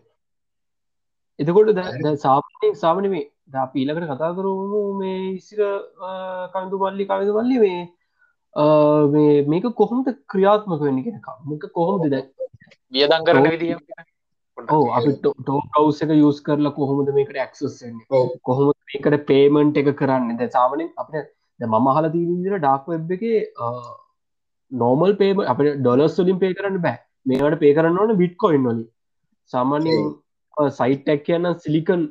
එතකොට 1.38 1.70
දැ 1.76 2.14
සාපනය 2.18 2.68
සාමන 2.76 3.08
මේ 3.10 3.24
ද 3.48 3.64
පීලකට 3.72 4.06
කතා 4.10 4.30
කරමු 4.36 4.80
මේ 5.00 5.18
ඉසිර 5.32 5.60
කඳු 6.54 6.76
මල්ලි 6.82 7.04
කවිදු 7.06 7.38
අ, 7.38 7.44
මේ 7.64 7.80
මේක 8.56 9.64
කොහොමද 9.80 10.08
ක්‍රියාත්මක 10.28 10.80
වෙන්න 10.86 11.02
කෙන 11.04 11.20
මොක 11.50 11.64
කොහොමද 11.72 12.10
දැ 12.10 12.22
වියදම් 12.92 13.24
කරන. 13.26 13.50
විදිහ 13.54 13.76
ඕ 14.58 14.84
අපි 14.96 15.12
ටෝ 15.18 15.60
කවස් 15.74 16.02
එක 16.04 16.10
යස් 16.16 16.40
කරලා 16.48 16.74
කොහොමද 16.78 17.12
මේකට 17.18 17.38
ඇක්සස්න්නේ 17.44 18.06
ඔව්. 18.10 18.28
කොහොම 18.42 18.72
මේකට 18.88 19.26
පේමන්ට් 19.30 19.76
එක 19.82 19.92
කරන්න? 20.00 20.36
ද 20.38 20.50
සාමනින් 20.56 20.90
අපට 20.96 21.14
ද 21.60 21.68
මම 21.68 21.88
හල 21.96 22.10
දීවිදිර 22.16 22.58
ඩාක් 22.58 22.88
වෙබ් 22.92 23.12
එක 23.16 23.24
නෝමල් 24.72 25.16
පේම 25.22 25.40
අප 25.52 25.62
ඩොලස් 25.62 26.18
වලින් 26.20 26.42
පේ 26.42 26.56
කරන්න 26.58 26.82
බෑ. 26.88 26.98
මේකට 27.26 27.60
පේ 27.62 27.74
කරන්න 27.78 28.02
ඕන 28.02 28.18
බිට්කොයින් 28.22 28.68
වලින්. 28.68 28.84
සාමාන්‍යෙන් 29.50 30.12
සයිටක් 30.78 31.24
කියන්න 31.26 31.54
සිලිකන් 31.64 32.02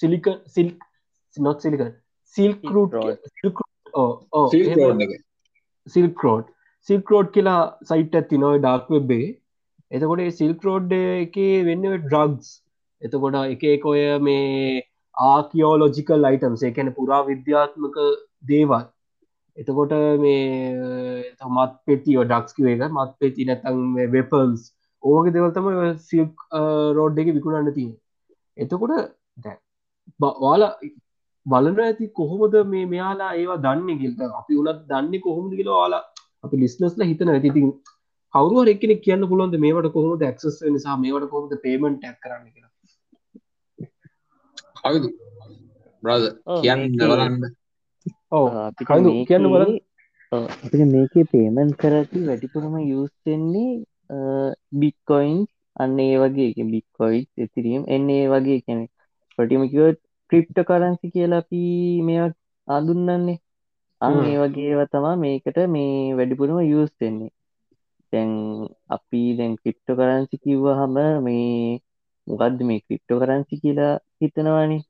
සිලික 0.00 0.26
සිල් 0.54 0.68
නොත් 1.36 1.60
සිලිකන් 1.64 1.92
සිල්ක 2.34 2.64
රට 2.70 2.94
ඕ 3.94 4.46
සිල්ක් 5.86 6.24
රෝඩ් 6.24 6.44
එක. 6.44 6.54
සිල්කරෝඩ් 6.86 6.88
සිල්කරෝඩ් 6.88 7.32
කියලා 7.32 7.60
සයිට් 7.84 8.14
ඇති 8.14 8.38
නොයි 8.38 8.58
ඩාක් 8.58 8.90
වෙබ්බේ 8.90 9.28
එතකොට 9.90 10.24
සිල්ක 10.32 10.64
රෝඩ් 10.64 10.92
එක 10.92 11.36
වෙන්න 11.64 11.86
ඩ්‍රග්ස් 11.88 12.50
එතකොට 13.02 13.38
එක 13.42 13.62
එක 13.64 13.86
ඔය 13.86 14.02
මේ 14.20 14.82
ආකියෝලොජිකල් 15.14 16.24
අයිටම්ස් 16.24 16.62
එකැන 16.62 16.92
පුරා 16.94 17.22
විද්‍යාත්මක 17.22 17.96
දේවල්. 18.42 18.84
එතකොට 19.56 19.92
මේ 20.18 21.24
තමත් 21.40 21.72
පෙතියෝ 21.86 22.24
ඩක්ස්කිව 22.24 22.66
එක 22.66 22.86
මත් 22.88 23.10
පෙති 23.18 23.44
නැතන් 23.44 23.82
වෙපල්ස් 24.12 24.70
ඕක 25.02 25.26
දෙවල්තම 25.34 25.68
සිල්ක් 25.98 26.46
රෝඩ් 26.98 27.18
එක 27.18 27.34
විකුණන්න 27.36 27.74
තිය 27.74 27.90
එතකොට 28.56 28.94
දැ 29.36 29.56
වාල 30.20 30.62
බලන 31.46 31.78
ඇති 31.84 32.06
කොහොමද 32.18 32.54
මේ 32.66 32.84
මෙයාලා 32.86 33.30
ඒවා 33.34 33.60
දන්න 33.64 33.98
ගිල්ත 34.02 34.20
අපි 34.40 34.54
උනත් 34.56 34.82
දන්න 34.88 35.14
කොහොමද 35.20 35.52
කියලා 35.58 35.78
වාලා 35.80 36.02
අපි 36.44 36.56
ලිස්නස්ල 36.56 37.02
හිතන 37.02 37.32
ඇතිතින් 37.34 37.68
කවරුව 38.34 38.68
එක්කෙන 38.68 38.92
කියන්න 39.06 39.28
පුළුවන්ද 39.30 39.56
මේවට 39.64 39.88
කොහොමද 39.92 40.22
ඇක්සස් 40.22 40.58
නිසා 40.76 40.96
මේවට 40.96 41.30
කොහොමද 41.30 41.54
පේමෙන්ට් 41.64 42.04
ඇක් 42.04 42.18
කරන්න 42.20 42.46
කියලා? 42.54 42.70
කවිදු. 44.84 45.08
බ්‍රද 46.02 46.24
කියන්න 46.62 46.84
බලන්න. 47.00 47.34
කයිදු 48.80 49.08
මේකේ- 49.08 49.26
කියන්න 49.28 49.48
බලන්න. 49.52 49.74
ඔව්, 50.32 50.44
අපිට 50.64 50.84
මේකේ 50.92 51.24
පේමන්් 51.32 51.72
කරති 51.76 52.20
වැඩිපුරම 52.28 52.74
යස්ෙන්නේ 52.80 53.84
බික්කොයින් 54.80 55.38
අන්න 55.76 55.98
ඒ 56.00 56.16
වගේ. 56.18 56.64
බික්කොයි් 56.72 57.20
එතිරීම් 57.38 57.84
එන්න 57.88 58.08
ඒ 58.10 58.24
වගේ 58.28 58.60
කෙනෙ 58.66 58.84
පටිමකිව 59.38 59.96
ක්‍රිප්ට 60.32 60.58
කරන්සි 60.64 61.10
කියලා 61.10 61.40
අපි 61.42 61.62
මෙ 62.02 62.14
ආදුන්නන්නේ 62.68 63.38
අන්න 64.00 64.14
හ්ම්. 64.14 64.26
ඒ 64.26 64.38
වගේ 64.38 64.86
තමා 64.88 65.14
මේකට 65.16 65.58
මේ 65.68 66.14
වැඩිපුරම 66.14 66.58
යස් 66.60 66.92
වෙන්නේ. 66.98 67.32
තැන් 68.12 68.30
අපි 68.88 69.20
දැන් 69.38 69.56
ක්‍රිප්ට 69.56 69.88
කරන්සි 69.92 70.36
කිව්ව 70.38 70.66
හම 70.72 70.96
මේ 71.24 71.80
මොකක්ද 72.26 72.58
මේ 72.62 72.80
ක්‍රිප්ටෝ 72.80 73.20
කරන්සි 73.20 73.60
කියලා 73.62 73.92
හිතනවානේ? 74.20 74.80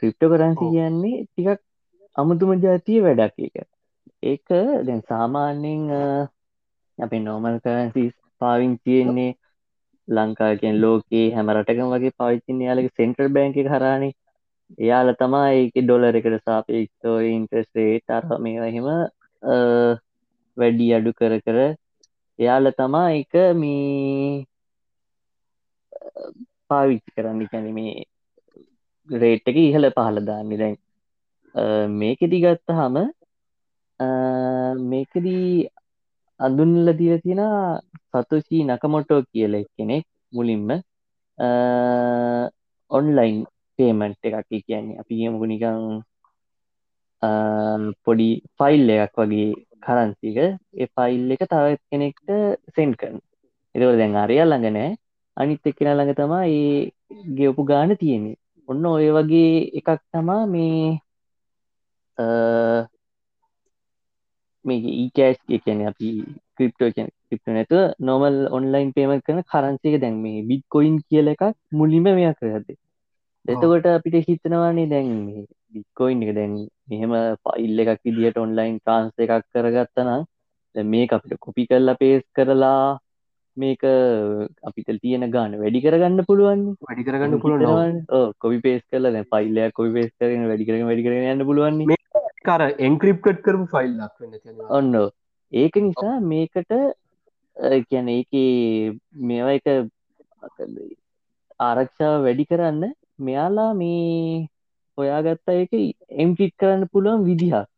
Crypto 0.00 0.30
currency. 0.30 0.64
කියන්නේ 0.68 1.18
ටිකක් 1.24 1.60
අමුතුම 2.16 2.54
ජාතිය 2.60 3.00
වැඩක් 3.00 3.36
එක 3.40 3.56
ඒක 4.22 4.48
දැන් 4.86 5.02
සාමාන්‍යෙන් 5.02 5.84
අප 6.98 7.12
නෝමල් 7.20 7.60
කරන්සි 7.60 8.04
පාවිංචියෙන්නේ 8.40 9.30
ලංකාකෙන් 10.08 10.80
ලෝකයේ 10.80 11.28
හැම 11.34 11.52
රටකම 11.52 11.92
වගේ 11.94 12.16
පවිච්චින්න 12.18 12.66
යාලක 12.66 12.88
සෙන්ටර් 12.94 13.26
බැංක 13.30 13.56
හරානේ 13.68 14.12
එයාල 14.78 15.08
තමා 15.14 15.46
ඒක 15.52 15.74
ඩොලර 15.78 16.16
එකට 16.16 16.36
සාපේක්තෝ 16.44 17.16
ඉන්ට්‍රස්ේ 17.28 17.92
තර 18.06 18.24
මේවහෙම 18.38 18.88
වැඩි 20.56 20.86
අඩු 20.96 21.12
කර 21.12 21.34
කර 21.40 21.58
එයාල 22.38 22.72
තමා 22.72 23.08
එක 23.14 23.34
මේ 23.56 24.44
පාවිච්චි 26.70 27.16
කරන්න 27.16 27.50
කැන 27.50 27.68
මේ 27.74 27.94
රේට් 29.08 29.50
එක 29.50 29.58
ඉහළ 29.58 29.90
පහළ 29.90 30.24
දාන්න. 30.24 30.50
දැන් 30.58 30.76
මේකෙදි 31.94 32.42
ගත්ත 32.44 32.78
හම 32.78 32.96
මේකදී 34.90 35.68
අඳුන්ල 36.40 36.92
දිය 36.96 37.16
තියෙන 37.18 37.42
සතුෂී 38.08 38.62
නකමොටෝ 38.64 39.22
කියල 39.22 39.54
කෙනෙක් 39.74 40.06
මුලින්ම 40.32 40.68
ඔන්ලයින් 42.90 43.38
පේමන්ට් 43.80 44.28
එකක්. 44.28 44.48
කියන්නේ 44.60 44.98
අපි 45.00 45.18
කියමුකු 45.18 45.46
නිකං 45.46 45.78
පොඩි 48.04 48.28
ෆයිල් 48.58 48.86
එකක් 48.96 49.16
වගේ 49.22 49.48
කරන්සික 49.82 50.38
ඒ 50.40 50.86
ෆයිල් 50.94 51.34
එක 51.34 51.42
තව 51.52 51.66
කෙනෙක්ට 51.88 52.28
සෙන්ඩ් 52.74 52.94
කරන 53.00 53.18
එතකොට 53.74 53.98
දැන් 54.00 54.16
අරයා 54.16 54.46
ළඟ 54.46 54.74
නෑ. 54.76 54.90
අනිත් 55.36 55.66
එක්කෙනා 55.66 55.96
ළඟ 55.96 56.16
තමා 56.16 56.44
ඒ 56.48 56.90
ගෙවපු 57.36 57.62
ගාන 57.64 57.96
තියෙන්නේ. 57.96 58.40
ඔන්න 58.68 58.86
ඔය 58.86 59.06
වගේ 59.16 59.52
එකක් 59.78 59.88
තමා 60.12 60.42
මේ 60.46 60.96
මේ 64.64 64.92
ඊකෑස් 64.94 65.38
කියන 65.46 65.80
අපි 65.88 66.08
ක්‍රිප්ටෝ 66.56 66.90
ක්‍රිප්ට 66.96 67.48
නැත 67.48 67.72
නොමල් 68.00 68.36
ඔන්ලයින් 68.56 68.92
පේම 68.92 69.12
කරන 69.20 69.40
කරන්සික 69.44 69.96
දැන් 70.02 70.16
මේ 70.24 70.46
බිත් 70.48 70.62
කොයින් 70.68 70.96
කියල 71.08 71.32
එකක් 71.32 71.44
මුලිම 71.72 72.06
මෙයක් 72.10 72.38
කරද 72.40 72.68
එතකොට 73.46 73.86
අපිට 73.88 74.16
හිතනවානේ 74.24 74.88
දැන් 74.88 75.10
මේ 75.26 75.44
බිත්කොයින් 75.72 76.22
එක 76.22 76.32
දැන් 76.34 76.56
මෙහෙම 76.86 77.12
පයිල් 77.44 77.84
එකක් 77.84 78.02
විදිහට 78.06 78.38
ඔන්ලයින් 78.38 78.80
ට්‍රන්ස් 78.80 79.14
එකක් 79.18 79.46
කරගත්තනම් 79.54 80.26
මේ 80.74 81.06
අපිට 81.10 81.38
කොපි 81.38 81.66
කරලා 81.66 81.96
පේස් 81.96 82.24
කරලා 82.32 82.98
මේක 83.56 83.82
අපිට 84.62 84.90
තියෙන 84.98 85.26
ගාන 85.30 85.56
වැඩි 85.58 85.80
කරගන්න 85.80 86.26
පුළුවන් 86.26 86.60
වැඩි 86.80 87.04
කරගන්න 87.04 87.40
පුළුවන්. 87.40 87.94
කොපි 88.38 88.60
පේස් 88.60 88.82
කරල 88.86 89.22
පයිල්ල 89.26 89.58
කොපි 89.72 89.92
පේස් 89.92 90.12
කරන 90.16 90.46
වැඩි 90.46 90.66
කරන 90.66 90.86
වැඩි 90.86 91.06
කරන 91.06 91.30
යන්න 91.32 91.46
පුළුවන් 91.46 91.80
කර 92.44 92.62
එන්ක්‍රිප්ටඩ් 92.80 93.42
කරපු 93.42 93.66
ෆයිල්ලක් 93.68 94.14
වෙන්න 94.20 94.62
ඔන්න 94.70 94.94
ඒක 95.52 95.76
නිසා 95.78 96.14
මේකට 96.26 96.76
කියන 97.88 98.08
ඒක 98.10 98.32
මේවා 99.24 99.56
එක 99.56 99.66
ආරක්ෂාව 101.60 102.22
වැඩි 102.22 102.46
කරන්න 102.46 102.92
මෙයාලා 103.20 103.72
මේ 103.74 104.48
හොයාගත්තා 104.98 105.60
එක 105.64 105.72
එම්ටිට් 106.22 106.54
කරන්න 106.60 106.90
පුළුවන් 106.92 107.24
විදිහක්. 107.24 107.68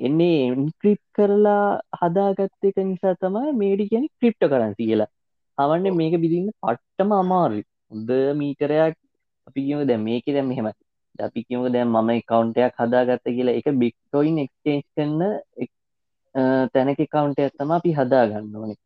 එන්නේ 0.00 0.36
එන්ක්‍රිප් 0.48 1.00
කරලා 1.14 1.64
හදාගත්ත 2.00 2.68
එක 2.70 2.76
නිසා 2.84 3.14
තමයි 3.14 3.54
මේඩි 3.54 3.90
කියන 3.90 4.04
ක්‍රිප්ට 4.18 4.50
කරන්සි 4.52 4.82
කියලා. 4.82 5.10
හවන්න 5.58 5.98
මේක 6.00 6.14
බිදින්න 6.24 6.50
පට්ටම 6.62 7.14
අමාරු 7.14 7.62
හොද 7.90 8.10
මීටරයක් 8.36 8.94
අපි 9.46 9.60
කියම 9.66 9.86
දැ 9.86 9.98
මේක 9.98 10.26
දැම් 10.28 10.48
මෙහෙම 10.48 10.70
අපි 11.18 11.40
කියමක 11.42 11.72
දැන් 11.72 11.88
මම 11.88 12.10
කවන්ටයක් 12.28 12.82
හදාගත්ත 12.82 13.26
කියලා 13.28 13.58
එක 13.60 13.68
බික්ටොයින් 13.82 14.38
එක්ස්ටේන්ස් 14.38 14.86
කරන්න 14.94 15.22
තැනක 16.74 17.00
කවන්ටයක් 17.06 17.56
තම 17.58 17.70
අපි 17.70 17.90
හදාගන්න 17.92 18.56
ඕනේ. 18.56 18.78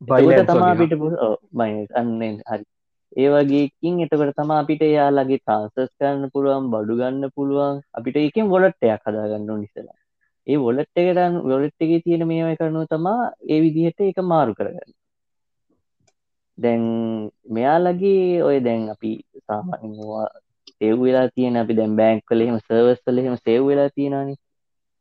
බයිට 0.00 0.46
තමා 0.46 0.74
පිට 0.74 0.92
අන්න 1.94 2.10
හරි 2.22 2.64
ඒ 3.12 3.28
වගේකින් 3.28 4.02
එතකට 4.02 4.36
තම 4.36 4.50
අපිට 4.52 4.82
යාලගේ 4.88 5.40
ට්‍රන්සස් 5.40 5.90
කරන්න 5.96 6.32
පුළුවන් 6.34 6.70
බඩු 6.70 6.94
ගන්න 6.96 7.34
පුළුවන්. 7.36 7.82
අපිට 7.92 8.16
එකෙන් 8.18 8.46
ගොලට්ටයක් 8.48 9.02
හදාගන්න 9.04 9.50
නිසලා 9.56 10.00
ඒ 10.46 10.56
වොලට් 10.56 11.00
එකටන් 11.00 11.34
වොලට් 11.44 11.84
එක 11.84 11.92
තියෙන 12.04 12.22
මේවයි 12.26 12.56
කරනු 12.56 12.82
තමා 12.86 13.22
ඒ 13.48 13.58
විදිහට 13.60 14.00
එක 14.02 14.20
මාරු 14.24 14.52
කරගන්න. 14.54 14.92
දැන් 16.58 16.84
මෙයාලගේ 17.48 18.42
ඔය 18.42 18.56
දැන් 18.60 18.86
අපි 18.94 19.12
සාමාන්‍යවා 19.40 20.28
සෙව් 20.70 20.94
වෙලා 21.00 21.26
තියෙන 21.34 21.56
අපි 21.56 21.74
දැන් 21.74 21.96
බෑංක් 21.96 22.22
කලෙම 22.26 22.56
සර්වස් 22.60 23.00
වලහෙම 23.06 23.36
සෙව් 23.38 23.60
වෙලා 23.66 23.90
තියෙනනි 23.90 24.34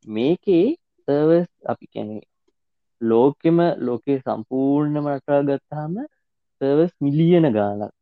මේකේ 0.08 0.66
සර්වස් 1.08 1.50
අපි 1.66 1.86
කැනෙ 1.94 2.18
ලෝකෙම 3.02 3.60
ලෝකේ 3.80 4.18
සම්පූර්ණම 4.20 5.10
රටා 5.14 5.42
ගත්තාම 5.44 5.96
සර්වස් 6.62 6.94
මිලියන 7.02 7.48
ගානක් 7.52 7.99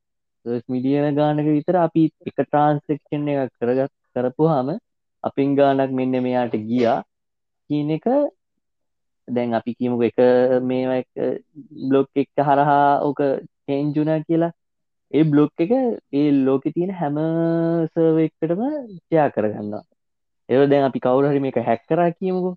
මිලියන 0.70 1.16
ගානක 1.16 1.48
විතර 1.48 1.78
අපි 1.78 2.04
එක 2.26 2.36
ට්‍රන්සෙක්ෂන් 2.38 3.30
එක 3.34 3.54
කරගත් 3.56 3.94
කරපු 4.16 4.50
හම 4.50 4.70
අපින් 5.24 5.56
ගානක් 5.56 5.92
මෙන්න 5.92 6.18
මෙයාට 6.24 6.56
ගියා. 6.64 6.98
කියන 7.70 7.90
එක 7.92 8.06
දැන් 9.28 9.54
අපි 9.54 9.72
කියමුක 9.74 10.04
එක 10.04 10.18
මේ 10.64 11.04
බ්ලොග් 11.84 12.08
එක 12.16 12.30
හරහා 12.42 13.02
ඕක 13.02 13.20
චේන්ජුනා 13.66 14.20
කියලා. 14.22 14.54
ඒ 15.14 15.24
බ්ලොග් 15.26 15.52
එක 15.58 15.72
ඒ 16.14 16.30
ලෝක 16.40 16.64
තියෙන 16.70 16.94
හැම 17.02 17.18
සර්ව 17.90 18.18
එක්කටම 18.20 18.64
ත්‍යා 19.02 19.28
කරගන්න 19.32 19.76
ඒ 20.50 20.68
දැන් 20.68 20.88
අපි 20.90 21.00
කවුරහරි 21.00 21.40
මේක 21.40 21.60
හැක්කරා 21.64 22.10
කියමුකු. 22.14 22.52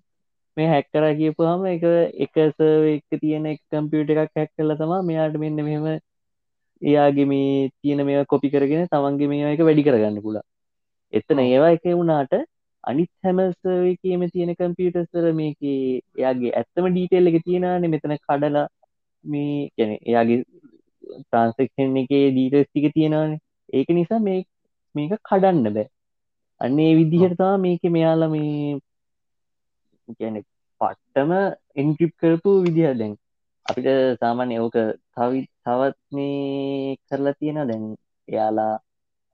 මේ 0.57 0.67
හැක්කරා 0.67 1.11
කියපුහම 1.15 1.65
එක 1.67 1.83
එක 2.25 2.33
සර්ව 2.53 2.87
එක 2.93 3.19
තියෙන 3.19 3.45
එක 3.51 3.59
කම්පියුට 3.69 4.15
එකක් 4.15 4.33
හැක් 4.35 4.51
කල 4.55 4.75
තමා 4.77 5.01
මෙයාට 5.03 5.37
මෙන්න 5.37 5.61
මෙහෙම 5.61 5.85
එයාගේ 6.81 7.27
මේ 7.27 7.69
තියෙන 7.75 8.05
මේ 8.05 8.25
කොපි 8.25 8.49
කරගෙන 8.49 8.87
තමන්ගේ 8.87 9.27
මේ 9.27 9.51
එක 9.51 9.61
වැඩි 9.61 9.87
කරගන්න 9.87 10.19
පුලා 10.21 10.45
එතන 11.13 11.41
ඒවා 11.41 11.71
එක 11.71 11.87
වුණාට 11.91 12.33
අනිත් 12.83 13.11
හැමසකේම 13.23 14.27
තියෙන 14.29 14.53
කම්පියටස්තර 14.55 15.25
මේක 15.33 15.57
එයාගේ 15.63 16.53
ඇත්තම 16.53 16.87
ඩීටෙල් 16.89 17.31
එක 17.31 17.39
තියෙනන 17.43 17.89
මෙතන 17.89 18.17
කඩලා 18.19 18.67
මේ 19.25 19.69
ගැන 19.77 19.91
එයාගේ 20.01 20.39
ට්‍රන්සෙක්ෂන් 21.21 21.97
එක 21.97 22.11
ඩීටස් 22.11 22.67
ටික 22.67 22.87
තියෙනවාන. 22.93 23.33
ඒක 23.69 23.89
නිසා 23.91 24.19
මේ 24.19 24.39
මේක 24.95 25.13
කඩන්න 25.21 25.73
බෑ. 25.73 25.87
අන්නේ 26.61 26.91
විදිහටතා 26.95 27.53
මේක 27.57 27.83
මෙයාල 27.89 28.27
මේ 28.29 28.79
ගැන 30.19 30.39
පට්ටම 30.81 31.31
එන්ක්‍රිප් 31.75 32.13
කරපු 32.17 32.55
විදිහ 32.63 32.93
දැන් 32.93 33.13
අපිට 33.65 33.89
සාමාන්‍ය 34.19 34.55
ඕක 34.57 34.77
තවි 35.15 35.41
තවත් 35.63 35.97
මේ 36.11 36.95
කරලා 37.07 37.37
තියෙන 37.39 37.61
දැන් 37.63 37.85
එයාලා 38.27 38.73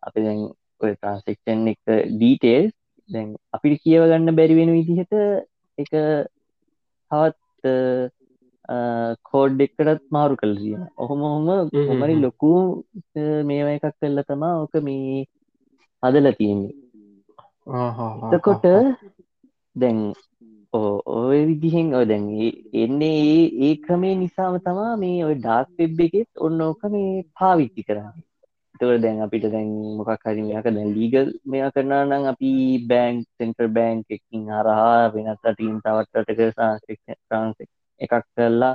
අපි 0.04 0.20
දැන් 0.22 0.42
ඔය 0.82 0.92
ට්‍රන්සෙක්ෂන් 0.94 1.72
එක 1.74 1.84
ඩීටේල්ස් 2.12 2.74
දැන් 3.10 3.30
අපිට 3.52 3.84
කියව 3.84 4.04
ගන්න 4.06 4.38
බැරිවෙන 4.40 4.76
විදිහට 4.78 5.14
එක 5.78 5.92
තවත් 7.12 7.64
කෝඩ් 9.30 9.62
එක්කටත් 9.62 10.04
මාරු 10.10 10.36
කල් 10.36 10.54
තියෙන 10.58 10.84
ඔහොම 10.98 11.22
හොම 11.26 11.48
හොමරි 11.90 12.16
ලොකු 12.20 12.54
මේව 13.46 13.68
එකක් 13.70 13.96
කල්ල 13.96 14.24
තමා 14.24 14.54
ඕක 14.62 14.76
මේ 14.82 15.26
හදල 16.04 16.28
තියෙන්නේ. 16.32 16.74
එතකොට 18.32 18.66
දැන් 19.76 19.98
ඔය 20.74 21.40
විදිහෙන් 21.48 21.94
ඔය 21.94 22.06
දැන් 22.06 22.26
එන්නේ 22.76 23.52
ඒ 23.68 23.76
ක්‍රමේ 23.78 24.16
නිසාම 24.16 24.60
තමා 24.60 24.96
මේ 24.98 25.26
ඔය 25.26 25.36
ඩාක් 25.36 25.68
වෙබ් 25.78 26.00
එකෙත් 26.00 26.30
ඔන්න 26.38 26.62
ඕක 26.62 26.82
මේ 26.94 27.24
පාවිච්චි 27.40 27.84
කරන්න. 27.84 28.18
තව 28.80 28.98
දැන් 29.04 29.22
අපිට 29.22 29.46
දැන් 29.52 29.70
මොකක් 29.98 30.26
හරි 30.26 30.42
මේක 30.42 30.68
දැන් 30.68 30.90
ලීගල් 30.98 31.30
මෙයා 31.46 31.72
කරනා 31.72 32.04
නම් 32.06 32.26
අපි 32.34 32.52
බෑන්ක් 32.90 33.26
සෙන්ටර් 33.38 33.68
බෑන්ක් 33.78 34.06
එකකින් 34.10 34.44
හරහා 34.50 35.12
වෙනත් 35.14 35.46
රටින් 35.46 35.80
තවත් 35.84 36.14
රටක 36.22 36.42
ට්‍රාන්සෙක්ෂන් 36.50 37.68
එකක් 38.02 38.14
කරලා 38.36 38.74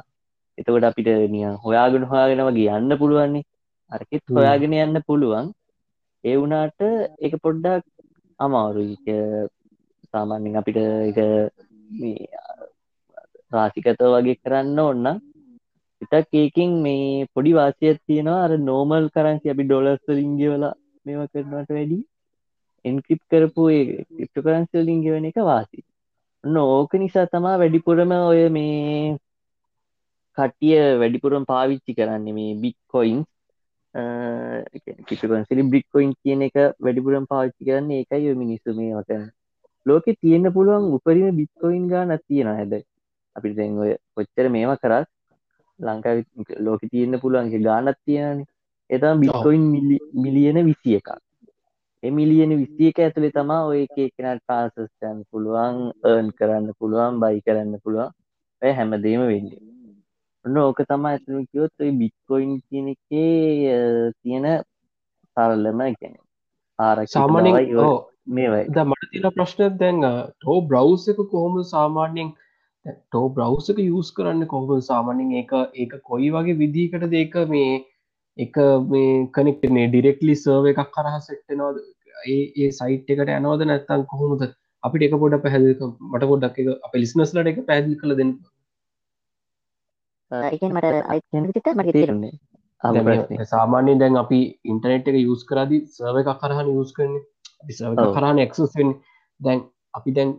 එතකොට 0.58 0.84
අපිට 0.84 1.10
නිකන් 1.30 1.58
හොයාගෙන 1.64 2.04
හොයාගෙන 2.04 2.46
වගේ 2.48 2.78
යන්න 2.78 3.00
පුළුවන්නේ. 3.02 3.48
අරකෙත් 3.92 4.24
හොයාගෙන 4.36 4.78
යන්න 4.78 5.02
පුළුවන්. 5.08 5.52
ඒ 6.24 6.36
වුණාට 6.36 6.80
ඒක 7.20 7.34
පොඩ්ඩක් 7.44 7.84
අමාරුයි. 8.40 8.96
සාමාන්‍යයෙන් 10.12 10.60
අපිට 10.60 10.78
එක 11.10 11.18
මේ 11.92 12.26
රාසිකත 13.52 14.02
වගේ 14.06 14.36
කරන්න 14.36 14.78
ඕන්න 14.78 15.06
ඉතක් 16.02 16.32
ඒකින් 16.34 16.70
මේ 16.82 17.26
පොඩි 17.34 17.52
වාසියක් 17.52 17.98
තියෙනවා. 18.02 18.44
අර 18.44 18.52
නෝමල් 18.60 19.06
කරන්සි 19.10 19.46
අපි 19.48 19.64
ඩොලස්ස 19.64 20.04
ලිංගවලා 20.10 20.74
මේම 21.06 21.22
කරනට 21.28 21.70
වැඩි 21.70 21.98
එන්ක්‍රිප් 22.84 23.20
කරපු 23.28 23.66
ක්‍රිප්ට 24.08 24.38
කරන්සි 24.40 24.78
ලිංගවන 24.82 25.28
එක 25.30 25.38
වාසි. 25.44 25.80
ඔන්න 26.44 26.56
ඕක 26.58 26.94
නිසා 26.94 27.26
තමා 27.28 27.58
වැඩිපුරම 27.58 28.12
ඔය 28.22 28.40
මේ 28.50 29.18
කට්ටිය 30.38 30.80
වැඩිපුරම් 30.98 31.44
පාවිච්චි 31.44 31.94
කරන්න 31.94 32.26
මේ 32.32 32.56
බික්කොයින් 32.56 33.20
කිසිකන්සිලි 35.06 35.62
බ්‍රික්කොයින් 35.64 36.12
කියන 36.16 36.42
එක 36.42 36.56
වැඩිපුරම් 36.80 37.24
පාවිච්චි 37.26 37.62
කරන්න 37.64 37.90
ඒකයි 37.92 38.34
මිනිස්සු 38.34 38.74
මේ 38.74 38.94
වටන 38.94 39.26
ලෝකෙ 39.86 40.16
තියෙන්න්න 40.16 40.52
පුළුවන් 40.52 40.86
උපරිම 40.96 41.36
බික්කොයින් 41.36 41.88
ගාන 41.88 42.14
තියෙන 42.20 42.50
හැද 42.50 42.72
අපි 43.36 43.54
දැන් 43.54 43.78
ඔය 43.78 43.92
කොච්චර 44.14 44.46
මේවා 44.50 44.78
කරත් 44.78 45.10
ලංකා 45.80 46.14
ලෝක 46.60 46.82
තියෙන්න්න 46.86 47.20
පුළුවන්ගේ 47.20 47.62
ගානත් 47.62 48.00
තියෙනන 48.04 48.46
එතම් 48.90 49.20
බික්කොයින් 49.20 49.68
මිලියන 50.22 50.64
විසි 50.64 50.98
එකක් 51.00 51.12
එමිලියන 52.02 52.52
විස්සිය 52.52 52.88
එක 52.90 52.98
ඇතුළේ 52.98 53.30
තමා 53.30 53.66
ඔය 53.66 53.82
එක 53.84 53.98
එකන 54.04 54.26
ට්‍රන්සස්ටන් 54.38 55.18
පුළුවන් 55.30 55.76
ඒර්න් 56.04 56.30
කරන්න 56.38 56.74
පුළුවන් 56.78 57.20
බයි 57.22 57.42
කරන්න 57.46 57.78
පුළුවන්. 57.78 58.10
ඇය 58.62 58.72
හැමදේම 58.78 59.22
වෙන්නේ. 59.22 59.60
ඔන්න 60.44 60.58
ඕක 60.58 60.82
තමා 60.84 61.12
ඇතුළ 61.12 61.46
කිවොත් 61.50 61.74
ඔයි 61.80 61.92
බික්කොයින් 62.00 62.56
කියන 62.66 62.88
එකේ 62.94 63.76
තියෙන 64.18 64.48
සරලම 65.36 65.84
ගැන 65.92 66.16
ආරක්ෂිත 66.78 67.22
සාමාන්‍යෙන් 68.26 68.34
මේවයි. 68.36 68.68
ද 68.68 68.78
මට 68.84 69.10
තින 69.12 69.30
ප්‍රශ්නයක් 69.30 69.78
දැන් 69.78 70.00
ටෝ 70.00 70.60
බ්‍රව්ස 70.60 71.08
එක 71.08 71.16
කොහොම 71.16 71.62
සාමාන්‍යෙන් 71.62 72.32
ටෝ 72.86 73.28
බ්‍රව්ස 73.28 73.70
එක 73.70 73.78
යස් 73.78 74.12
කරන්න 74.12 74.46
කොහොම 74.46 74.80
සාමාන්‍යෙන් 74.80 75.32
ඒක 75.32 75.52
ඒක 75.74 75.92
කොයි 76.02 76.30
වගේ 76.30 76.54
විදිකට 76.54 77.08
දෙක 77.10 77.34
මේ 77.48 77.84
එක 78.38 78.56
මේ 78.88 79.26
කනෙක් 79.32 79.62
මේ 79.70 79.88
ඩිරෙක්ලි 79.88 80.34
සර්ව 80.34 80.66
එකක් 80.66 80.90
කරහ 80.90 81.18
සෙට්ටනවද 81.20 81.78
ඒ 82.26 82.52
ඒ 82.56 82.70
සයිට් 82.70 83.10
එකට 83.10 83.28
යනවද 83.28 83.66
නැත්තන් 83.66 84.06
කොහොමද? 84.06 84.42
අපිට 84.82 85.02
එක 85.02 85.18
පොඩ 85.18 85.36
පැහැදික 85.42 85.82
මට 85.82 86.24
පොඩක් 86.28 86.58
එක 86.58 86.68
අප 86.86 86.94
ලිස්නස්ලට 86.94 87.50
එක 87.52 87.66
පැදිල් 87.66 87.98
කළ 88.00 88.16
දෙන්න. 88.16 88.32
සාමාන්‍යයෙන් 93.44 93.98
දැන් 93.98 94.16
අපි 94.16 94.58
ඉන්ටනෙට් 94.64 95.08
එක 95.08 95.18
යස් 95.20 95.44
කරදි 95.50 95.84
සර්ව 95.98 96.22
එකක් 96.22 96.40
කරහන 96.40 96.72
යස් 96.72 96.92
කරන 96.96 97.20
කරහන 97.64 98.38
එක්සෙන් 98.38 98.94
දැන් 99.40 99.62
අපි 99.94 100.10
දැන් 100.12 100.34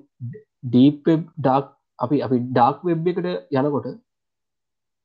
ඩීප් 0.63 1.09
ඩක් 1.39 1.71
අපි 1.99 2.21
අපි 2.21 2.37
ඩාක් 2.49 2.83
වෙබ් 2.83 3.07
එකට 3.07 3.27
යනකොට 3.53 3.89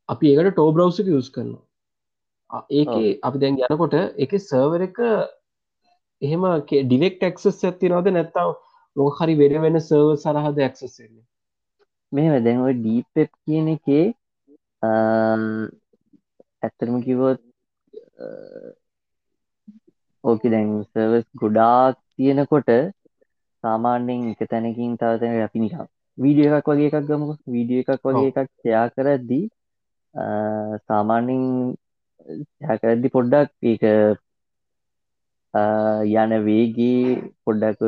අපි 0.08 0.30
ඒකට 0.32 0.52
ටෝ 0.52 0.70
බ්‍රව්ස 0.72 1.00
එක 1.00 1.10
යස් 1.12 1.30
කරනවා. 1.30 2.62
ඒක 2.70 2.88
ඔව්. 2.90 3.02
අපි 3.22 3.38
දැන් 3.38 3.60
යනකොට 3.60 3.98
එක 4.18 4.38
සර්වර 4.40 4.80
එක 4.82 5.02
එහෙම 6.22 6.46
ඩිවෙක් 6.66 7.18
ටක්සස් 7.18 7.64
ඇතිනවද 7.64 8.08
නැත්තාව 8.10 8.54
ලෝක 8.96 9.18
හරි 9.20 9.34
වෙන 9.36 9.60
වෙන 9.62 9.80
සර්ව 9.80 10.14
සරහද 10.16 10.56
ඇක්සෙන්නේ 10.60 11.24
මෙම 12.12 12.44
දැන් 12.44 12.60
ඔය 12.60 12.74
ඩීප් 12.74 13.14
කියන 13.44 13.68
එකේ 13.68 14.06
ඇත්තරම 16.62 16.96
කිවොත් 17.02 17.40
ඕක 20.24 20.42
දැන් 20.46 20.70
සර්වස් 20.86 21.26
ගොඩාක් 21.34 21.96
තියෙනකොට 22.14 22.70
සාමාන්‍යෙන් 23.64 24.20
එක 24.32 24.40
තැනකින් 24.46 24.96
තවතැන 24.96 25.42
අපි 25.42 25.58
නිකම් 25.60 25.86
වීඩිය 26.18 26.48
එකක් 26.50 26.68
වගේ 26.68 26.88
එකක් 26.90 27.06
ගමක. 27.08 27.38
වීඩිය 27.46 27.80
එකක් 27.82 28.02
වගේ 28.04 28.30
එකක් 28.32 28.50
ෂයා 28.52 28.86
කරද්දී 28.90 29.44
සාමාන්‍යින් 30.86 31.44
ෂයා 32.38 32.80
කරද්දි 32.80 33.08
පොඩ්ඩක් 33.10 33.50
ඒක 33.64 33.84
යන 36.14 36.32
වේගේ 36.44 37.22
පොඩ්ඩක් 37.44 37.80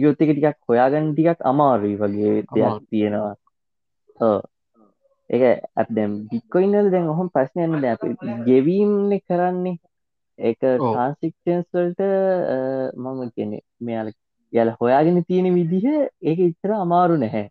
ගයොත් 0.00 0.20
එක 0.20 0.30
ටිකක් 0.32 0.58
හොයාගන්න 0.68 1.12
ටිකක් 1.12 1.40
අමාරුයි 1.44 1.96
වගේ 1.96 2.34
දෙයක්. 2.50 2.82
තියෙනවා. 2.90 3.34
ඒක 5.30 5.42
ඇ 5.42 5.86
දැම් 5.90 6.12
බික්කොයින්නල 6.30 6.90
දැන් 6.90 7.08
ඔහොම 7.08 7.28
ප්‍රශ්නයන්න 7.30 7.80
දැ 7.82 7.94
ගෙවීම්න 8.46 9.12
කරන්නේ 9.20 9.78
ඒක 10.38 10.60
ඔව්. 10.62 10.86
ට්‍රන්සික්ෂන්ස්වල්ට 10.86 12.00
මම 12.96 13.20
කියන 13.30 13.52
මෙයාල 13.80 14.08
යල 14.52 14.68
හොයාගෙන 14.80 15.18
තියෙන 15.24 15.48
විදිහ 15.54 15.86
ඒක 16.22 16.38
ඉතර 16.40 16.70
අමාරු 16.76 17.16
නැහැ 17.22 17.46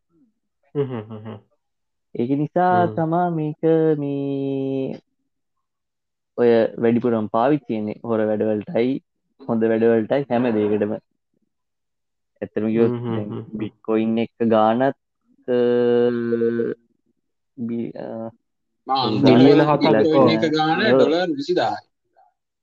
ඒක 2.16 2.30
නිසා. 2.42 2.78
තමා 2.96 3.28
මේක 3.38 3.62
මේ 4.00 5.00
ඔය 6.38 6.50
වැඩිපුරම් 6.84 7.26
පාවිච්චයන්නේ 7.34 8.00
හොර 8.04 8.20
වැඩවලටයි 8.30 8.92
හොඳ 9.42 9.62
වැඩවලටයි 9.72 10.22
හැම 10.30 10.44
දේකටම 10.56 10.92
ඇත්තම 12.42 12.66
හ්ම්. 12.68 13.42
බික්කොයින් 13.60 14.18
එක 14.24 14.32
ගානත් 14.54 14.98
ගාන 18.88 19.62
හතක්, 19.70 20.08
ඔව්. 20.14 20.28
එක 20.36 20.44
ගාන 20.56 20.78
ඔව්. 20.82 21.00
ඩොලර් 21.00 21.30
විසිදායි 21.38 21.86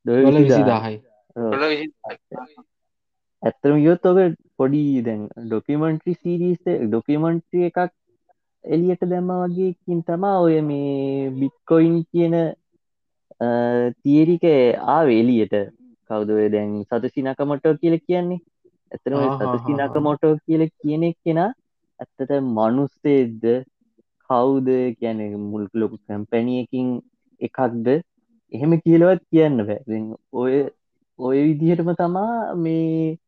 ඩොලර් 0.07 0.27
වල 0.27 0.39
විසි 0.39 0.51
20000. 0.51 0.67
දාහයි 0.67 0.99
ඔව්. 1.37 1.49
ඩොලර් 1.49 1.71
20යි. 1.71 1.89
ඇත්තම 3.43 3.77
යොත් 3.79 4.07
ඔක 4.07 4.19
පොඩි 4.57 4.85
දැන් 5.03 5.23
ඩොකිමන්ට්‍රි 5.45 6.15
සිරිස් 6.17 6.63
ඩොකිමන්ට්‍රි 6.85 7.67
එකක් 7.69 7.79
එලියට 8.65 9.05
දැම්ම 9.09 9.31
වගේකින් 9.45 10.03
තමා 10.05 10.37
ඔය 10.41 10.61
මේ 10.63 11.31
බික්කොයින් 11.39 11.99
කියන 12.07 12.37
තිේරික 14.03 14.45
ආව 14.89 15.09
එලියට 15.11 15.57
කවුදුව 16.11 16.41
දැන් 16.53 16.77
සතසි 16.85 17.25
නකමොටෝ 17.25 17.75
කියල 17.81 17.97
කියන්නේ 18.01 18.41
ඇතන. 18.93 19.15
සතසි 19.41 19.73
නකමොටෝ 19.79 20.35
කියල 20.45 20.63
කියනෙක් 20.77 21.17
කෙන 21.25 21.41
ඇත්තට 21.41 22.33
මනුස්සේද්ද 22.51 23.45
කවුද 24.31 24.69
කියන 24.99 25.21
මුල් 25.43 25.65
ලොකු 25.75 25.97
කැම්පැනියකින් 26.07 26.89
එකක්ද 27.41 27.87
එහෙම 28.55 28.73
කියලවත් 28.81 29.23
කියන්න 29.31 29.57
බෑ. 29.63 29.81
දැන් 29.87 30.07
ඔය 30.35 30.55
ඔය 31.19 31.39
විදිහටම 31.49 31.91
තමා 31.95 32.55
මේ 32.57 33.19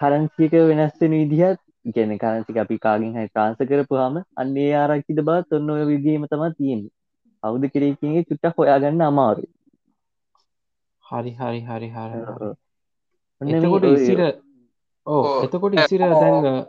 කරන්සික 0.00 0.52
වෙනස්සෙන 0.68 1.12
විදිහත් 1.12 1.60
ගැන 1.94 2.12
කරන්සික 2.18 2.56
අපි 2.56 2.76
කාගෙන් 2.78 3.16
හයි 3.16 3.28
ට්‍රන්ස 3.28 3.70
කරපුහම 3.70 4.18
අන්නේ 4.36 4.70
ආරක්කිත 4.76 5.22
බත් 5.28 5.58
ඔන්න 5.58 5.70
ඔය 5.70 5.84
විදිීම 5.86 6.26
තම 6.26 6.44
තියෙන 6.58 6.82
අවුද 7.42 7.64
කෙරේකින්ගේ 7.74 8.26
චුට්ට 8.28 8.54
හොයාගන්න 8.56 9.02
අමාරු 9.02 9.44
හරි 11.04 11.32
හරි 11.34 11.60
හරි 11.62 11.88
හරි 11.90 12.20
එතකොට 13.40 13.84
ඉසිර 13.86 14.20
ඕ 15.06 15.22
ඔව්. 15.22 15.44
එතකොට 15.44 15.74
ඉසිර 15.76 16.00
දැන් 16.04 16.64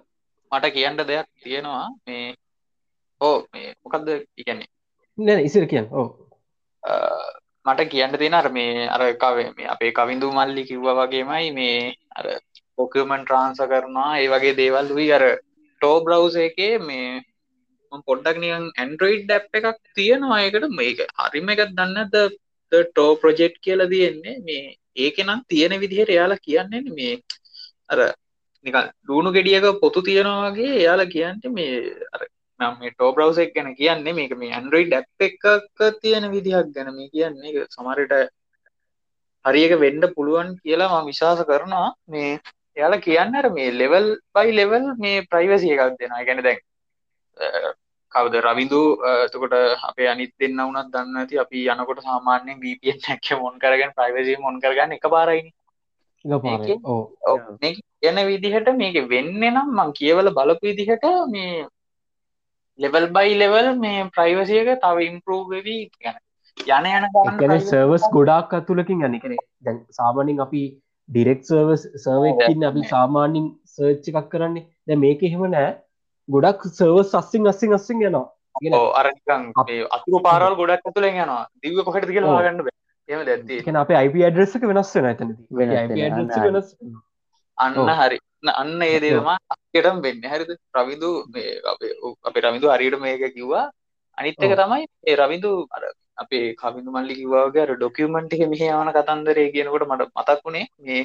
මට 0.52 0.74
කියන්න 0.74 0.98
දෙයක් 1.04 1.28
තියෙනවා. 1.44 1.88
මේ 2.06 2.36
ඕ 3.22 3.38
මේ 3.52 3.70
මොකක්ද 3.84 4.08
ඉගැන්නේ 4.38 4.70
නැ 5.18 5.44
ඉසිර 5.44 5.68
කියන්න. 5.68 5.88
ඕ 5.92 6.08
මට 7.66 7.90
කියන්න 7.90 8.16
තියෙන 8.16 8.34
අර 8.34 8.48
මේ 8.50 8.88
අර 8.88 9.02
කවේ 9.16 9.50
මේ 9.52 9.68
අපේ 9.68 9.92
කවිඳු 9.94 10.32
මල්ලි 10.32 10.64
කිව්ව 10.64 10.88
වගේමයි 11.00 11.50
මේ 11.54 11.78
අර 12.16 12.26
ඩොකියුමන්ට් 12.28 13.26
ට්‍රාන්ස්ෆර් 13.26 13.72
කරනවා 13.72 14.12
ඒ 14.18 14.30
වගේ 14.30 14.56
දේවල් 14.56 14.88
උයි 14.92 15.10
අර 15.14 15.26
ටෝ 15.82 15.98
බ්‍රවුසර් 16.00 16.42
එකේ 16.42 16.74
මේ 16.82 17.10
මම 17.92 18.02
පොඩ්ඩක් 18.08 18.38
නිකන් 18.38 18.66
ඇන්ඩ්‍රොයිඩ් 18.74 19.32
ඇප් 19.32 19.58
එකක් 19.60 19.80
තියෙනවා 19.96 20.40
ඒකට. 20.42 20.68
මේක 20.72 21.00
හරිම 21.22 21.52
එකක් 21.54 21.64
දන්නේ 21.70 21.94
නැද්ද? 21.94 22.36
ටෝ 22.72 23.12
ප්‍රොජෙක්ට් 23.16 23.58
කියලා 23.62 23.92
තියෙන්නේ. 23.94 24.36
මේ 24.42 24.64
ඒකේ 24.98 25.26
නම් 25.26 25.42
තියෙන 25.48 25.74
විදිහට 25.82 26.14
එයාලා 26.16 26.44
කියන්නේ 26.46 26.82
මේ 26.92 27.14
අර 27.90 28.00
නිකන් 28.66 28.92
ලුණු 29.08 29.32
ගෙඩියක 29.32 29.68
පොතු 29.82 30.00
තියෙනවා 30.02 30.52
වගේ 30.52 30.72
එයාලා 30.76 31.12
කියන්නේ 31.16 31.52
මේ 31.52 31.74
අර 32.14 32.22
මම 32.64 32.80
මේ 32.82 32.92
ටෝ 32.94 33.12
බ්‍රවුසර් 33.16 33.42
එක 33.44 33.54
ගැන 33.56 33.70
කියන්නේ 33.76 34.14
මේක 34.20 34.34
මේ 34.42 34.52
ඇන්ඩ්‍රොයිඩ් 34.58 34.94
ඇප් 34.94 35.26
එකක 35.28 35.44
තියෙන 36.02 36.26
විදිහක් 36.36 36.72
ගැන. 36.76 36.90
මේ 36.98 37.10
කියන්නේ 37.10 37.52
ඒක 37.52 37.70
සමහර 37.76 37.98
විට 38.02 38.16
හරි 39.46 39.62
එක 39.68 39.74
වෙන්න 39.84 40.02
පුළුවන් 40.16 40.50
කියලා 40.64 40.90
මම 40.94 41.08
විශ්වාස 41.12 41.44
කරනවා. 41.52 41.90
මේ 42.08 42.32
එයාලා 42.78 43.06
කියන්නේ 43.06 43.40
අර 43.42 43.50
මේ 43.58 43.70
ලෙවල් 43.82 44.08
බයි 44.36 44.52
ලෙවල් 44.60 44.86
මේ 45.04 45.22
ප්‍රයිවසි 45.32 45.72
එකක් 45.76 45.96
දෙනවා. 46.00 46.20
ඒ 46.22 46.28
කියන්නේ 46.28 46.48
දැන් 46.48 46.60
කවුද? 48.12 48.34
රවිදු 48.46 48.82
අ, 49.02 49.12
එතකොට 49.26 49.54
අපේ 49.90 50.08
අනිත් 50.14 50.32
දෙන්න 50.40 50.58
වුණත් 50.60 50.92
දන්න 50.94 51.14
නැති 51.16 51.40
අපි 51.44 51.66
යනකොට 51.74 52.02
සාමාන්‍යයෙන් 52.08 52.60
VPN 52.64 53.00
එක 53.16 53.32
මොන් 53.42 53.60
කරගෙන 53.60 53.92
ප්‍රයිවසි 53.98 54.38
මොන් 54.40 54.62
කරගන්න? 54.64 54.98
ඔව්. 57.26 57.40
මේක 57.62 57.78
කියන 58.02 58.18
විදිහට 58.30 58.68
මේක 58.78 58.98
වෙන්නේ 59.14 59.52
නම් 59.52 59.70
මං 59.78 59.94
කියවල 60.00 60.30
බලපු 60.38 60.66
විදිහට 60.70 61.06
මේ 61.34 61.68
ලෙවල් 62.82 63.08
බයි 63.18 63.38
ලෙවල් 63.38 63.68
මේ 63.80 64.10
ප්‍රයිවසි 64.16 64.60
එක 64.62 64.70
තව 64.84 65.08
ඉම්පරූව් 65.08 65.44
වෙවි 65.56 65.78
යන 66.58 66.88
යන 66.90 67.06
යන 67.48 67.60
සර්වස් 67.68 68.08
ගොඩක් 68.16 68.56
අතුලකින් 68.60 69.06
යන්න 69.08 69.20
කෙනෙ 69.20 69.38
දැන් 69.62 69.80
සාමානින් 70.00 70.42
අපි 70.46 70.64
ඩිරෙක් 71.10 71.46
සර්වස් 71.46 71.88
සර්වකින් 72.04 72.68
අපි 72.70 72.84
සාමාන්‍යින් 72.90 73.48
සර්ච් 73.76 74.12
එකක් 74.12 74.30
කරන්නේ. 74.30 74.68
දැ 74.88 75.00
මේක 75.06 75.24
එහෙම 75.24 75.48
නෑ. 75.56 75.72
ගොඩක් 76.30 76.68
සර්වස් 76.78 77.16
අස්සිං 77.22 77.48
අස්සිං 77.48 77.74
අස්සිං 77.74 78.02
යනවා. 78.02 78.28
ගෙන 78.62 78.78
ඔව් 78.80 78.88
අර 79.00 79.08
නිකන් 79.10 79.50
අප- 79.56 79.72
මේ 79.72 79.88
අතුරු 79.98 80.24
පාරවල් 80.28 80.56
ගොඩක් 80.62 80.92
ඇතුලෙන් 80.92 81.18
යනවා. 81.24 81.42
දිව්ව 81.64 81.84
කොහෙටද 81.88 82.14
කියලා 82.14 82.32
ඔව්. 82.32 82.38
හොයාගන්න 82.38 82.64
බෑ. 82.66 82.78
එහෙම 83.10 83.26
දැද්දී 83.26 83.64
කෙන 83.66 83.82
අප 83.82 83.92
IP 83.98 84.16
අඩ්‍රෙස් 84.28 84.56
එක 84.58 84.68
වෙනස් 84.72 84.94
වෙන 84.96 85.10
ඇතන 85.12 85.32
වෙනස් 85.60 86.70
අන්න. 87.64 87.76
හරි. 88.02 88.18
අන්න 88.62 88.82
ඒ 88.88 89.00
දේ 89.04 89.14
තමයි 89.18 89.36
අක්කටම 89.54 89.98
වෙන්නේ. 90.06 90.32
හරිද? 90.34 90.52
රවිදු 90.78 91.10
මේ 91.34 91.50
අපේ 92.28 92.44
රවිදු 92.48 92.74
හරියට 92.74 93.00
මේක 93.06 93.24
කිව්වා. 93.38 93.66
අනිත් 94.18 94.46
එක 94.46 94.54
ඔව්. 94.54 94.60
තමයි 94.62 94.86
ඒ 95.10 95.16
රවිදු 95.22 95.52
අර 95.76 95.84
අපේ 96.24 96.46
කවිදු 96.62 96.90
මල්ලි 96.96 97.18
කිව්වා 97.20 97.48
වගේ 97.48 97.66
අර 97.66 97.74
ඩොකියුමන්ට් 97.78 98.38
එක 98.38 98.46
මෙහි 98.54 98.70
යවන 98.76 98.94
කතන්දරේ 98.98 99.50
කියනකොට 99.56 99.90
මට 99.90 100.10
මතක් 100.20 100.40
වුණේ 100.46 100.68
මේ 100.86 101.04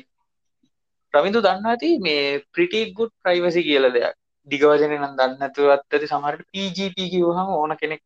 රවිදු 1.15 1.45
දන්නවා 1.47 1.75
ඇති 1.75 1.91
මේ 2.07 2.23
pretty 2.55 2.81
good 2.99 3.13
privacy 3.25 3.61
කියලා 3.69 3.95
දෙයක්. 3.97 4.15
දිග 4.49 4.63
වචනේ 4.71 4.99
නම් 4.99 5.15
දන්නේ 5.19 5.41
නැතුවත් 5.43 5.95
ඇති 5.95 6.09
සමහරට 6.13 6.43
PGP 6.53 6.97
කිව්වහම 7.13 7.49
ඕන 7.61 7.73
කෙනෙක් 7.83 8.03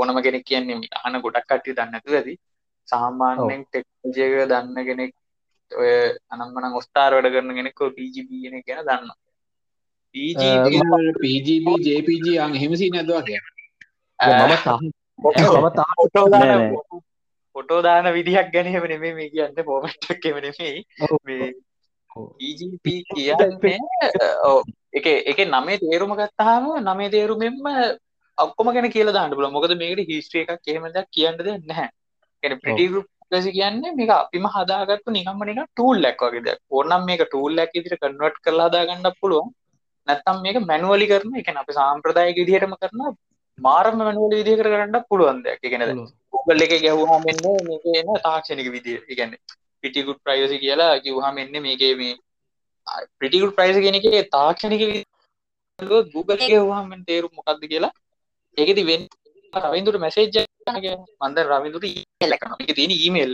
ඕනම 0.00 0.18
කෙනෙක් 0.26 0.44
කියන්නේ 0.50 0.90
අහන 0.98 1.20
ගොඩක් 1.24 1.46
කට්ටිය 1.50 1.76
දන්නේ 1.78 1.92
නැතුව 1.94 2.18
ඇති. 2.20 2.34
සාමාන්‍යයෙන් 2.88 3.62
ටෙක්නොලොජි 3.64 4.22
එක 4.26 4.34
දන්න 4.52 4.86
කෙනෙක් 4.88 5.10
ඔය 5.72 5.92
අනම්මනම් 6.30 6.74
ඔස්ටාර් 6.74 7.12
වැඩ 7.14 7.32
කරන 7.34 7.54
කෙනෙක් 7.54 7.80
ඔය 7.80 7.90
PGP 7.96 8.28
කියන 8.42 8.58
එක 8.58 8.66
ගැන 8.66 8.82
දන්නවා 8.82 9.16
PGP 10.14 10.66
පජB 11.22 11.66
ජපG 11.86 12.26
අන් 12.38 12.54
හෙමසි 12.56 12.90
නැදවා 12.90 13.22
කිය 13.22 13.38
මම 13.38 14.54
තා 14.64 14.78
මම 14.78 15.68
තා 15.70 15.90
ෆොටෝ 15.96 16.26
නෑ, 16.28 16.46
දාන 16.46 16.62
නෑ. 16.62 17.00
ෆොටෝ 17.56 17.80
දාන 17.82 18.06
විදිහක් 18.14 18.48
ගැනීම 18.52 18.84
නෙමේ 18.86 19.14
මේ 19.14 19.30
කියන්න 19.30 19.64
පෝමට්ක් 19.64 20.24
නෙමේ 20.26 20.84
ඔව්. 21.02 21.16
මේ 21.24 21.48
ඔව්. 22.10 22.26
PGP 22.38 22.86
කියන්නේ 23.08 23.76
ඔව්, 24.44 24.62
එක 24.92 25.06
එක 25.26 25.38
නමේ 25.46 25.78
තේරුම 25.78 26.14
ගත්තාම 26.16 26.64
නමේ 26.82 27.10
තේරුමෙන්ම 27.10 27.58
ඔක්කොම 28.38 28.72
ගැන 28.74 28.90
කියලා 28.90 29.14
දාන්න 29.14 29.32
පුළුවන් 29.32 29.52
මොකද 29.52 29.74
මේකට 29.76 30.08
හිස්ට්‍රි 30.08 30.44
එකක් 30.44 30.68
එහෙම 30.68 30.86
දෙයක් 30.90 31.08
කියන්න 31.10 31.38
දෙයක් 31.40 31.66
නැහැ 31.66 31.88
කියන්නේ 32.42 33.04
ගෲප් 33.32 33.54
කියන්නේ 33.56 33.92
මේක 33.98 34.10
අපිම 34.14 34.46
හදාගත්තු 34.54 35.16
නිකම්ම 35.16 35.42
නිකන් 35.48 35.64
ටූල් 35.66 36.08
එකක් 36.10 36.22
වගේ 36.26 36.44
දෙයක්. 36.46 36.60
ඕනනම් 36.70 37.04
මේක 37.08 37.22
ටූල් 37.26 37.62
එකක් 37.64 37.74
විදිහට 37.76 38.02
කන්වර්ට් 38.02 38.38
කරලා 38.44 38.68
හදාගන්නත් 38.70 39.18
පුළුවන්. 39.20 39.52
නැත්තම් 40.08 40.42
මේක 40.46 40.58
මැනුවලි 40.70 41.06
කරන 41.12 41.36
ඒ 41.36 41.44
කියන්නේ 41.46 41.64
අපි 41.64 41.78
සාම්ප්‍රදායික 41.78 42.40
විදිහටම 42.42 42.74
කරන 42.82 43.00
මාරම 43.58 43.96
මැනුවලි 44.00 44.40
විදිහකට 44.40 44.70
කරන්නත් 44.74 45.08
පුළුවන් 45.10 45.40
දෙයක්. 45.46 45.60
ඒ 45.64 45.72
කියන්නේ 45.72 46.06
Google 46.34 46.64
එකේ 46.66 46.80
ගැහුවාම 46.86 47.24
එන්නේ 47.32 47.56
මේකේ 47.70 47.96
එන 48.02 48.12
තාක්ෂණික 48.28 48.70
විදිය. 48.76 48.98
ඒ 49.00 49.16
කියන්නේ 49.18 49.40
pretty 49.80 50.02
good 50.08 50.20
privacy 50.26 50.58
කියලා 50.64 50.92
කිව්වහම 51.04 51.42
එන්නේ 51.44 51.64
මේකේ 51.68 51.92
මේ 52.00 52.14
pretty 53.18 53.40
good 53.42 53.54
privacy 53.58 53.82
කියන 53.86 54.00
එකේ 54.00 54.22
තාක්ෂණික 54.36 54.82
Google 56.14 56.36
එකේ 56.36 56.52
ගැහුවාම 56.54 56.94
එන්නේ 56.96 57.10
තේරුම 57.12 57.32
මොකක්ද 57.38 57.68
කියලා? 57.74 57.92
ඒකෙදි 58.56 58.88
වෙන්නේ 58.90 59.66
රවින්දුට 59.66 60.02
මැසේජ් 60.04 60.51
දැන් 60.66 62.34
එකක් 62.36 62.44
මේකේ 62.50 62.76
තියෙන 62.78 62.94
ඊමේල් 62.96 63.32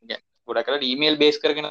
කියන්නේ 0.00 0.20
ගොඩක් 0.48 0.66
කරලා 0.66 0.88
ඊමේල් 0.90 1.16
බේස් 1.22 1.38
කරගෙන. 1.42 1.68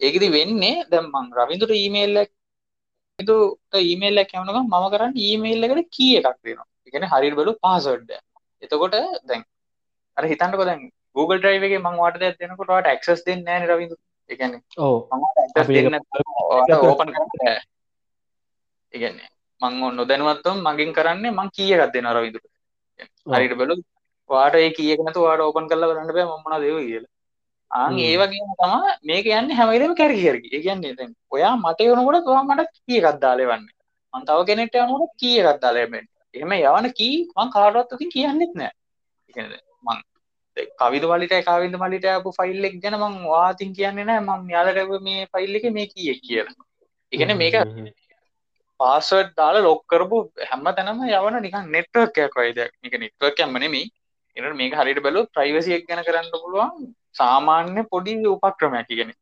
ඒකෙදි 0.00 0.28
වෙන්නේ 0.36 0.74
දැන් 0.92 1.06
මම 1.06 1.28
රවින්දුට 1.38 1.74
ඊමේල් 1.80 2.12
රවින්දුට 2.18 3.80
ඊමේල් 3.82 4.22
යවනකම් 4.38 4.64
මම 4.64 4.86
කරන්නේ 4.94 5.26
ඊමේල් 5.28 5.68
එකට 5.68 5.90
කී 5.96 6.12
එකක් 6.20 6.38
දෙනවා. 6.44 6.68
ඒ 6.86 6.90
කියන්නේ 6.92 7.12
හරියට 7.12 7.38
බලුව 7.38 7.58
පාස්වර්ඩ් 7.66 8.10
එක. 8.10 8.24
එතකොට 8.62 8.96
දැන් 9.28 9.42
අර 10.16 10.24
හිතන්නකෝ 10.32 10.68
දැන් 10.70 10.80
Google 11.16 11.40
Drive 11.44 11.66
එකේ 11.68 11.82
මම 11.82 12.00
ඔයාලට 12.02 12.22
දෙයක් 12.22 12.40
දෙනකොට 12.40 12.72
ඔයාලට 12.72 12.92
access 12.94 13.26
දෙන්නේ 13.26 13.58
නේ 13.58 13.70
කරන්න 17.10 17.38
බෑ. 17.38 17.60
ඒ 18.94 18.98
කියන්නේ 19.02 19.28
මම 19.60 19.82
නොදැනුවත්වම 19.98 20.58
මගෙන් 20.68 20.96
කරන්නේ 20.98 21.36
මං 21.38 21.54
කී 21.56 21.70
එකක් 21.74 21.92
දෙනවා 21.94 22.51
හරියට 23.26 23.56
බලුවොත් 23.58 23.82
ඔයාට 24.30 24.56
ඒ 24.60 24.70
කී 24.76 24.92
එක 24.94 25.02
නැතුව 25.06 25.26
ඔයාට 25.26 25.48
open 25.48 25.68
කරලා 25.70 25.90
බලන්න 25.90 26.14
බෑ 26.16 26.26
මම 26.28 26.42
මොනවද 26.44 26.64
ඒව 26.68 26.78
කියලා. 26.86 27.10
ආන් 27.70 27.92
හ්ම්. 27.92 27.98
ඒ 28.06 28.16
වගේම 28.20 28.54
තමයි 28.60 28.92
මේක 29.08 29.26
යන්නේ 29.38 29.58
හැම 29.58 29.72
වෙලේම 29.74 29.94
කැරකි 30.00 30.62
කියන්නේ 30.64 31.08
ඔයා 31.30 31.54
මට 31.56 31.80
එනකොට 31.88 32.30
ඔයා 32.32 32.44
මට 32.48 32.70
කී 32.86 33.00
එකක් 33.00 33.20
දාලා 33.24 33.46
එවන්නේ. 33.48 33.76
මං 34.14 34.24
තව 34.28 34.38
කෙනෙක්ට 34.48 34.80
යනකොට 34.84 35.12
කී 35.22 35.36
එකක් 35.40 35.60
දාලා 35.64 35.84
එන්නේ. 35.86 36.04
එහෙම 36.34 36.52
යවන 36.58 36.88
කී 37.00 37.16
මං 37.36 37.52
කාටවත් 37.54 37.94
අතින් 37.94 38.12
කියන්නෙත් 38.14 38.52
නෑ. 38.60 38.72
මං 39.86 39.98
කවිද 40.80 41.04
මල්ලිට 41.10 41.34
කවින්ද 41.48 41.76
මල්ලිට 41.82 42.06
ආපු 42.12 42.36
ෆයිල් 42.38 42.68
එක 42.68 42.76
ගැන 42.84 42.98
මං 43.00 43.18
ඔයාතින් 43.32 43.72
කියන්නේ 43.78 44.08
නෑ 44.10 44.22
මං 44.28 44.50
යාලට 44.54 44.80
ආපු 44.82 45.00
මේ 45.08 45.26
ෆයිල් 45.32 45.58
එකේ 45.58 45.74
මේ 45.78 45.90
කී 45.92 46.12
එක 46.12 46.22
කියලා. 46.28 46.54
ඒ 47.12 47.16
කියන්නේ 47.18 47.40
මේක 47.42 47.54
පාස්වර්ඩ් 48.82 49.34
දාලා 49.40 49.66
ලොක් 49.68 49.82
කරපු 49.86 50.18
හැම 50.50 50.68
තැනම 50.78 51.02
යවන 51.08 51.40
නිකන් 51.46 51.72
නෙට්වර්ක් 51.76 52.22
එකක් 52.26 52.38
වගේ 52.38 52.54
දෙයක්. 52.58 52.72
මේක 52.82 52.94
නෙට්වර්ක් 53.04 53.38
නෙමෙයි. 53.56 53.84
ඒනට 54.36 54.56
මේක 54.56 54.74
හරියට 54.74 55.02
බැලුවොත් 55.06 55.32
ප්‍රයිවසි 55.36 55.76
එක 55.78 55.88
ගැන 55.88 56.04
කරන්න 56.04 56.30
පුළුවන් 56.34 56.94
සාමාන්‍ය 57.14 57.82
පොඩි 57.92 58.14
උපක්‍රමයක්. 58.26 58.86
කියන්නේ 58.88 59.18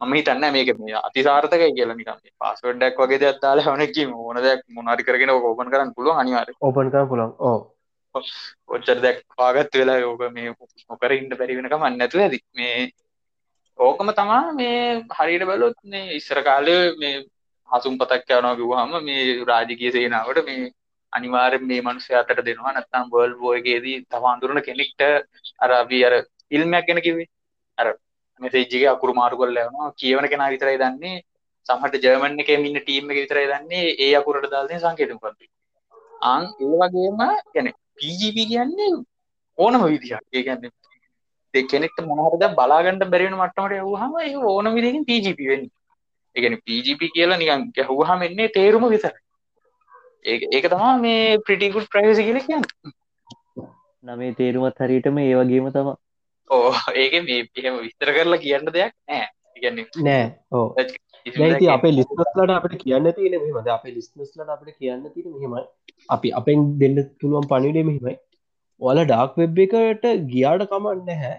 මම 0.00 0.14
හිතන්නේ 0.14 0.50
මේක 0.50 0.70
මේ 0.78 0.96
අතිසාර්ථකයි 1.00 1.70
කියලා 1.76 1.96
නිකන් 1.96 2.16
මේ 2.16 2.34
පාස්වර්ඩ් 2.38 2.82
එකක් 2.88 2.98
වගේ 3.02 3.20
දෙයක් 3.20 3.38
දාලා 3.44 3.68
යවන 3.68 3.84
එකකින් 3.86 4.10
ඕන 4.14 4.42
දෙයක් 4.46 4.64
මොන 4.70 4.90
හරි 4.92 5.06
කරගෙන 5.08 5.30
ඕපන් 5.30 5.70
කරන්න 5.72 5.94
පුළුවන් 5.96 6.20
අනිවාර්යයෙන්. 6.22 6.58
ඕපන් 6.60 6.90
කරන්න 6.90 7.08
පුළුවන් 7.08 7.32
ඔව් 7.50 7.60
ඔච්චර 8.74 8.98
දෙයක් 9.04 9.22
පාගත්ත 9.36 9.78
වෙලා 9.80 10.00
ඕක 10.10 10.22
මේ 10.32 10.54
නොකර 10.90 11.12
ඉන්න 11.12 11.38
බැරි 11.38 11.56
වෙන 11.58 11.70
කමක් 11.70 11.92
නැතුව 11.92 12.24
ඇති. 12.24 12.40
මේ 12.54 12.90
ඕකම 13.78 14.10
තමා 14.18 14.42
මේ 14.60 15.04
හරියට 15.18 15.46
බැලුවොත් 15.50 15.78
මේ 15.84 16.16
ඉස්සර 16.18 16.42
කාලේ 16.42 16.82
මේ 17.00 17.14
හසුන් 17.68 17.98
පතක් 18.00 18.30
යවනවා 18.30 18.56
කිව්වහම 18.56 18.92
මේ 19.08 19.22
රාජකීය 19.50 19.92
සේනාවට 19.92 20.40
මේ 20.48 20.72
අනිවාර්යෙන් 21.12 21.66
මේ 21.70 21.80
මිනිස්සයා 21.88 22.22
අතට 22.22 22.42
දෙනවා. 22.48 22.72
නැත්නම් 22.72 23.12
වර්ල්ඩ් 23.12 23.38
වෝර් 23.42 23.56
එකේදී 23.60 23.96
තව 24.06 24.24
අඳුරන 24.32 24.60
කෙනෙක්ට 24.68 25.02
අර 25.64 25.70
අපි 25.72 25.98
අර 26.08 26.14
ෆිල්ම් 26.50 26.76
එකක් 26.78 26.88
ගැන 26.88 27.00
කිව්වේ. 27.06 27.28
අර 27.78 27.86
මෙසේජ් 28.40 28.64
එකේ 28.66 28.90
අකුරු 28.94 29.18
මාරු 29.20 29.40
කරලා 29.40 29.66
යවනවා 29.66 29.90
කියවන 30.00 30.30
කෙනා 30.32 30.52
විතරයි 30.54 30.80
දන්නේ. 30.82 31.16
සමහරට 31.66 32.04
ජර්මන් 32.04 32.40
එකේ 32.44 32.60
ඉන්න 32.60 32.80
ටීම් 32.80 33.10
එක 33.10 33.20
විතරයි 33.20 33.50
දන්නේ. 33.52 33.84
ඒ 33.98 34.12
අකුරට 34.20 34.46
දාලා 34.46 34.70
තියෙන 34.70 34.84
සංකේත 34.84 35.14
මොකක්ද 35.16 35.50
ආන් 36.22 36.44
ඒ 36.60 36.72
වගේම 36.82 37.20
කියන්නේ 37.52 37.74
PGP 37.98 38.48
කියන්නේ 38.52 38.90
ඕනම 39.58 39.86
විදිහක්. 39.86 40.20
ඒ 40.32 40.42
කියන්නේ 40.42 40.72
ඒ 41.54 41.64
කෙනෙක්ට 41.64 41.98
මොන 42.02 42.20
හරි 42.24 42.38
දෙයක් 42.42 42.54
බලා 42.60 42.82
ගන්න 42.84 43.10
බැරි 43.12 43.26
වෙන 43.26 43.38
මට්ටමට 43.38 43.80
යවුවාම 43.80 44.14
ඒක 44.20 44.36
ඕනම 44.52 44.76
විදිහකින් 44.78 45.08
PGP 45.10 45.40
වෙන්නේ. 45.50 45.72
කියන්නේ 46.36 46.64
PGP 46.66 47.10
කියලා 47.14 47.38
නිකන් 47.38 47.64
ගැහුවාම 47.76 48.26
එන්නේ 48.28 48.48
තේරුම 48.56 48.88
විතරයි 48.88 50.42
ඒක 50.52 50.66
තමයි 50.66 50.98
මේ 51.00 51.70
good 51.70 51.88
privacy 51.88 52.26
කියලා 52.28 52.46
කියන්නේ. 52.48 52.92
නමේ 54.04 54.34
තේරුමත් 54.40 54.82
හරියටම 54.82 55.18
ඒ 55.20 55.32
වගේම 55.36 55.70
තම 55.72 55.88
ඕ 56.50 56.72
ඒක 56.94 57.14
මේ 57.24 57.40
එහෙම 57.56 57.80
විස්තර 57.80 58.12
කරලා 58.16 58.42
කියන්න 58.44 58.70
දෙයක් 58.76 58.94
නෑ 59.08 59.26
කියන්නේ 59.56 59.86
නෑ 60.08 60.24
දෙයක් 60.78 61.00
ඉතින් 61.26 61.70
අපේ 61.70 61.92
ලිස්නස්ලට 61.92 62.52
අපිට 62.56 62.76
කියන්න 62.82 63.10
තියෙන 63.16 63.36
මෙහෙමද 63.38 63.72
අපේ 63.76 63.94
ලිස්නස්ලට 63.94 64.52
අපිට 64.54 64.76
කියන්න 64.78 65.06
තියෙන 65.14 65.32
මෙහෙමයි. 65.34 65.64
අපි 66.08 66.32
අපෙන් 66.40 66.64
දෙන්න 66.80 67.02
පුළුවන් 67.20 67.48
පණිඩේ 67.50 67.86
මෙහෙමයි. 67.88 68.16
ඔයාලා 68.80 69.06
ඩාක් 69.06 69.38
වෙබ් 69.40 69.58
එකට 69.64 70.04
ගියාට 70.32 70.66
කමන්න 70.70 71.22
හැ 71.22 71.36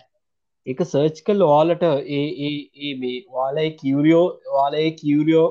එක 0.67 0.79
සර්ච් 0.83 1.17
කල් 1.25 1.45
ඔයාලට 1.47 1.83
ඒ 1.87 2.23
ඒ 2.45 2.55
ඒ 2.81 2.93
මේ 3.01 3.17
වාලයි 3.33 3.71
කිවරියෝ 3.81 4.25
වාලයි 4.53 4.91
කිවරියෝ 5.01 5.47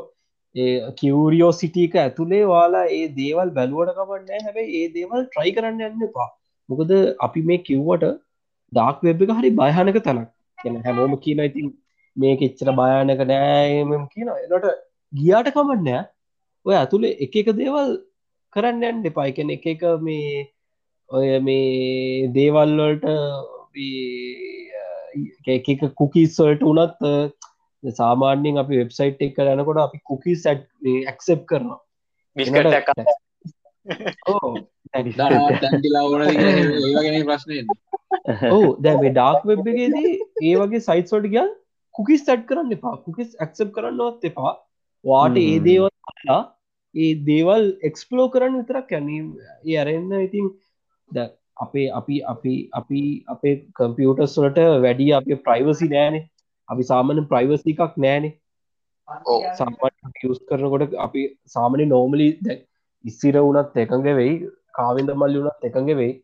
කිවරියෝ 0.95 1.53
සිටික 1.53 1.95
ඇතුළේ 1.97 2.43
වාලා 2.47 2.85
ඒ 2.97 3.05
දේවල් 3.19 3.51
බැලුවට 3.59 3.95
කමන්න 3.99 4.47
හැබැයි 4.47 4.81
ඒ 4.81 4.89
දේවල් 4.97 5.21
ට්‍රයි 5.27 5.53
කරන්න 5.57 5.85
යන්න 5.89 6.07
එපා. 6.09 6.29
මොකද 6.69 6.91
අපි 7.27 7.43
මේ 7.43 7.61
කිව්වට 7.69 8.05
ඩාක් 8.73 9.05
වෙබ් 9.07 9.23
එක 9.23 9.35
හරි 9.39 9.51
භයනක 9.53 10.01
තැනක්. 10.07 10.29
කියන 10.59 10.81
හැමෝම 10.87 11.15
කියන 11.25 11.45
ඉතින් 11.45 11.71
මේක 12.17 12.43
එච්චර 12.49 12.73
භයානක 12.81 13.23
නෑම 13.31 13.95
කියන 14.15 14.35
එනට 14.35 14.69
ගියාට 15.13 15.55
කමන්නෑ 15.57 16.03
ඔය 16.67 16.75
ඇතුළේ 16.81 17.15
එක 17.27 17.41
එක 17.43 17.55
දේවල් 17.61 17.97
කරන්න 18.57 18.85
යන්න 18.91 19.11
එපා. 19.11 19.31
එකන 19.31 19.55
එක 19.57 19.67
එක 19.75 19.83
මේ 20.07 20.45
ඔය 21.11 21.27
මේ 21.41 22.31
දේවල්වලට 22.37 23.05
එක 25.49 25.69
එක 25.69 25.83
කුකිස්වලට 25.95 26.63
උනත් 26.65 27.03
සාමාන්‍යෙන් 27.83 28.57
අපි 28.57 28.81
වෙබ්සයිට් 28.83 29.21
එක 29.21 29.39
යනකොට 29.39 29.79
අපි 29.79 29.99
ಕುಕಿ 30.05 30.37
සැට් 30.37 30.65
ඇක්සෙප් 31.07 31.45
කරනවා. 31.47 31.81
ඔවු. 38.51 38.71
දැ 38.79 38.95
මේ 39.03 39.13
ඩාක් 39.13 39.45
වෙබ් 39.45 39.67
එකේදී 39.67 40.13
ඒ 40.43 40.55
වගේ 40.57 40.81
සයිස්වල්ට 40.81 41.31
ගියල් 41.35 41.51
කුකිස් 41.95 42.27
සැට් 42.27 42.47
කරන්න 42.47 42.73
එපා. 42.73 42.97
කුකිස් 43.05 43.31
ඇක්සප් 43.37 43.71
කරන්නවත් 43.77 44.25
එපා. 44.25 44.53
වාට 45.05 45.37
ඒ. 45.37 45.57
දේවල් 45.61 45.91
කලා 46.21 46.43
ඒ 46.95 47.13
දේවල් 47.27 47.65
එක්ස්පලෝ 47.83 48.29
කරන්න 48.29 48.61
විතරක් 48.61 48.89
යැනීම 48.91 49.27
ඒ 49.65 49.77
අරෙන්න්න 49.77 50.13
ඉතින් 50.21 50.47
ද 51.11 51.27
අපේ 51.57 51.87
අපි 51.91 52.17
අපි 52.25 52.55
අපි 52.73 53.03
අපේ 53.27 53.55
කම්පියුටස් 53.73 54.37
වලට 54.39 54.61
වැඩි 54.85 55.11
අප 55.13 55.31
ප්‍රයිවසි 55.45 55.89
නෑනේ. 55.89 56.25
අපි 56.69 56.83
සාමන 56.83 57.25
ප්‍රයිවසි 57.27 57.77
එකක් 57.77 57.97
නෑනේ. 57.99 58.35
සාමට 59.55 60.25
යස් 60.25 60.45
කරනකොට 60.49 60.95
අපි 60.99 61.25
සාමනි 61.47 61.87
නෝමලි 61.87 62.29
ඉස්සිර 63.05 63.37
වනත් 63.39 63.75
එකඟ 63.77 64.13
වෙයි 64.21 64.37
කාවින්ද 64.73 65.11
මල්ලි 65.15 65.41
වනත් 65.41 65.71
එකඟ 65.71 65.93
වෙයි. 65.95 66.15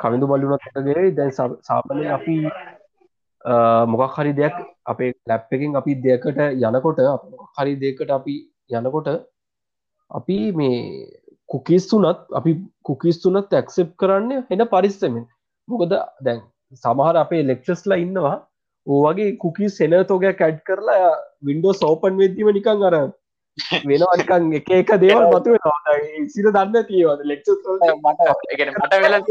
කවිඳු 0.00 0.26
මල්ලුනත් 0.26 0.66
එකගේ 0.68 1.04
දැන් 1.10 1.32
සාමනය 1.68 2.04
අපි 2.08 2.36
මොකක් 3.92 4.16
හරි 4.16 4.32
දෙයක් 4.32 4.56
අපේ 4.84 5.10
ලැප් 5.28 5.52
එකින් 5.52 5.78
අපි 5.80 5.92
දෙයකට 6.04 6.40
යනකොට 6.62 7.00
හරි 7.56 7.72
දෙකට 7.76 8.10
අපි 8.10 8.34
යනකොට 8.70 9.08
අපි 10.10 10.38
මේ 10.52 10.76
කුකිස් 11.48 11.86
වනත් 11.92 12.18
අපි 12.32 12.52
කුකිස් 12.82 13.22
තුනත් 13.22 13.52
ඇක්සෙප් 13.52 13.94
කරන්න 13.96 14.44
හෙන 14.50 14.66
පරිස්සමෙන්. 14.66 15.24
මොකද 15.68 15.94
දැන් 16.20 16.42
සමහර 16.82 17.16
අපේ 17.16 17.42
ලෙක්චස්ලා 17.42 17.98
ඉන්නවා. 17.98 18.36
ඕවගේ 18.86 19.30
කුකි 19.36 19.70
සෙනතෝග 19.70 20.26
කැඩ් 20.38 20.58
කරලා 20.66 21.12
වින්ඩෝ 21.42 21.72
සෝපන් 21.74 22.18
වෙද්දිම 22.18 22.50
නිකං 22.56 22.84
අර 22.88 22.96
වෙනනිකං 23.84 24.52
එක 24.58 24.68
එක 24.72 24.92
දේවල් 25.04 25.24
මතු 25.32 25.56
සිර 26.34 26.50
දන්න 26.50 26.86
තියවද 26.90 27.24
ලෙක්ච 27.24 27.48
මට 27.96 29.00
වෙලා 29.04 29.22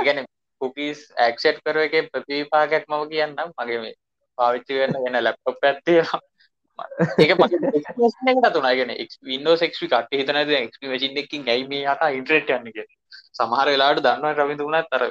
ගැන 0.00 0.24
කුකිස් 0.60 1.00
ඇක්ෂට් 1.18 1.60
කර 1.64 1.78
එක 1.78 1.94
ප්‍රතිපාකයක් 2.12 2.84
මව 2.88 3.02
කියන්නම්. 3.10 3.50
මගේ 3.58 3.80
මේ 3.80 3.94
පාවිච්චි 4.38 4.80
වෙන්න 4.80 5.02
වෙන 5.04 5.20
ලැප්ටොප් 5.24 5.68
ඇත්තේ 5.70 6.00
ඒක 7.18 7.32
තුනගෙන 8.54 8.94
වින්ඩෝ 9.22 9.56
ෙක් 9.58 9.74
කට 9.74 10.12
හිතන 10.12 10.40
ක් 10.72 10.88
මසින් 10.88 11.18
එකින් 11.18 11.44
ඇයි 11.46 11.66
මේ 11.68 11.84
යට 11.86 12.06
ඉන්ට්‍රෙට් 12.12 12.50
යන්නක 12.50 12.80
සමහර 13.32 13.68
වෙලාට 13.68 14.02
දන්න 14.02 14.34
රවිඳ 14.36 14.60
වුණත් 14.60 14.90
තර 14.90 15.04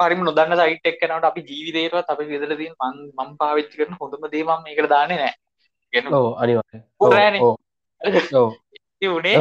පරිම 0.00 0.20
නොදන්න 0.22 0.54
සයිට 0.56 0.86
එක්කනට 0.86 1.24
අපි 1.24 1.44
ජීවිතේවත් 1.44 2.12
අපි 2.14 2.26
විදලදී 2.26 2.70
මන් 2.76 2.98
මම් 3.16 3.30
පාවිච්චි 3.36 3.78
කරන 3.78 3.96
හොඳම 4.00 4.28
දේවම් 4.28 4.68
එකට 4.72 4.90
දාන 4.90 5.14
නෑ 5.14 5.32
ගෙන 5.92 6.12
අනිවා 6.36 6.64
උනේ. 9.10 9.40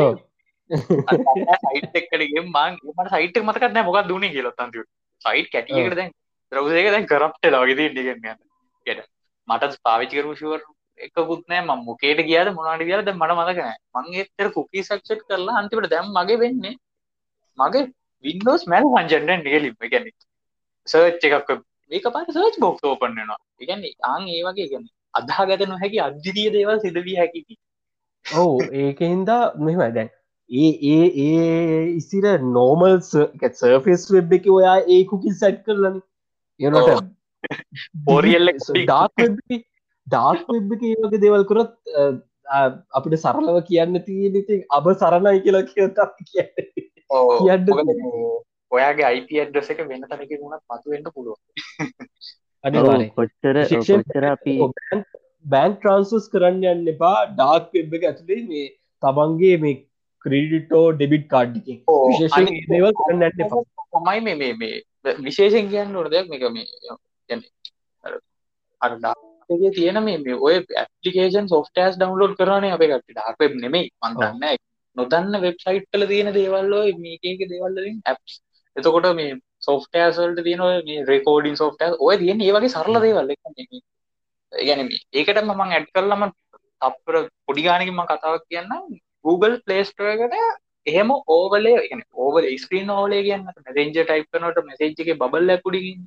සයිට 0.69 1.95
එක්කටගේ 1.99 2.41
මං 2.43 2.79
මට 2.91 3.11
සයිට 3.13 3.37
මතකත් 3.41 3.69
නෑ 3.69 3.85
මොකක් 3.85 4.09
දුණේ 4.09 4.31
කියලා 4.31 4.55
තන්තිව 4.57 4.87
සයිට් 5.21 5.51
කැටියකට 5.51 5.95
දැන් 5.95 6.11
රවසේක 6.51 6.89
දැන් 6.89 7.07
කරප්ට 7.07 7.51
ලවගෙද 7.51 7.83
ඉඩිගෙන් 7.85 8.19
යන්න 8.23 8.41
ගෙට 8.85 9.05
මට 9.47 9.79
පාවිච්චි 9.83 10.19
කරු 10.19 10.35
ශුවර් 10.35 10.61
එකකුත් 10.97 11.43
නෑ 11.45 11.61
ම 11.61 11.71
මොකේට 11.83 12.21
කියාද 12.21 12.49
මොනාට 12.53 12.83
කියලද 12.83 13.11
මට 13.11 13.37
මතකන 13.37 13.71
මං 13.95 14.19
එතර 14.23 14.49
කුකී 14.49 14.83
සක්ෂට් 14.83 15.23
කරලා 15.27 15.57
අන්තිවට 15.61 15.89
දැම් 15.89 16.11
මගේ 16.11 16.41
වෙන්නේ 16.43 16.75
මගේ 17.57 17.85
වින්ඩෝස් 18.23 18.67
මැල් 18.67 18.89
පංජන්ටන් 18.89 19.43
නිගලිම 19.43 19.77
ගැන 19.85 20.11
සර්ච් 20.87 21.31
එකක් 21.31 21.55
මේක 21.91 22.05
පාට 22.09 22.35
සර්ච් 22.35 22.59
බොක්ස් 22.59 22.85
ඕපන්නවා 22.85 23.39
ඉගන්නේ 23.59 23.95
ආං 24.07 24.29
ඒ 24.29 24.43
වගේ 24.43 24.69
ගැන 24.73 24.85
අදාගත 25.13 25.65
නොහැකි 25.67 26.03
අධිරිය 26.07 26.51
දේවල් 26.51 26.83
සිදවිය 26.85 27.17
හැකිති 27.21 27.59
ඔවු 28.25 28.69
ඒකහින්දා 28.83 29.43
මෙම 29.59 29.83
දැන් 29.97 30.13
ඒ 30.49 30.71
ඒ 30.83 31.07
ඒ 31.19 31.79
ඉසිර 31.93 32.25
නෝමල් 32.49 32.99
සර්ෆස් 33.01 34.03
වෙබ් 34.11 34.33
එක 34.33 34.45
ඔයා 34.49 34.77
ඒ 34.87 35.01
කුකි 35.05 35.33
සැට් 35.33 35.63
කරලන. 35.65 35.97
එනට 36.59 37.09
පොරියල්ල 38.05 38.51
ඩාක් 38.69 39.25
ඩාක් 40.07 40.49
වෙබ් 40.49 40.73
එක 40.75 40.83
ඒ 40.83 40.97
වගේ 41.03 41.21
දේවල් 41.23 41.45
කරොත් 41.51 41.73
අපිට 42.91 43.17
සරලව 43.17 43.57
කියන්න 43.69 44.01
තියෙනති 44.01 44.59
අබ 44.71 44.85
සරණයි 44.95 45.43
කියලා 45.45 45.65
කියතා 45.71 46.07
කිය 46.21 46.45
කියන්න. 47.39 47.65
ඔයාගේ 48.71 49.07
අයිප 49.09 49.33
අඩ්‍රස 49.43 49.71
එක 49.73 49.83
වෙන 49.83 50.05
තැනක 50.05 50.33
වුණත් 50.35 50.63
මතුවෙන්න 50.71 51.11
පුළුව 51.15 51.37
කොච්චර 53.17 53.55
බෑන් 55.45 55.75
ට්‍රන්සස් 55.75 56.25
කරන්න 56.31 56.63
යන්න 56.71 56.93
එපා. 56.93 57.17
ඩාක් 57.33 57.69
වෙබ් 57.73 57.99
එක 57.99 58.09
ඇතුළේ 58.09 58.41
මේ 58.49 58.65
තමන්ගේ 59.03 59.55
මේ 59.63 59.75
ක්‍රීඩිටෝ 60.25 60.85
ඩෙබිට් 60.93 61.27
කාඩ්ඩික 61.33 61.67
දේවල් 62.71 62.93
කරන්න 62.99 63.23
ඇන්න 63.23 63.55
කොමයි 63.93 64.35
මේ 64.35 64.53
මේ 64.55 64.75
විශේෂෙන් 65.21 65.71
කියන්න 65.73 65.95
ඕන 65.95 66.11
දෙයක් 66.11 66.29
මේක 66.31 66.45
මේ 66.51 66.65
ගැන 67.29 67.43
අර 68.81 68.99
ඩාගේ 69.49 69.71
තියෙන 69.71 69.99
මේ 70.03 70.39
ඔය 70.41 70.55
ඇපලිකේෂන් 70.75 71.47
සෝෆ්ටස් 71.47 71.95
ඩවන්ලෝඩ් 71.95 72.37
කරන 72.37 72.67
අප 72.69 72.83
කට 72.83 73.05
ඩාක් 73.09 73.37
වෙබ් 73.39 73.53
නෙමෙයි. 73.57 73.91
මන්දන්න 74.01 74.57
නොදන්න 74.95 75.41
වෙබ්සයිට් 75.41 75.87
කල 75.89 76.05
තියෙන 76.05 76.33
දේවල්ලෝ 76.33 76.83
මේකේක 76.99 77.43
දේවල්ලින් 77.45 77.97
ඇප්ස් 78.05 78.37
එතකොට 78.75 79.09
මේ 79.15 79.37
සෝෆ්ටෑසල්ට 79.61 80.43
තියෙන 80.43 80.63
මේ 80.85 81.05
රෙකෝඩින් 81.05 81.57
සෝෆ්ට 81.57 81.83
ඔය 81.99 82.15
තියෙන 82.17 82.41
ඒ 82.41 82.53
වගේ 82.53 82.71
සරල 82.71 82.99
දේවල් 82.99 83.33
ගැන 84.53 84.83
ඒකට 85.13 85.41
මම 85.43 85.63
ඇඩ් 85.67 85.89
කරලම 85.91 86.23
තප්පර 86.81 87.17
පොඩිගානකිම 87.45 88.01
කතාවක් 88.05 88.45
කියන්න 88.45 88.73
Google 89.25 89.55
පලේස්ටකට 89.61 90.37
එහෙම 90.87 91.09
ඕවලේ 91.29 91.79
ඕවල 92.17 92.45
ස්ක්‍රීන් 92.57 92.91
ඕලේ 92.91 93.23
කියන්න 93.23 93.47
මෙසෙන්ජ 93.61 93.95
ටයිප් 93.95 94.27
කනට 94.31 94.65
මෙසේජ්ක 94.65 95.15
බල්ල 95.25 95.57
කුඩිගින් 95.59 96.05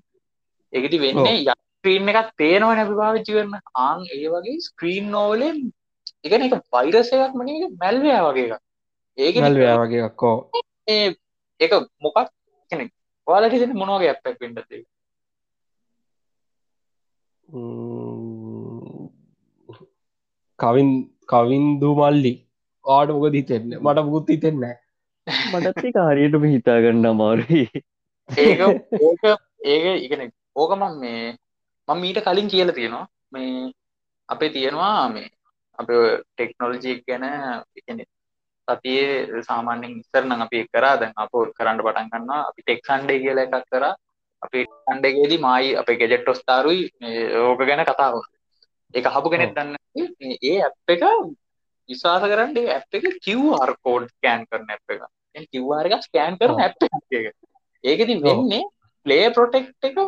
එකති 0.72 0.98
වෙන්නේ 0.98 1.36
ය 1.38 1.58
ස්ක්‍රීන් 1.80 2.08
එකක් 2.12 2.32
පේනව 2.36 2.70
නැපි 2.70 2.96
පාවිච්චි 2.96 3.36
කරන? 3.36 3.52
ආං 3.76 4.00
ඒ 4.14 4.26
වගේ 4.28 4.56
ස්ක්‍රීන් 4.66 5.06
නෝවලෙන් 5.10 5.58
එකන 6.24 6.44
එක 6.46 6.54
වෛරසයක් 6.74 7.32
මන 7.34 7.48
මැල්වයා 7.80 8.20
වගේ 8.26 8.58
ඒක 9.18 9.38
මැල්වයා 9.38 9.76
වගේ 9.82 10.10
කෝ 10.22 10.36
ඒක 11.60 11.72
මොකක් 12.04 12.18
කෙනෙ 12.72 12.84
ඔයාලට 13.26 13.56
හිතෙන 13.56 13.74
මොනවගේ 13.80 14.12
ඇප්පක් 14.12 14.38
වෙන්නද 14.42 14.58
කවින් 20.58 20.90
කවින්දු 21.28 21.90
මල්ලි 21.98 22.34
ආට 22.84 23.10
මොක 23.14 23.28
දිතෙන්න 23.36 23.76
මට 23.78 24.06
මුකුත් 24.06 24.34
හිතෙන්න 24.34 24.64
මටත් 25.52 25.92
කාරයටම 25.94 26.44
හිතාගන්න 26.54 27.06
අමාරුයි. 27.08 27.64
ඒක 28.28 28.60
ඒක 29.00 29.22
ඒක 29.72 29.84
ඉගෙන 30.06 30.22
ඕකම 30.56 30.82
මේ 31.00 31.22
මම 31.90 32.00
මීට 32.02 32.22
කලින් 32.26 32.48
කියල 32.48 32.70
තියෙනවා. 32.72 33.06
මේ 33.32 33.72
අපේ 34.28 34.50
තියෙනවා 34.56 35.08
මේ 35.14 35.28
අප 35.78 35.88
ටෙක්නෝලජී 35.88 36.96
ගැන 37.06 37.24
සතියේ 38.68 39.42
සාමාන්‍යෙන් 39.48 39.98
ඉස්සරන 40.00 40.32
අපි 40.46 40.58
කරා. 40.72 40.94
දැන් 41.00 41.14
අප 41.16 41.32
කරන්න 41.58 41.82
පටන් 41.84 42.10
ගන්න 42.12 42.30
අපි 42.40 42.60
ටෙක් 42.62 42.80
සන්ඩේ 42.88 43.22
කියල 43.24 43.42
එකක් 43.44 43.56
කර. 43.72 43.84
අපි 44.42 44.60
හන්ඩගේදී 44.90 45.44
මයි 45.46 45.76
අප 45.80 45.88
ගෙජෙට් 46.00 46.32
ඔස්ථාරුයි 46.32 46.82
ඕක 47.44 47.62
ගැන 47.68 47.84
කතාව 47.88 48.14
එක 48.94 49.06
හපු 49.14 49.28
කෙනෙක් 49.32 49.54
දන්න 49.56 49.76
ඒ 50.42 50.56
ඇප් 50.66 50.92
එක 50.94 51.02
විශවාස 51.88 52.24
කරන්න 52.32 52.70
ඇප් 52.76 52.98
එක 52.98 53.06
කිව්ර් 53.26 53.72
කෝඩ් 53.84 54.08
කෑන් 54.24 54.46
කරන 54.48 54.70
ඇ් 54.70 54.78
එක. 54.94 55.02
කිව්වාර 55.52 55.86
එක 55.88 56.04
ස්කෑන් 56.06 56.38
කරන 56.40 56.62
ඇප් 56.66 56.74
එක 56.86 57.34
ඒකති 57.84 58.16
වෙන්නේ 58.26 58.62
ප්ලේ 59.06 59.26
ප්‍රොටෙක්් 59.36 59.66
එක 59.88 59.98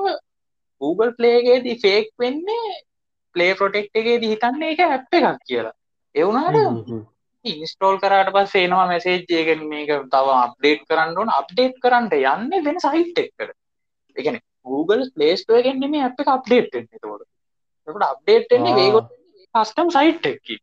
Google 0.83 1.13
පලේගේදී 1.13 1.79
ෆේක් 1.79 2.11
වෙන්නේ 2.19 2.75
ප්ලේ 3.35 3.55
ප්‍රොටෙක්් 3.55 3.89
එකේදී 3.95 4.33
හිතන්නේ 4.33 4.75
එක 4.75 4.85
ඇප් 4.87 5.19
එකක් 5.21 5.43
කියලා. 5.47 5.75
එවුනාට 6.15 6.57
ඉන්ස්ටෝල් 7.45 7.99
කරට 7.99 8.33
පස් 8.35 8.55
එනවා 8.57 8.87
මැසේජ්යක 8.87 9.51
මේක 9.65 9.91
තව 10.11 10.37
අප්ඩේට් 10.39 10.87
කරන්න 10.89 11.19
ඕන. 11.19 11.35
අප්ඩේට් 11.41 11.77
කරන්න 11.83 12.09
යන්න 12.13 12.65
වෙන 12.67 12.81
සහිට් 12.81 13.19
එක්කට 13.19 13.53
එකන 14.17 14.39
Google 14.67 15.11
පලේස්ටෝ 15.15 15.63
ගෙන්න්නේ 15.63 15.89
මේ 15.89 16.05
අප 16.05 16.23
අප්ඩේට් 16.29 16.71
තෝට 17.01 17.27
එකට 17.89 18.07
අප්ඩේට් 18.09 18.57
එන්නේ 18.59 18.77
වේග 18.77 18.97
කස්ටම් 19.55 19.91
සයිට් 19.91 20.27
එක්කි 20.27 20.57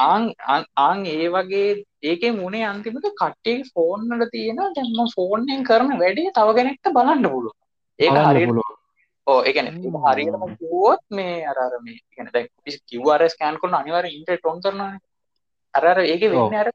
ආං 0.00 1.06
ඒ 1.08 1.28
වගේ 1.30 1.68
ඒක 2.04 2.22
මුණේ 2.34 2.64
අන්තිමට 2.64 3.08
කට්ටේ 3.12 3.56
ෆෝන්නට 3.70 4.26
තියෙන 4.30 4.60
දැම්ම 4.74 5.14
ෆෝන්ෙන් 5.14 5.64
කරන 5.64 5.96
වැඩේ 5.96 6.34
තව 6.34 6.56
කෙනෙක්ට 6.56 6.92
බලන්න 6.92 7.26
පුළුව 7.26 7.56
ඒ 7.98 8.10
හරි 8.26 8.46
ඕ 9.26 9.38
එකන 9.44 9.70
හරිටම 10.06 10.44
කිව්වොත් 10.54 11.02
මේ 11.10 11.38
අරර 11.46 11.78
මේ 11.80 11.98
එකන 12.10 12.30
දැ 12.30 12.44
කිවර 12.86 13.26
ස්කෑන් 13.28 13.58
කරන 13.58 13.76
අනිවර 13.76 14.08
ඉන්ට 14.08 14.30
ටොන් 14.34 14.60
කරන 14.60 14.86
අරර 15.74 15.98
ඒක 16.04 16.24
වෙන්න 16.28 16.56
අර 16.56 16.70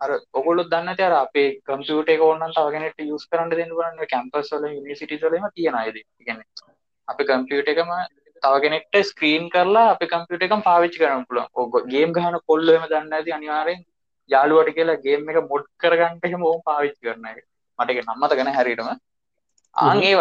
අර 0.00 0.10
ඔගොලොත් 0.32 0.68
දන්න 0.68 1.02
අර 1.02 1.16
අපේ 1.16 1.48
කම්පියට 1.62 2.22
ඕන්න 2.22 2.44
තවගෙනට 2.52 3.04
යස් 3.06 3.26
කරන්න 3.26 3.52
දෙන්න 3.52 3.74
වන්න 3.74 4.08
කැම්පස්වල 4.08 4.68
නිසිටි 4.82 5.18
සලම 5.18 5.48
තියෙන 5.52 5.76
අයද 5.76 6.00
ගැන 6.22 6.44
අප 7.08 7.24
කම්පියට 7.24 7.68
එකම 7.68 7.92
තවගෙනෙක්ට 8.44 9.00
ස්ක්‍රීන් 9.04 9.48
කරලා 9.50 9.88
අප 9.90 10.04
කම්පියට 10.06 10.46
එකම් 10.46 10.62
පාවිච්චි 10.62 11.00
කරන 11.00 11.24
ඔග 11.56 11.80
ගේම් 11.88 12.12
ගහන 12.12 12.38
කොල්ලම 12.44 12.86
දන්න 12.86 13.14
ඇති 13.14 13.32
අනිවාරෙන් 13.32 13.82
යාළුවට 14.30 14.76
කියලා 14.76 15.02
ගේම් 15.02 15.28
එක 15.30 15.40
මොඩ් 15.46 15.66
කරගන්නට 15.78 16.30
හෙම 16.30 16.44
ඕම් 16.44 16.62
පාවිච්චි 16.64 17.02
කරන 17.02 17.26
එක. 17.32 17.42
මටක 17.78 18.04
නම්මත 18.04 18.32
ගැන 18.32 18.52
හැරිටම 18.52 18.90
ආගේ 19.76 20.14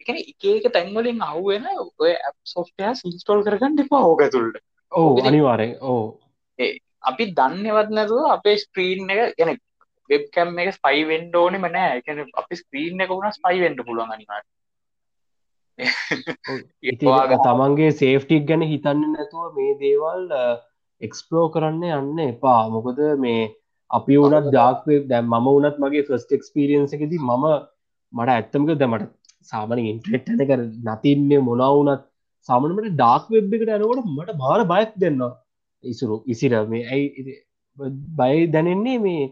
එකන 0.00 0.20
එක 0.22 0.46
එක 0.50 0.68
තැන්වලින් 0.72 1.20
අහුවෙන 1.22 1.66
ඔය 1.74 2.12
ඇප් 2.12 2.36
සොෆ්ටයා 2.46 2.94
ඉන්ස්ටෝල් 3.04 3.44
කරගන්න 3.44 3.84
එපා 3.84 4.02
ඕක 4.04 4.24
තුළට 4.30 4.60
ඕ 4.92 5.10
අනිවාරය 5.24 5.68
ඕ 5.84 6.02
අපි 7.04 7.30
දන්නවත් 7.32 7.90
නැතුව 7.90 8.30
අපේ 8.30 8.56
ස්ක්‍රීන් 8.58 9.14
එක 9.14 9.36
ගැන 9.38 9.54
වෙබ්කැම් 10.10 10.58
එක 10.58 10.74
ස්පයිවෙන්ඩ 10.74 11.36
ඕනෙ 11.36 11.60
මනෑ 11.60 12.00
එකන 12.00 12.24
අපි 12.34 12.60
ස්ක්‍රීන් 12.62 13.04
එක 13.04 13.14
වුණ 13.14 13.36
ස්පයිවෙන්ඩ 13.38 13.86
පුළුවන් 13.86 14.14
අනිවාට 14.16 14.48
තමන්ගේ 17.40 17.90
සේෆ්ටික් 17.94 18.46
ගැන 18.46 18.62
හිතන්න 18.64 19.04
නැතුව 19.08 19.52
මේ 19.54 19.74
දේවල් 19.78 20.24
එක්ස්පලෝ 21.02 21.46
කරන්න 21.50 21.84
යන්න 21.92 22.24
එපා. 22.26 22.62
මොකද 22.70 23.00
මේ 23.18 23.42
අපි 23.90 24.16
වනත් 24.16 24.52
ජාක්වේ 24.52 25.00
දැම් 25.06 25.30
මම 25.30 25.46
වනත් 25.50 25.76
මගේ 25.78 26.04
ෆස්ට 26.04 26.30
එක්ස්පිරියන්ස 26.32 26.92
එකෙති 26.92 27.20
මම 27.20 27.46
මට 28.12 28.28
ඇත්තමක 28.30 28.74
දැමට 28.76 29.08
සාමන 29.50 29.82
ඉන්ට්‍රෙට් 29.84 30.28
ඇක 30.34 30.52
නතින්නේ 30.88 31.40
මොනවුනත් 31.40 32.04
සාමනට 32.48 32.92
ඩාක් 32.92 33.26
වෙබ් 33.30 33.56
එකට 33.56 33.70
ඇනකොට 33.70 34.06
මට 34.08 34.36
බාර 34.36 34.60
බයක් 34.66 34.94
දෙන්න 34.96 35.24
ඉසුරු 35.84 36.20
ඉසිර 36.26 36.54
මේ 36.66 36.84
ඇයි 36.88 37.34
බයි 38.18 38.46
දැනෙන්නේ 38.48 38.98
මේ 38.98 39.24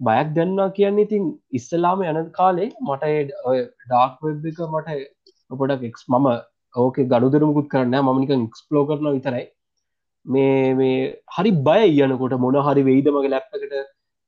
බයක් 0.00 0.28
දෙන්නා 0.32 0.68
කියන්නේ 0.70 1.06
ඉතින් 1.06 1.24
ඉස්සලාම 1.52 2.04
යන 2.04 2.20
කාලේ 2.32 2.68
මට 2.82 3.12
ඩාක් 3.84 4.14
වෙබ් 4.22 4.46
එක 4.46 4.60
මට 4.66 4.98
පොඩක් 5.50 5.86
එක්ස් 5.88 6.04
මම 6.08 6.28
ඕක 6.74 7.00
ගඩුදරමුකුත් 7.04 7.68
කරන්න 7.68 7.96
මනික 8.08 8.34
එක්ස්පලෝ 8.36 8.84
කරන 8.86 9.08
විතරයි. 9.16 9.46
මේ 10.26 10.74
මේ 10.74 10.98
හරි 11.36 11.52
බය 11.68 11.82
යනකොට 12.04 12.36
මොන 12.44 12.60
හරි 12.68 12.86
වෙයිදමගේ 12.90 13.32
ලැප්කට 13.34 13.74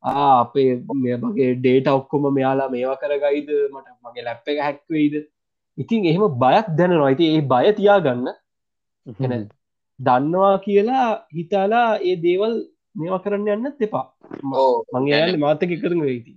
අපේ 0.02 0.68
මගේ 0.90 1.54
ඩේට 1.56 1.88
ඔක්කොම 1.88 2.28
මෙයාලා 2.34 2.72
මේවා 2.74 3.00
කරගයිද? 3.02 3.50
මට 3.72 3.88
මගේ 4.04 4.26
ලැප් 4.28 4.48
එක 4.48 4.62
හැක්වෙයිද 4.66 5.16
ඉතින් 5.78 6.06
එහෙම 6.06 6.28
බයක් 6.44 6.66
දැනවා 6.78 7.08
ඇති 7.08 7.32
ඒ 7.32 7.42
බය 7.52 7.66
තියාගන්න. 7.80 8.28
දන්නවා 10.00 10.54
කියලා 10.58 11.08
හිතාලා 11.34 11.88
ඒ 12.00 12.16
දේවල් 12.22 12.54
මේවා 12.94 13.22
කරන්න 13.24 13.48
යන්න 13.54 13.74
දෙපා 13.80 14.06
මංගේ 14.94 15.36
මාතක 15.36 15.72
කරන 15.82 16.00
වෙයිති 16.06 16.32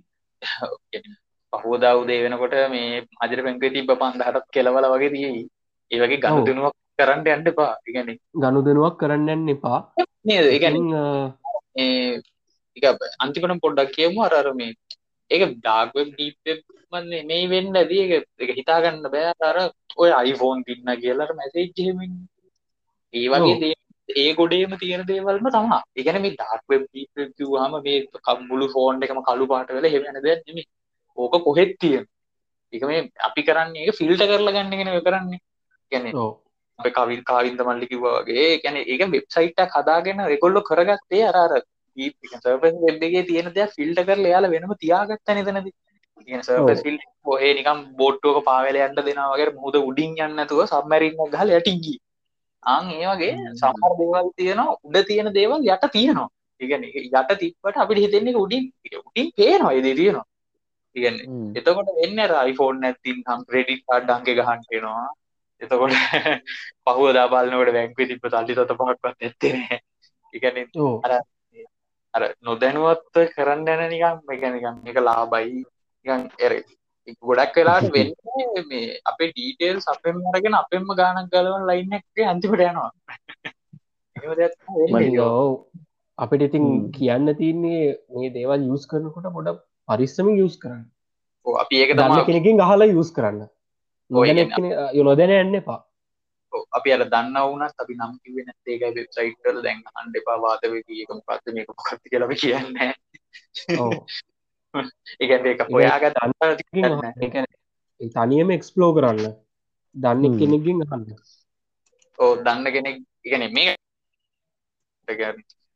පහෝදා 1.52 1.94
උදේ 2.00 2.18
වෙනකොට 2.24 2.56
මේ 2.70 3.02
මජර 3.20 3.40
පැංකේ 3.46 3.70
තිබ 3.70 3.92
පන්දහටත් 3.94 4.48
කෙලවල 4.50 4.88
වගේ 4.94 5.12
තියයි. 5.14 5.42
ඒ 5.90 6.00
වගේ 6.02 6.20
ගණු 6.22 6.44
දෙනුවක් 6.48 6.76
කරන්න 6.98 7.26
යන්න 7.28 7.50
එපා. 7.52 7.72
ඉගැන 7.88 8.12
ගණු 8.36 8.62
දෙනුවක් 8.68 8.96
කරන්න 9.00 9.32
යන්න 9.34 9.54
එපා. 9.54 9.78
නේද? 10.24 10.46
ඒගැන 10.48 10.76
අන්තිපට 13.20 13.58
පොඩ්ඩක් 13.64 13.96
කියමු. 13.96 14.20
අරර 14.28 14.52
මේ 14.54 14.72
ඒක 15.30 15.42
ඩාගවෙබ් 15.56 16.12
ඩීපමන්නේ 16.12 17.24
මේ 17.24 17.50
වෙන්න 17.52 17.82
දී 17.90 18.22
එක 18.40 18.54
හිතාගන්න 18.60 19.02
බෑ. 19.08 19.34
අර 19.42 19.58
ඔය 19.96 20.10
අයිෆෝන් 20.12 20.64
පින්න 20.68 20.94
කියලට 21.02 21.36
මැසේජ්හෙමින් 21.40 22.14
ඒ 23.14 23.26
වගේ 23.28 23.58
දේ 23.62 23.74
ඒ 24.08 24.30
ගොඩේම 24.34 24.72
තියෙන 24.78 25.04
දේවල්ම 25.06 25.46
තමා 25.50 25.80
එකන 25.96 26.18
මේ 26.22 26.34
ඩාක්වෙබ් 26.34 26.82
හම 27.54 27.76
මේ 27.84 27.98
කම්බුලු 28.20 28.66
ෆෝන් 28.74 29.02
එකම 29.02 29.20
කළු 29.28 29.46
පාට 29.52 29.72
වෙල 29.76 29.88
හෙවෙන 29.94 30.18
දෙ 30.22 30.34
නෙම 30.48 30.60
ඕක 31.16 31.36
කොහෙත් 31.44 31.72
තියෙන. 31.78 32.04
එක 32.72 32.82
මේ 32.82 33.00
අපි 33.20 33.42
කරන්නේ 33.42 33.92
ෆිල්ට 33.92 34.22
කරලා 34.22 34.56
ගන්නගෙන 34.56 34.92
කරන්නේ. 35.02 35.40
ගැන 35.92 36.06
අප 36.78 36.86
කවිල් 36.90 37.22
කාවින්ද 37.22 37.60
මල්ලි 37.60 37.86
කිව්වාගේ 37.86 38.46
ගැන 38.62 38.76
ඒක 38.84 39.02
වෙබ්සයිට් 39.08 39.60
කදාගෙන 39.70 40.22
රෙකොල්ලො 40.26 40.62
කරගත්තේ 40.62 41.24
අරර 41.32 41.52
වෙබ්ගේ 41.96 43.22
තියෙන 43.24 43.52
දෙයක් 43.52 43.74
ෆිල්ට 43.76 44.00
කරල 44.02 44.26
යාල 44.26 44.50
වෙනම 44.50 44.74
තියාගත්ත 44.76 45.34
නතනද. 45.34 45.68
ෆිල් 46.82 46.98
ඔහේ 47.26 47.52
නිකම් 47.54 47.78
බෝට්ටෝක 47.96 48.38
පාවල 48.44 48.76
යන්න 48.78 48.98
දෙනවගේ 49.00 49.52
මුද 49.56 49.76
උඩින් 49.80 50.18
යන්නතුව 50.20 50.62
සම්මැරින්න 50.66 51.32
ගහල 51.34 51.56
යටින්ගී 51.58 51.98
අං 52.62 52.90
ඒ 52.92 53.04
වගේ 53.10 53.34
සමහර 53.54 53.92
දේවල් 54.00 54.32
තියෙනවා 54.38 54.78
උඩ 54.82 55.04
තියෙන 55.08 55.28
දේවල් 55.34 55.68
යට 55.68 55.86
තියෙනවා. 55.92 56.28
ඉගන 56.60 56.84
යට 56.84 57.36
තිපට 57.40 57.76
අපිට 57.76 58.02
හිතෙන්නේ 58.04 58.40
උඩින් 58.44 58.64
උඩින් 59.00 59.28
පේනවා 59.36 59.72
එද 59.72 59.88
තියෙනවා 59.92 60.26
ඉගන්න. 60.96 61.54
එතකොට 61.54 61.86
වෙන්න 61.94 62.18
රයිෆෝන් 62.30 62.84
ඇතින් 62.84 63.22
හම් 63.24 63.44
ප්‍රඩික් 63.48 63.84
අඩ්ඩන්ගේ 63.90 64.40
ගහන්ටෙනවා 64.40 65.08
එතකොට 65.62 65.92
පහුව 66.86 67.12
දාපාලනකට 67.12 67.68
වැැක්වේ 67.68 68.06
තිබ 68.06 68.26
තල්ලි 68.26 68.54
තත 68.54 68.72
පහක්වත් 68.72 69.16
ඇත්තේ 69.20 69.80
ඉගන 70.34 70.70
අර 71.04 71.22
අර 72.14 72.34
නොදැනුවත්ව 72.42 73.32
කරන්න 73.32 73.68
යන 73.74 73.88
නිකම් 73.88 74.20
මෙකැනිකම් 74.24 74.86
එක 74.86 75.02
ලාබයි 75.02 75.64
එර 76.40 76.62
ගොඩක් 77.22 77.56
වෙලාට 77.56 77.90
වෙන්න 77.90 78.12
මේ 78.68 79.00
අපේ 79.04 79.30
ඩීටේල් 79.30 79.80
අපෙන් 79.86 80.22
අරගෙන 80.30 80.54
අපෙන්ම 80.54 80.86
ගානක් 80.94 81.32
ගලවන් 81.32 81.66
ලයින්නක් 81.66 82.04
අන්තිපට 82.26 82.62
යනවා. 82.62 82.90
යෝ 85.12 85.68
අපිට 86.18 86.42
ඉතින් 86.42 86.90
කියන්න 86.90 87.34
තියන්නේ 87.34 87.98
මේ 88.10 88.30
දේවල් 88.30 88.68
යස් 88.68 88.86
කරනකොට 88.86 89.30
ගොඩ 89.30 89.58
පරිස්සම 89.88 90.30
යස් 90.34 90.56
කරන්න. 90.58 90.84
අපි 91.46 91.74
ඒක 91.82 91.96
දන්න 91.96 92.24
කෙනකින් 92.26 92.58
ගහලා 92.58 92.88
යස් 92.92 93.10
කරන්න. 93.12 93.42
නොදැන 95.00 95.30
එන්න. 95.32 95.54
එපා. 95.54 95.80
අපි 96.72 96.92
අර 96.92 97.02
දන්න 97.06 97.36
වුනත් 97.44 97.74
අපි 97.78 97.94
නම් 97.94 98.12
කිවෙන 98.22 98.52
ඒක 98.66 98.82
වෙබ්සයිට්ටල් 98.92 99.62
දැන් 99.62 99.82
හන්ඩ 99.86 100.20
එපා 100.20 100.38
වාතවකීක 100.42 101.10
පත්ත 101.22 101.54
මේක 101.54 101.68
පත්ති 101.78 102.10
කියලම 102.10 102.32
කියන්න 102.36 102.68
ඒගැ 105.20 105.52
එක 105.52 105.66
හොයාග 105.70 106.04
දන්න 106.12 107.46
තනියම 108.00 108.50
එක්ස්පලෝ 108.50 108.92
කරන්න. 108.92 109.34
දන්න 109.94 110.38
කෙනෙකින් 110.38 110.84
අහන්න. 110.84 111.04
ඕ 112.18 112.32
දන්න 112.38 112.72
කෙනෙක් 112.72 112.96
ඉගැන 113.24 113.52
මේ 113.52 113.74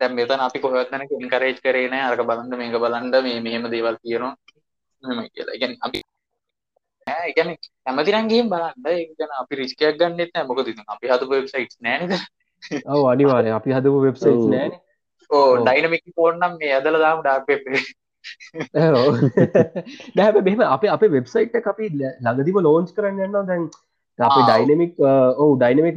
දැම් 0.01 0.15
මෙතන 0.15 0.47
අපි 0.47 0.59
කොහත්න 0.61 1.05
ඉන්කරේජ් 1.19 1.59
කරේන 1.61 1.97
අරක 2.01 2.23
බලන්න 2.23 2.59
මේක 2.59 2.77
බලන්ඩ 2.85 3.17
මේ 3.27 3.41
මෙහෙම 3.41 3.69
දේවල් 3.75 3.97
කියනවා 3.99 4.35
මෙම 5.03 5.29
කියලා. 5.29 5.59
ගැන 5.61 5.73
අපි 5.81 5.99
ඒගැන 7.07 7.51
හැමතිරන්ගේ 7.87 8.43
බලන්න. 8.53 8.87
ඒගන 8.89 9.33
අපි 9.41 9.63
රිස්කයක් 9.63 9.99
ගන්න 9.99 10.21
එත් 10.21 10.47
මොක 10.49 10.63
ති 10.67 10.77
අපි 10.89 11.13
හතු 11.13 11.33
වෙබ්සයිට් 11.33 11.75
නෑනද 11.81 12.13
ඔව 12.87 13.03
අනිවාරය 13.13 13.51
අපි 13.53 13.77
හදපු 13.77 13.99
වෙබ්සයිට් 14.07 14.45
නෑන 14.55 14.73
ඕ 15.31 15.49
ඩයිනමික් 15.61 16.05
ෆෝර්නම් 16.17 16.57
මේ 16.61 16.73
ඇදල 16.79 16.99
දාම් 17.05 17.23
ඩාපේ 17.23 17.59
දැහ 20.17 20.43
මෙම 20.49 20.65
අප 20.69 20.83
අප 20.97 21.07
වෙබ්සයිට් 21.11 21.71
අපි 21.73 21.93
ළඟදිම 21.95 22.61
ලෝන්ච් 22.67 22.93
කරන්න 22.97 23.23
යන්න 23.27 23.39
දැන් 23.49 23.71
අපේ 24.19 24.45
ඩයිනමික් 24.49 24.93
ඔවු. 25.43 25.53
ඩයිනමික් 25.57 25.97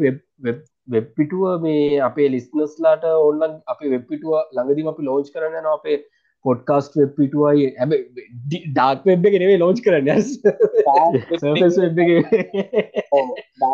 වෙබ්පිටුව 0.88 1.62
මේ 1.66 2.00
අපේ 2.08 2.28
ලිස්නස්ලාට 2.34 3.06
ඔන්න 3.12 3.44
අප 3.74 3.80
වෙබ්පිටුව 3.94 4.36
ළඟදිම 4.56 4.92
අපි 4.94 5.08
ලෝච් 5.10 5.32
කරන්න 5.36 5.58
න 5.62 5.70
අපේ 5.74 5.98
පොඩ්කාස්ට 6.46 6.98
වෙබ්පිටුවයි 7.02 7.68
ඇබ 7.84 7.92
ඩාක් 8.54 9.06
වෙබ් 9.10 9.28
එක 9.30 9.38
නෙවේ 9.44 9.60
ලෝච් 9.64 9.84
කරන්න. 9.86 10.10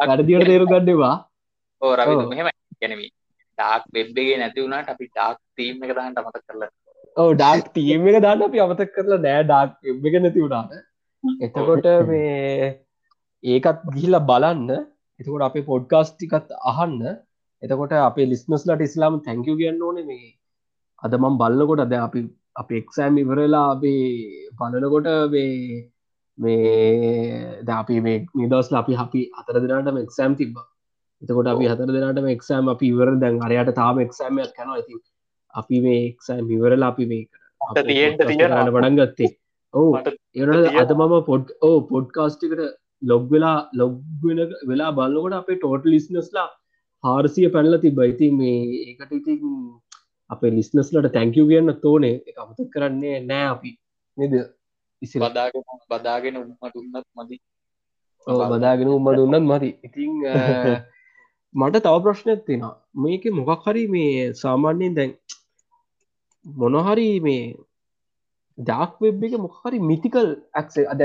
අඩදිවට 0.08 0.50
තේරු 0.52 0.68
ගන්නවා 0.74 1.16
ඕ 1.82 1.94
රවි 1.96 2.16
මෙහෙම 2.34 2.52
ගැනවී 2.84 3.10
ඩාක් 3.58 3.88
වෙබ්බගේ 3.98 4.38
නැති 4.42 4.66
වුණට 4.66 4.94
අපි 4.94 5.10
ඩාක් 5.10 5.40
තීම් 5.58 5.82
එක 5.86 5.96
දහට 5.98 6.22
අමත 6.22 6.38
කරලා. 6.48 6.70
ඕ 7.18 7.32
ඩාක් 7.34 7.74
තීම 7.78 8.08
එක 8.12 8.20
දාන්න 8.28 8.46
අපි 8.50 8.64
අමතක් 8.66 8.94
කරලා 8.98 9.24
නෑ 9.26 9.42
ඩාක් 9.50 9.72
එක 10.12 10.22
නැති 10.22 10.46
වුණාට. 10.46 10.78
එතකොට 11.46 11.88
මේ 12.10 12.70
ඒකත් 13.44 13.84
ගිහිල්ල 13.96 14.20
බලන්න 14.30 14.70
එතකොට 15.20 15.46
අපේ 15.48 15.68
පොඩ්කාස්ටිකත් 15.72 16.52
අහන්න. 16.72 17.00
එතකොට 17.64 17.94
අපේ 18.00 18.30
ලිස්නස්ලට 18.32 18.86
ඉස්ලාම් 18.88 19.22
තැංකව 19.22 19.56
කියන්න 19.62 19.82
ඕන. 19.82 20.02
මේ 20.06 20.28
අද 21.04 21.14
මම් 21.18 21.40
බල්ලකොට 21.42 21.86
අද 21.86 21.94
අපි 22.00 22.22
අප 22.56 22.70
එක්සෑම් 22.72 23.22
ඉවරලා 23.24 23.66
අපේ 23.76 24.04
බලනකොට 24.60 25.10
මේ 25.32 25.90
මේ 26.38 27.76
අපි 27.76 28.02
මේ 28.02 28.18
නිදස්ල 28.36 28.80
අපි 28.82 29.00
අපි 29.06 29.22
අතර 29.40 29.56
දෙනාටම 29.64 30.04
එක්සෑම් 30.06 30.36
තිබ්බ. 30.36 30.56
එතකොට 31.22 31.52
අපි 31.54 31.70
හතර 31.72 31.90
දෙනාටම 31.90 32.30
එක්සෑම් 32.36 32.72
අපි 32.74 32.92
ඉවර 32.94 33.10
දැන් 33.24 33.42
අරයට 33.48 33.72
තාම 33.76 34.02
එක්සෑමයක් 34.06 34.52
කැනවා 34.58 34.80
ඇති 34.80 35.00
අපි 35.54 35.82
මේ 35.86 36.02
එක්සෑම් 36.12 36.54
ඉවරලා 36.58 36.92
අපි 36.94 37.06
මේ 37.12 37.24
පඩන් 37.62 39.00
ගත්තේ. 39.00 39.32
ඔවු. 39.74 39.90
එට 39.98 40.80
අද 40.84 40.94
මම 40.98 41.16
පොඩ් 41.30 41.52
ඕ 41.62 41.78
පොඩ්කාස්ටිකට 41.92 42.64
ලොග් 43.02 43.26
වෙලා 43.32 43.58
ලොග්වෙන 43.74 44.40
වෙලා 44.64 44.92
බලකොට 44.92 45.34
අපේ 45.34 45.58
ටෝට 45.58 45.86
ලිස්නස්ලා 45.86 46.48
හාරසිය 47.04 47.50
පැනල 47.50 47.78
තිබ 47.78 48.00
ඉති 48.04 48.32
මේ 48.32 48.58
ඒකට 48.82 49.12
ඉතින් 49.12 49.42
අපේ 50.30 50.52
ලිස්නස්ලට 50.52 51.12
තැංකව 51.14 51.48
කියන්න 51.52 51.74
තෝනේ 51.82 52.16
අමත 52.38 52.60
කරන්නේ 52.74 53.18
නෑ 53.22 53.48
අපි. 53.48 53.72
නද? 54.18 54.34
බදාගෙන 55.22 55.64
බදාගෙන 55.90 56.38
උම්ම 56.38 56.56
දුන්නත් 56.74 57.08
මදි. 57.16 57.38
බදාගෙන 58.52 58.90
උම්ම 58.90 59.10
දුන්නත් 59.16 59.46
මති 59.46 59.72
ඉතිං 59.84 60.12
මට 61.56 61.82
තව 61.82 61.96
ප්‍රශ්නයක් 62.04 62.42
තියෙනවා. 62.46 62.76
මේක 62.96 63.24
මොකක් 63.32 63.66
හරි 63.66 63.88
මේ 63.88 64.34
සාමාන්‍යයෙන් 64.34 64.96
දැන් 64.96 65.12
මොනහරි 66.46 67.10
මේ 67.22 67.56
ඩාක් 68.58 69.00
වෙබ් 69.02 69.24
එක 69.24 69.38
මොහරි 69.40 69.80
මිතිකල් 69.82 70.28
ඇක්සේ 70.54 70.86
අද 70.86 71.02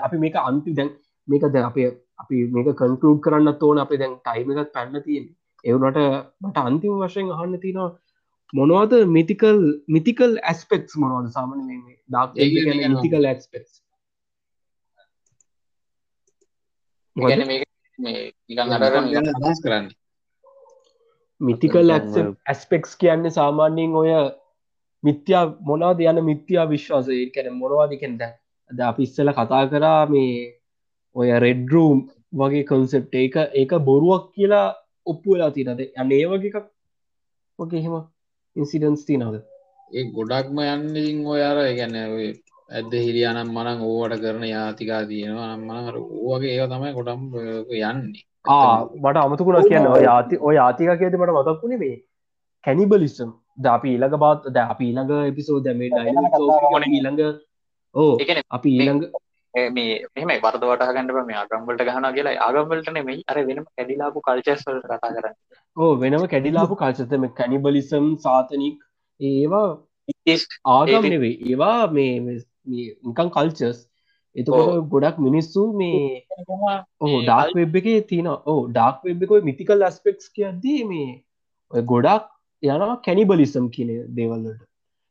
අපි 0.00 0.16
මේක 0.18 0.36
අන්ති 0.42 0.74
දැන් 0.74 0.90
මේක 1.28 1.44
ද 1.48 1.62
අපේ 1.62 1.90
අපි 2.18 2.36
මේක 2.48 2.72
කන්කලූඩ් 2.74 3.20
කරන්න 3.20 3.58
තෝන 3.58 3.78
අපේ 3.78 4.00
දැන් 4.02 4.16
ටයිම 4.18 4.50
එකත් 4.54 4.72
පැන්න 4.72 5.02
තියෙන් 5.02 5.26
එවුනට 5.64 6.02
මට 6.42 6.56
අන්තිම 6.64 7.00
වශයෙන් 7.00 7.32
අහන්න 7.36 7.60
තිනවා 7.60 7.90
මොනවද 8.52 8.92
මිතිකල් 9.08 9.58
මිතිකල් 9.88 10.38
ඇස්පෙක්ස් 10.42 10.96
මොනවද? 10.96 11.30
සාමන 11.32 11.60
ඩක් 12.08 12.92
මිතිකල් 12.94 13.26
ඇස්පෙක් 13.26 13.66
ගැන 17.16 17.46
මේ 17.46 17.64
අදස් 18.58 19.60
කරන්න. 19.64 19.88
මිතිකල් 21.40 21.90
ඇස්පෙක්ස් 21.90 22.96
කියන්නේ 22.96 23.30
සාමාන්‍යයෙන් 23.30 23.94
ඔය 23.94 24.10
මිත්‍යා 25.02 25.44
මොනාද 25.60 26.00
යන 26.00 26.24
මිත්‍යා 26.24 26.68
විශ්වාසය? 26.68 27.30
කැන 27.34 27.54
මොනවාදිකෙන්ද 27.54 28.22
ද 28.70 28.80
අපිස්සල 28.82 29.32
කතා 29.32 29.64
කරා 29.68 30.06
මේ 30.06 30.30
ඔය 31.16 31.28
රෙඩ්රූම් 31.38 31.98
වගේ 32.34 32.64
කොන්සෙප් 32.64 33.14
ඒක 33.14 33.36
ඒක 33.54 33.72
බොරුවක් 33.82 34.24
කියලා 34.34 34.66
ඔප්පු 35.06 35.34
වෙලා 35.34 35.50
තිනද 35.50 35.80
යන්න 35.82 36.12
ඒ 36.12 36.24
වගේ 36.26 36.50
එකක් 36.52 36.66
ඕකේ 37.58 37.84
හෙම 37.84 37.94
ඉන්සිඩන්ස් 38.56 39.06
තිනවද 39.08 39.38
ඒ 39.90 40.04
ගොඩක්ම 40.12 40.58
යන්නඉින් 40.64 41.24
ඔය 41.26 41.42
අර 41.42 41.58
ගැන 41.78 41.96
ඇද 41.98 42.92
හිරියනම් 42.96 43.50
මනං 43.50 43.82
ඕවට 43.82 44.22
කරන 44.22 44.44
යාතිකා 44.46 45.02
තියෙනවා 45.06 45.50
අම්මනර 45.52 45.98
ඕවගේ 45.98 46.54
ඒ 46.54 46.68
තමයි 46.68 46.92
ගොඩම් 46.94 47.22
යන්නේ. 47.80 48.24
මට 48.96 49.16
අමතුකුණ 49.18 49.68
කියන්න 49.68 49.90
යාති 50.02 50.40
ඔය 50.42 50.56
ආතික 50.58 50.90
කියද 50.98 51.18
මට 51.18 51.36
මතක්ුණේ 51.36 51.78
මේ 51.78 51.96
කැනිබලිස්සම් 52.64 53.30
ද 53.58 53.66
අපි 53.68 53.92
ඊළඟ 53.92 54.18
බාත් 54.18 54.50
ද 54.50 54.64
අපි 54.64 54.88
ඊළඟ 54.88 55.12
එපිසෝ 55.28 55.60
දැමේ 55.60 55.90
ඩයින 55.90 56.90
ඊළඟ 56.90 57.22
ඕ 57.94 58.12
අපි 58.50 58.70
ඊළඟ 58.70 59.06
මේ 59.70 59.96
මෙහෙම 60.10 60.32
වරදවට 60.38 60.86
ගන්න 60.90 61.26
මේ 61.26 61.36
ආගම්වලට 61.36 61.84
ගහනවා 61.84 62.12
කියලා. 62.12 62.36
ආගම්වලට 62.40 62.92
නෙමෙයි 62.92 63.24
අර 63.26 63.38
වෙනම 63.42 63.66
කැඩිලාපු 63.70 64.22
කල්චර්ස් 64.22 64.64
වලට 64.66 64.86
කතා 64.86 65.10
කරන්නේ. 65.10 65.34
ඕ 65.76 65.90
වෙනම 65.96 66.28
කැඩිලාපු 66.28 66.76
කල්චතම 66.76 67.26
කැනිබලිසම් 67.34 68.08
සාතනික් 68.18 68.78
ඒවා 69.20 69.68
ආගම්. 70.70 71.08
නෙවෙයි. 71.08 71.34
ඒවා 71.44 71.82
මේ 71.90 72.14
මේ 72.20 72.38
නිකන් 73.04 73.30
කල්චර්ස් 73.30 73.84
එතකොට 74.36 74.88
ගොඩක් 74.88 75.18
මිනිස්සු 75.18 75.62
මේ 75.72 76.00
මේ 77.02 77.20
ඩාක් 77.20 77.52
වෙබ් 77.54 77.76
එකේ 77.76 78.00
තියෙන 78.02 78.28
ඕ 78.28 78.58
ඩාක් 78.68 79.04
වෙබ් 79.04 79.22
එක 79.22 79.36
මිතිකල් 79.42 79.82
ඇස්පෙක්ස් 79.82 80.26
කියද්දී 80.30 80.80
මේ 80.84 81.10
ඔය 81.70 81.82
ගොඩක් 81.84 82.26
යනවා 82.62 82.96
කැනිබලිසම් 82.98 83.66
කියන 83.68 83.92
දේවල්ලට 84.16 84.60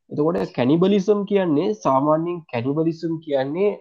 එතකොට 0.10 0.54
කැනිබලිසම් 0.54 1.26
කියන්නේ 1.26 1.74
සාමාන්‍යෙන් 1.80 2.38
කැනිබලිසම් 2.52 3.18
කියන්නේ 3.20 3.72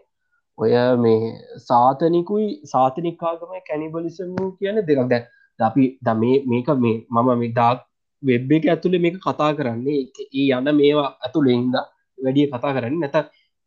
ඔය 0.58 0.72
මේ 1.04 1.32
සාතනිකුයි 1.68 2.48
සාතනිකාගම 2.72 3.54
කැනිබලිසම් 3.68 4.36
කියන 4.58 4.76
දෙකක්. 4.88 5.08
දැ 5.12 5.22
අපි 5.58 5.98
ද 6.02 6.08
මේ 6.22 6.42
මේක 6.46 6.68
මේ 6.84 6.96
මම 7.10 7.28
මේ 7.38 7.52
ඩාක් 7.52 7.80
වෙබ් 8.22 8.52
එක 8.52 8.68
ඇතුළේ 8.74 8.98
මේක 8.98 9.16
කතා 9.26 9.52
කරන්නේ. 9.52 9.98
ඒ- 10.02 10.28
ඒ 10.40 10.46
යන 10.58 10.76
මේවා 10.76 11.10
ඇතුළෙහින්ද 11.26 11.74
වැඩිය 12.18 12.46
කතා 12.46 12.72
කරන්න. 12.76 13.00
නැත 13.00 13.16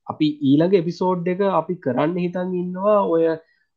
අපි 0.07 0.27
ඊළඟ 0.49 0.73
එපිසෝඩ් 0.81 1.27
එක 1.27 1.41
අපි 1.59 1.75
කරන්න 1.85 2.17
හිතන් 2.23 2.55
ඉන්නවා 2.61 2.99
ඔය 3.13 3.23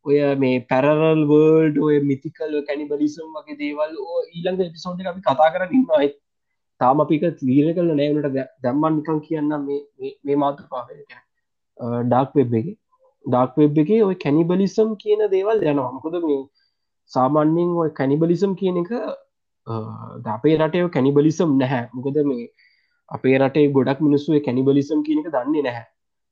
ඔය 0.06 0.18
මේ 0.42 0.58
පැරරල් 0.70 1.22
වර්ල්ඩ් 1.30 1.78
ඔය 1.86 1.96
මිතිකල් 2.10 2.52
කැනිබලිසම් 2.68 3.32
වගේ 3.36 3.56
දේවල් 3.62 3.96
ඕ 4.04 4.20
ඊළඟ 4.34 4.62
එපිසෝඩ් 4.70 5.00
එක 5.00 5.06
අපි 5.12 5.20
කතා 5.20 5.48
කරන්න 5.54 5.74
ඉන්නවා. 5.78 5.98
අයි 6.02 6.10
තාම 6.80 7.02
අපික 7.04 7.24
තීර 7.40 7.72
කල 7.74 7.90
නෑනට 7.98 8.38
දැම්මන් 8.62 8.94
නිකන් 8.98 9.18
කියන්න 9.26 9.50
මේ 9.66 9.80
මේ- 10.00 10.18
මේ 10.24 10.34
මාතෘකාව. 10.34 10.86
ඩාක් 12.06 12.36
වෙබ් 12.36 12.54
එක. 12.54 12.68
ඩාක් 13.24 13.56
වෙබ් 13.58 13.78
එක 13.82 13.90
ඔය 14.08 14.14
කැනිබලිසම් 14.24 14.88
කියන 15.02 15.22
දේවල් 15.34 15.62
යනවා. 15.62 15.92
මොකද 15.96 16.16
මේ 16.26 16.40
සාමාන්‍යෙන් 17.12 17.70
ඔය 17.82 17.90
කැනිබලිසම් 17.98 18.52
කියන 18.60 18.76
එක 18.82 18.90
අ, 18.92 19.74
ද 20.24 20.26
අපේ 20.36 20.56
රටය 20.58 20.88
කැනිබලිසම් 20.96 21.50
නැහැ. 21.60 21.88
මොකද 21.94 22.16
මේ 22.30 22.46
අපේ 23.08 23.38
රටේ 23.38 23.72
ගොඩක් 23.76 24.00
මිනිස්සුව 24.06 24.40
කැනිබලිසම් 24.46 25.02
කියන 25.06 25.18
එක 25.22 25.28
දන්නේ 25.34 25.62
නැහැ. 25.68 25.86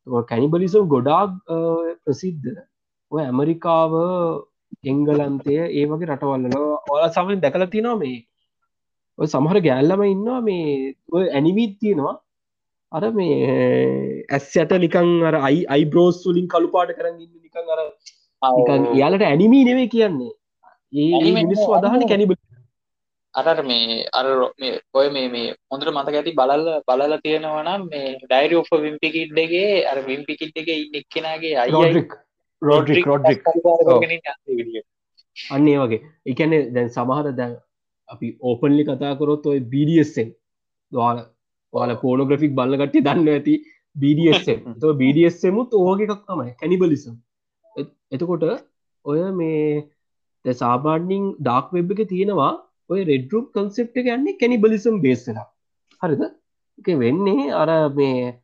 ඔය 0.07 0.23
කැනිබලිසම් 0.31 0.87
ගොඩාක් 0.95 1.31
අ, 1.49 1.59
ප්‍රසිද්ධ. 2.05 2.49
ඔය 3.13 3.23
ඇමරිකාව 3.25 3.93
එංගලන්තය 4.91 5.55
ඒ 5.79 5.85
වගේ 5.91 6.09
රටවල්ල 6.11 6.57
ඔල 6.93 7.05
සමෙන් 7.17 7.41
දැකල 7.45 7.67
තිනවා 7.75 7.99
මේ. 8.03 8.19
ඔය 9.19 9.27
සමහර 9.27 9.59
ගෑල්ලම 9.67 10.03
ඉන්නවා 10.15 10.41
මේ 10.49 10.95
ඔය 11.13 11.25
ඇනිවීත් 11.37 11.79
තියෙනවා. 11.81 12.17
අර 12.93 13.05
මේ 13.13 14.25
ඇස් 14.37 14.49
යට 14.57 14.73
නිකං 14.85 15.09
අර 15.31 15.35
අයි 15.49 15.61
අයිබ්‍රෝස් 15.77 16.21
වලින් 16.27 16.47
කළුපාට 16.55 16.93
කරන්න 16.99 17.19
ඉන්න 17.25 17.35
නිකං 17.47 17.73
අර 17.75 17.81
නිකන් 18.43 18.87
එයාලට 18.95 19.25
ඇනිමී 19.31 19.65
නෙවේ 19.69 19.89
කියන්නේ. 19.95 20.33
ඒ 20.93 21.33
මිනිස්සු 21.39 21.69
අදහන. 21.79 22.07
කැනිබ 22.13 22.33
අරර 23.35 23.59
මේ 23.71 23.99
අර 24.21 24.27
මේ 24.61 24.73
ඔය 25.01 25.07
මේ 25.17 25.29
මේ 25.35 25.55
හොඳට 25.71 25.93
මතක 25.95 26.17
ඇති 26.21 26.37
බලල 26.41 26.67
බලල 26.89 27.15
තියෙනවා 27.25 27.63
නම් 27.67 27.87
මේ 27.93 28.17
ඩයිරි 28.23 28.61
ඔෆ 28.63 28.71
විම්පිකිට්ඩගේ 28.87 29.71
අර 29.93 29.99
විම්පිකිට් 30.11 30.61
එක 30.63 30.75
ඉන්න 30.77 31.01
එක්කෙනගේ 31.03 31.55
අයි 31.63 31.71
රෝඩ්‍රික් 32.63 33.09
රෝඩ්‍රික් 33.09 33.43
අන්න 35.55 35.69
ඒ 35.69 35.79
වගේ. 35.83 36.01
එකන 36.33 36.61
දැන් 36.75 36.89
සමහර 36.97 37.27
දැන් 37.41 37.53
අපි 38.09 38.37
ඕපන්ලි 38.51 38.85
කතා 38.89 39.19
කරොත් 39.21 39.45
ඔය 39.53 39.61
බඩSෙන් 39.73 40.31
වාල 40.93 41.19
වාල 41.73 41.95
පෝනෝග්‍රෆික් 41.95 42.55
බල්ලගට්ටි 42.55 43.01
දන්න 43.01 43.29
ඇති 43.29 43.55
බඩSෙන් 43.97 44.65
තව 44.81 44.93
බඩSමුත් 44.93 45.75
ඕගේ 45.75 46.09
එකක් 46.09 46.25
තමයි 46.27 46.51
කැනිබලිසම් 46.53 47.15
එතකොට 48.13 48.45
ඔය 49.05 49.21
මේ 49.33 50.55
සාමාන්‍යින් 50.55 51.37
ඩාක් 51.41 51.73
වෙබ් 51.73 51.91
එක 51.91 52.09
තියෙනවා 52.09 52.53
ඔය 52.91 53.05
රෙඩරුප් 53.05 53.47
කන්සෙප් 53.53 53.97
එක 53.97 54.07
යන්නේ 54.07 54.39
කැනිබලිසම් 54.41 55.01
බේස්සලා 55.01 55.47
හරිද? 56.03 56.23
වෙන්නේ 56.99 57.51
අර 57.53 57.91
මේ 57.91 58.41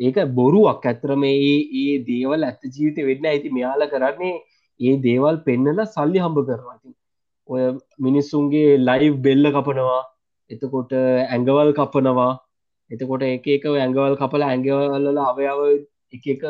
ඒක 0.00 0.18
බොරුවක්. 0.34 0.86
ඇතර 0.86 1.16
මේ 1.16 1.36
ඒ- 1.42 1.68
ඒ 1.72 1.98
දේවල් 1.98 2.42
ඇත්ත 2.42 2.62
ජීවිත 2.64 2.96
වෙන්න 2.96 3.24
ඇති 3.24 3.48
මෙයාල 3.50 3.86
කරන්නේ 3.88 4.34
ඒ 4.80 4.96
දේවල් 4.96 5.36
පෙන්නල 5.36 5.84
සල්ලි 5.86 6.18
හම්බ 6.18 6.38
කරවාති 6.46 6.94
ඔය 7.48 7.62
මිනිස්සුන්ගේ 7.98 8.78
ලයිව් 8.78 9.16
බෙල්ල 9.22 9.44
කපනවා 9.50 10.02
එතකොට 10.50 10.92
ඇඟවල් 10.94 11.70
කපනවා. 11.72 12.32
එතකොට 12.90 13.22
එක 13.24 13.46
එක 13.48 13.64
ඇඟවල් 13.66 14.16
කපල 14.16 14.42
ඇඟවල්ල 14.42 15.20
අවයාව 15.24 15.60
එක 16.12 16.26
එක 16.26 16.42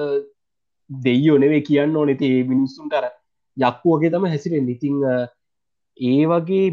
දෙයියෝ 0.90 1.38
නෙවේ 1.38 1.62
කියන්න 1.62 1.96
ඕනෙති 1.96 2.30
ඒ 2.30 2.42
මිනිස්සුන්ට 2.44 2.92
අර 2.92 3.06
යක්කු 3.56 3.96
වගේ 3.96 4.10
තම 4.10 4.26
හැසිරෙන් 4.26 4.68
ඉතිං 4.68 4.96
ඒ 5.98 6.24
වගේ 6.26 6.64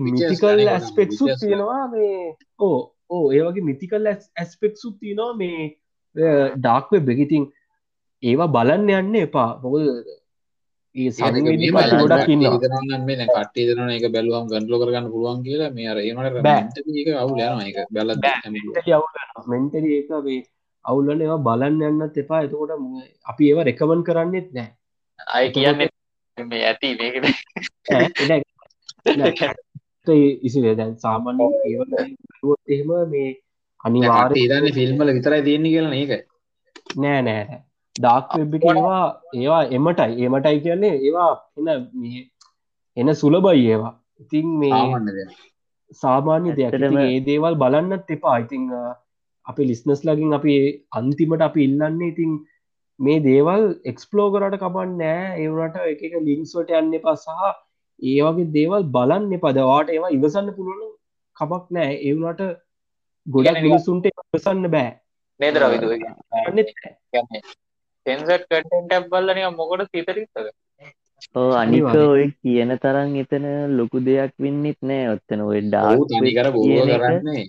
ඇස්පෙක්සුත් 0.70 1.30
විචස් 1.30 1.42
තියෙනවා 1.42 1.86
මේ 1.88 2.36
ඕ 2.60 2.80
ඕ 3.10 3.26
ඒ 3.32 3.44
වගේ 3.44 3.64
මිතිකල් 3.64 4.12
ඇස්පෙක්සුත් 4.12 4.96
තියෙනවා 5.00 5.34
මේ 5.36 5.70
ඩාක්ව 6.58 7.00
බෙගිතින් 7.02 7.46
ඒවා 8.24 8.48
බලන්න 8.48 8.90
යන්න 8.92 9.22
එපා. 9.22 9.50
මොකද 9.62 9.86
ඒ 10.96 11.10
ගොඩක් 12.02 12.30
ඉන්නවා. 12.34 12.56
හිතනන්න 12.56 13.04
මේ 13.08 13.28
කට්ටි 13.28 13.68
දෙන 13.68 13.92
එක 13.98 14.06
බැලුවම් 14.16 14.46
ගන්ඩලෝ 14.52 14.80
කරගන්න 14.82 15.12
පුළුවන් 15.14 15.44
කියලා. 15.46 15.72
මේ 15.78 15.88
අර 15.88 15.98
ඒමට 16.00 16.42
බෑ. 16.48 16.62
අවුල 17.24 17.40
යන 17.40 17.62
එක 17.70 17.78
බැල 17.96 18.10
මෙන්ටලි 19.52 19.90
ඒක 19.98 20.10
මේ 20.28 20.42
අවුල්ලන 20.86 21.22
ඒවා 21.22 21.46
බලන්න 21.48 21.82
යන්නත් 21.90 22.18
එපා. 22.18 22.42
එතකොට 22.46 22.72
අපි 23.26 23.44
ඒවා 23.50 23.68
රෙකමන් 23.70 24.04
කරන්නෙත් 24.04 24.48
නෑ. 24.54 24.70
අය 25.36 25.46
කියන්නේ 25.56 25.90
මේ 26.38 26.64
ඇති 26.68 26.88
නෑ. 29.18 29.54
ඉසිේ 30.48 30.76
දැන් 30.76 30.94
සාමාන්‍ය 31.00 31.44
ඒවත් 31.68 31.92
එහෙම 32.68 32.92
මේ 33.14 33.30
අනිවාර 33.84 34.32
ඉදන්න 34.38 34.72
ෆිල්ම්මල 34.80 35.16
විතරයි 35.18 35.42
තියෙන්නේ 35.48 35.74
කියලා 35.74 35.96
ඒක. 35.96 36.12
නෑ 36.98 37.22
නෑ 37.28 37.62
ඩාක් 37.96 38.36
වෙබ් 38.38 38.54
එක 38.58 38.66
ඒවා 38.72 39.04
ඒවා 39.36 39.64
එමටයි. 39.70 40.26
එමටයි 40.28 40.60
කියන්නේ 40.66 40.94
ඒවා 41.00 41.32
එන 41.58 41.68
එන 42.98 43.14
සුලබයි 43.16 43.64
ඒවා. 43.68 43.94
ඉතින් 44.20 44.48
මේ 44.60 44.74
සාමාන්‍ය 46.02 46.50
දෙයක්. 46.52 46.68
ඇත්තටම- 46.68 47.00
ඉතින් 47.00 47.16
ඒ 47.16 47.26
දේවල් 47.26 47.56
බලන්නත් 47.56 48.14
එපා. 48.16 48.38
ඉතිං 48.40 48.64
අපි 49.46 49.62
ලිස්නස් 49.66 50.02
ලගින් 50.08 50.34
අපි 50.34 50.56
අන්තිමට 50.92 51.42
අපි 51.42 51.62
ඉල්ලන්නේ 51.68 52.12
ඉතින් 52.14 52.32
මේ 53.00 53.20
දේවල් 53.20 53.64
එක්ස්පලෝ 53.86 54.28
කරට 54.34 54.58
කපන්න 54.64 54.98
නෑ 54.98 55.28
ඒවනට 55.44 55.78
එක 55.92 56.02
එක 56.08 56.16
ලිංක්ස්වට 56.28 56.74
යන්න 56.80 56.98
එපා 57.00 57.16
සහ 57.16 57.30
ඒ 58.00 58.20
වගේ 58.28 58.52
දේවල් 58.58 58.84
බලන්න 58.96 59.32
පදවාට 59.46 59.90
ඒවා 59.90 60.16
ඉවසන්න 60.18 60.52
පුළුවන් 60.58 60.92
කමක් 61.38 61.66
නෑ 61.72 61.94
ඒවනට 62.08 62.42
ගොඩක් 63.28 63.62
මිනිසුන්ට 63.66 64.06
ඉවසන්න 64.12 64.70
බෑ. 64.70 64.92
නේද 65.40 65.58
සෙන්සර් 68.06 68.42
කටෙන්ට් 68.44 69.10
බලන 69.12 69.40
මොකට 69.56 69.90
සිතරිත්තද 69.92 70.52
ඕ 71.36 71.52
අනික. 71.54 71.86
ඔය 71.86 72.24
කියන 72.44 72.72
තරම් 72.84 73.16
එතන 73.24 73.46
ලොකු 73.78 74.04
දෙයක් 74.08 74.34
වෙන්නෙත් 74.38 74.80
නෑ. 74.82 75.06
ඔත්තන 75.14 75.44
ඔය 75.46 75.62
ඩාක් 75.68 76.00
තනිකර 76.10 76.48
බෝව 76.56 76.92
කරන්නේ. 76.92 77.46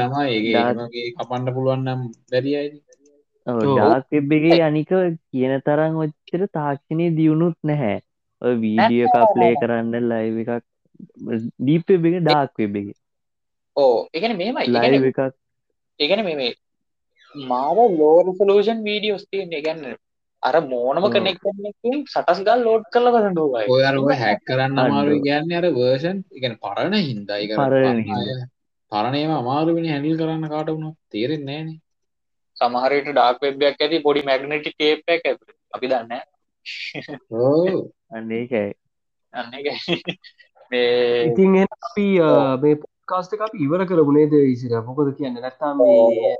තමයි. 0.00 0.26
ඒ 0.32 0.52
Dark- 0.54 0.84
ඒගේ 0.84 1.12
කපන්ඩ 1.18 1.54
පුළුවන් 1.56 1.84
නම් 1.84 2.00
බැරියයි 2.30 2.82
ඔව්. 3.46 3.62
ඩාක් 3.70 4.04
වෙබ් 4.10 4.36
එකේ 4.38 4.60
අනික 4.68 4.92
කියන 5.30 5.54
තරම් 5.60 6.02
ඔච්චර 6.04 6.46
තාක්ෂණය 6.58 7.08
දියුණුත් 7.18 7.58
නැහැ. 7.62 7.96
ඔය 8.42 8.54
වීඩිය 8.64 9.06
එකක් 9.06 9.18
ප්ලේ 9.34 9.54
කරන්න 9.62 10.10
ලයිව 10.12 10.36
එකක්. 10.44 10.64
ඩීප් 11.62 11.84
වෙබ් 11.94 12.04
එක 12.10 12.20
ඩාක් 12.20 12.62
වෙබ් 12.62 12.76
එක. 12.82 12.88
ඕ 13.76 13.96
එකන 14.12 14.38
මේමයි. 14.42 14.70
ලයිව 14.76 15.10
එකක්. 15.12 15.20
ඒගැන 16.00 16.24
මේ 16.26 16.54
මාර 17.44 17.76
ලෝරසලූෂන් 17.92 18.82
වීඩියෝස් 18.88 19.24
තියන්නේ. 19.30 19.62
ගැන්න 19.62 19.84
අර 20.42 20.56
මෝනම 20.62 20.98
ඔව්. 21.00 21.12
කනෙක්ටකින් 21.14 22.04
සටස් 22.06 22.40
ගල් 22.46 22.60
ලෝඩ් 22.66 22.84
කල 22.94 23.08
කරඩුවයි 23.14 23.66
ඔය 23.74 23.82
අර 23.84 23.96
ඔය 23.98 24.16
හැක් 24.16 24.44
කරන්න. 24.48 24.78
අමාරු 24.78 25.16
කියන්නේ 25.24 25.58
අර 25.60 25.66
වර්ෂන් 25.78 26.18
ඉගැන 26.32 26.54
පරණ 26.64 26.94
හින්දයි 27.00 27.48
පරණ 27.54 28.00
හින්දා. 28.08 28.46
පරණේම 28.92 29.32
අමාරුවෙන 29.40 29.90
හැඩිල් 29.92 30.16
කරන්න 30.20 30.48
කාට 30.54 30.72
වුණු 30.72 30.90
තේරෙන් 31.10 31.44
නෑන 31.48 31.68
සමහරයට 32.56 33.12
ඩාක් 33.12 33.42
වෙබ්යක් 33.44 33.80
ඇති 33.80 34.02
පොඩි 34.06 34.26
මැගනටි 34.28 34.74
කේපක් 34.80 35.08
ඇ 35.14 35.36
අපි 35.74 35.86
දන්න 35.92 36.12
ඕ 37.42 37.76
අන්න 38.14 38.28
මේ 40.72 41.24
ඉතින් 41.26 41.56
අපි 41.64 42.06
මේ 42.62 42.76
පොඩ්කාස්ට් 42.82 43.34
එක 43.36 43.42
අපි 43.46 43.64
ඉවර 43.66 43.82
කරමුණේද 43.90 44.32
ඉසිර 44.36 44.72
මොකද 44.82 45.10
කියන්න? 45.18 45.36
නැත්තාම 45.42 45.82
මේ 45.82 46.34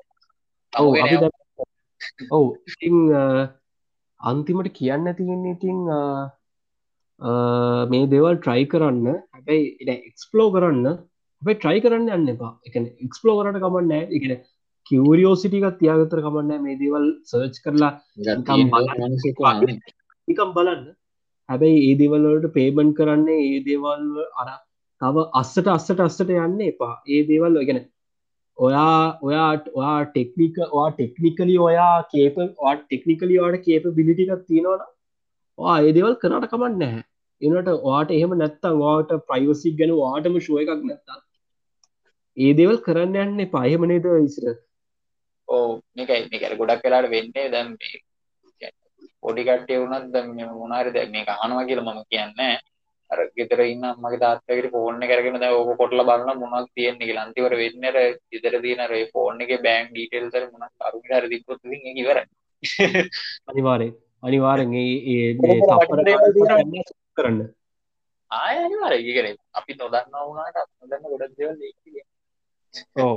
ඔව් 0.72 0.94
ඔව් 2.36 2.46
ඉතින් 2.70 2.96
අ, 3.14 3.22
අන්තිමට 4.20 4.68
කියන්න 4.78 5.06
තියෙන්නේ 5.20 5.54
අ, 7.20 7.30
මේ 7.92 8.06
දේවල් 8.14 8.36
ට්‍රයි 8.38 8.66
කරන්න. 8.72 9.06
හැබැයි 9.34 9.96
එක්ස්පලෝ 10.10 10.48
කරන්න. 10.52 10.84
හැබයි 11.42 11.56
ට්‍රයි 11.60 11.80
කරන්න 11.80 12.12
යන්න 12.18 12.28
එපා. 12.34 12.52
එක 12.66 12.76
එක්ස්පලෝ 13.06 13.36
කරට 13.40 13.60
කමන්න 13.64 13.92
එකන 14.18 14.34
කිවරියෝසිටික 14.86 15.64
තියාගතර 15.80 16.20
කමන්න 16.26 16.62
මේ 16.64 16.76
දේවල් 16.82 17.06
සර්ච් 17.30 17.56
කරලා 17.64 17.92
නිකම් 20.28 20.50
බලන්න. 20.56 20.84
හැබැයි 21.48 21.82
ඒ 21.88 21.96
දේවල්වලට 22.02 22.52
පේබන් 22.54 22.92
කරන්නේ 22.98 23.40
ඒ 23.50 23.58
දේවල් 23.66 24.04
අර 24.42 24.48
තව 25.00 25.24
අස්සට 25.40 25.66
අස්සට 25.76 26.00
අස්සට 26.06 26.30
යන්න 26.36 26.60
එපා. 26.70 26.94
ඒ 27.06 27.22
දේවල් 27.30 27.58
ගැන 27.68 27.80
ඔයා 28.58 29.18
ඔයාට 29.22 29.66
ඔයා 29.78 29.98
ටෙක්නික 30.12 30.56
වා 30.76 30.88
ටෙක්නිකලි 30.92 31.58
ඔයා 31.68 31.94
කේප 32.12 32.38
ටෙක්නිකලි 32.82 33.40
වාට 33.42 33.64
කේප 33.66 33.90
බිලිටිකක් 33.98 34.46
තියෙනවන 34.48 34.82
වා 35.58 35.76
ඒ 35.82 35.92
දේවල් 35.98 36.16
කරට 36.22 36.50
කමන්න 36.52 36.78
නැහැ. 36.82 37.04
එනට 37.42 37.70
වාට 37.86 38.10
එහෙම 38.18 38.36
නැත්තම් 38.42 38.82
වාට 38.84 39.16
ප්‍රයිවසික් 39.30 39.78
ගැන 39.80 39.96
වාටම 40.02 40.38
ශුව 40.46 40.62
එකක් 40.62 40.84
නැත්තා 40.84 41.18
ඒ 42.36 42.52
දේවල් 42.60 42.78
කරන්න 42.86 43.18
යන්න 43.24 43.50
පයමනේද 43.52 44.06
ඉසිර 44.20 44.46
ඕ 45.48 45.80
මේකයි. 45.96 46.28
මේකට 46.30 46.58
ගොඩක් 46.60 46.84
වෙලාට 46.84 47.10
වෙන්නේ. 47.10 47.46
දැම් 47.54 47.68
පොඩිකට්ටය 49.24 49.78
වුණත් 49.82 50.08
දැ 50.12 50.48
මොනාර 50.54 50.90
දැ 50.96 51.06
මේ 51.14 51.24
අහනවා 51.34 51.66
කියල 51.68 51.82
මම 51.82 52.00
කියන්නේ. 52.10 52.56
අර 53.10 53.18
ගෙතර 53.36 53.60
ඉන්න 53.64 53.84
මගේ 53.96 54.18
තාත්තකට 54.18 54.70
ෆෝර්න 54.70 55.02
කරගෙන 55.02 55.36
ඕක 55.48 55.70
කොටල 55.78 56.02
බලන්න 56.02 56.40
මොනක් 56.42 56.70
තියෙන 56.74 56.96
එක 56.98 57.12
ලන්තිවර 57.12 57.54
වෙන්නර 57.56 57.98
ඉදර 58.32 58.56
තියන 58.60 58.82
රේ 58.86 59.04
ෆෝර්න 59.12 59.44
එක 59.44 59.52
බෑන් 59.62 59.86
ඩීටෙල්සර 59.90 60.48
මොනක් 60.48 60.88
අරුට 60.88 61.06
හර 61.10 61.28
දිපොත් 61.28 61.60
ඉවර 61.94 62.18
අනිවාරය 63.46 63.88
අනිවාරෙන් 64.22 64.74
කරන්න. 67.16 67.40
ආය 68.30 68.56
අනිවාර 68.58 68.92
ඒකන 68.94 69.28
අපි 69.52 69.72
නොදන්න 69.74 70.14
වුණට 70.20 70.58
නොදන්න 70.82 71.10
ගොඩක් 71.12 71.34
දෙවල් 71.38 71.56
ඕ 72.96 73.14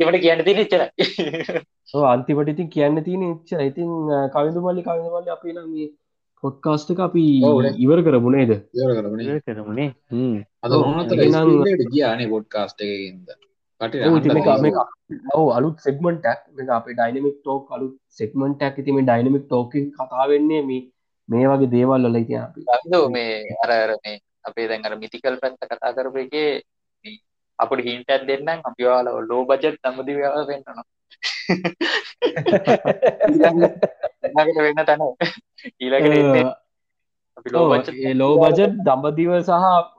ඒට 0.00 0.20
කියන්න 0.20 0.44
තින 0.44 0.60
චරයි 0.66 2.04
අන්තිමට 2.04 2.52
ඉතින් 2.52 2.68
කියන්න 2.68 3.02
තියෙන 3.04 3.24
එච්ච 3.26 3.50
ඉතින් 3.62 3.90
කවිදු 4.34 4.60
මල්ලි 4.60 4.82
කවිද 4.82 5.08
මල්ලි 5.08 5.30
අපි 5.30 5.54
නම් 5.54 5.68
මේ 5.70 5.88
පොඩ්කාස්ට 6.42 6.90
එක 6.92 7.00
අපි 7.06 7.22
ඉවර 7.84 8.00
කරමුණේද 8.06 8.52
කරමුණේ 9.48 9.88
හ්ම්. 10.12 10.36
අද 10.64 10.72
ගියානේ 11.92 12.28
පොඩ්කාස්ට් 12.28 12.80
එකකින්ද 12.80 13.28
ඔව්, 15.34 15.46
අලුත් 15.56 15.76
සෙක්මටක් 15.80 16.40
මේ 16.56 16.72
අපේ 16.78 16.96
ඩයිනමික් 16.96 17.36
ටෝක් 17.40 17.70
අලුත් 17.76 17.94
සෙක්මටක් 18.18 18.80
ඉති 18.80 18.92
මේ 18.92 19.06
ඩයිනමික් 19.08 19.44
ටෝක 19.46 19.72
කතා 19.98 20.26
වෙන්නේ 20.32 20.62
මේ 20.62 20.82
මේ 21.28 21.46
වගේ 21.50 21.70
දේවල් 21.76 22.04
වල 22.06 22.18
ඉතින් 22.22 22.40
අපි. 22.40 22.60
මේ 23.08 23.32
අර 23.64 23.70
අර 23.76 23.92
මේ 24.04 24.16
අපේ 24.44 24.66
දැන් 24.68 24.86
අර 24.86 24.94
මිතිකල් 25.02 25.36
පැත්ත 25.42 25.56
කතා 25.64 25.92
කරපු 25.96 26.18
එකේ 26.18 26.50
අපට 27.60 27.84
හින්ටත් 27.86 28.26
දෙන්නම් 28.28 28.64
අපි 28.64 28.82
ඔයාලා 28.84 29.28
ලෝ 29.28 29.42
බජට් 29.46 29.82
දඹදි 29.82 30.16
වේවා 30.16 30.48
වෙන්නනවා 30.48 30.88
ඊළඟට 34.22 34.58
වෙන්න 34.58 34.80
තැන 34.86 35.02
ඊළඟට 35.80 36.14
එන්නේ. 36.14 36.44
අපි 37.36 37.48
ලෝ 37.50 37.66
බජට් 37.72 38.00
ඒ 38.00 38.14
ලෝ 38.14 38.32
බජට් 38.38 38.74
දම්බදිව 38.86 39.30
සහ 39.40 39.52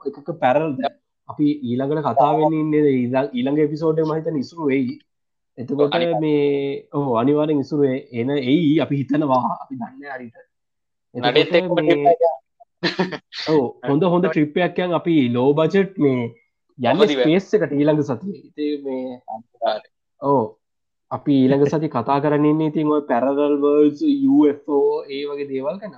එකක 0.08 0.28
පැරල්ද? 0.42 0.80
අපි 1.28 1.46
ඊළඟට 1.62 2.04
කතාවෙන්න 2.08 2.54
ඉන්නේ 2.54 2.92
ඊළඟ 2.92 3.58
එපිසෝඩ් 3.60 3.98
මහිත 4.04 4.28
නිසුරු 4.30 4.62
වෙයි. 4.66 4.94
එතකොට. 5.58 5.94
මේ 6.20 6.44
ඕ 6.92 7.10
අනිවාරෙන් 7.16 7.58
ඉසුරු 7.60 7.84
එන 8.12 8.30
එයි. 8.36 8.80
අපි 8.80 8.94
හිතනවා. 8.96 9.42
අපි 9.62 9.74
දන්න 9.76 10.04
අරිට 10.10 10.36
එක 11.54 11.66
හොඳ 13.88 14.02
හොඳ 14.04 14.24
ට්‍රිප්පයක්යන් 14.26 14.90
අපි 14.92 15.16
ලෝ 15.28 15.50
බජට් 15.54 15.92
මේ 15.98 16.22
යන්න 16.78 17.02
එකට 17.02 17.72
ඊළඟ 17.72 18.02
සතිය. 18.02 18.36
ඉතින් 18.48 18.84
මේ. 18.84 19.20
ඕ 20.20 20.42
අපි 21.10 21.32
ඊළඟ 21.42 21.66
සති 21.66 21.88
කතා 21.88 22.20
කරන්නන්නේ 22.20 22.70
ඉතින් 22.72 22.88
ඔය 22.88 23.02
පැරදල් 23.10 23.54
UFO 24.30 25.04
ඒ 25.08 25.22
වගේ 25.26 25.48
දේවල් 25.48 25.78
ගැන. 25.78 25.94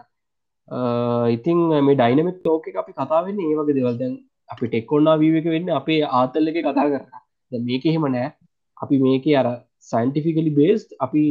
අ, 0.69 1.27
ඉතින් 1.29 1.59
මේ 1.87 1.95
ඩයිනමක් 1.95 2.43
තෝක 2.43 2.67
අපි 2.83 2.93
කතාවෙන්න 2.93 3.39
ඒ 3.41 3.55
වගේ 3.55 3.77
දේවල්. 3.79 3.99
දැන් 3.99 4.15
අපි 4.49 4.67
ටෙක්කොන්නා 4.69 5.17
වීවක 5.19 5.47
වෙන්න 5.47 5.71
අපේ 5.71 6.01
ආතල්ල 6.03 6.49
එක 6.49 6.59
කතා 6.65 6.89
කර 6.91 7.05
මේක 7.53 7.87
එහෙම 7.87 8.07
නෑ. 8.11 8.33
අපි 8.77 8.99
මේක 8.99 9.27
අර 9.41 9.49
සයින්ටිෆිකලි 9.79 10.51
බේස්් 10.51 10.87
අපි. 11.01 11.23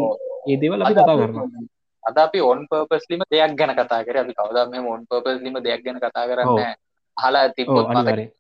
ඒ 0.50 0.58
දේවල් 0.58 0.82
අපි 0.82 0.94
කතා 0.94 1.18
කරනවා. 1.20 1.48
අද 2.04 2.18
අපි 2.18 2.40
ඔන් 2.42 2.68
පර්පස්ලිම 2.70 3.22
දෙයක් 3.32 3.54
ගැන 3.60 3.76
කතා 3.76 4.04
කර. 4.06 4.18
අපි 4.24 4.34
කවදා 4.34 4.66
මේ 4.72 4.80
ඔන් 4.94 5.06
පර්පස්ලිම 5.10 5.60
දෙයක් 5.68 5.84
ගැන 5.86 6.00
කතා 6.00 6.26
කරන්න 6.30 6.48
ඔව්. 6.48 6.58
නෑ. 8.16 8.32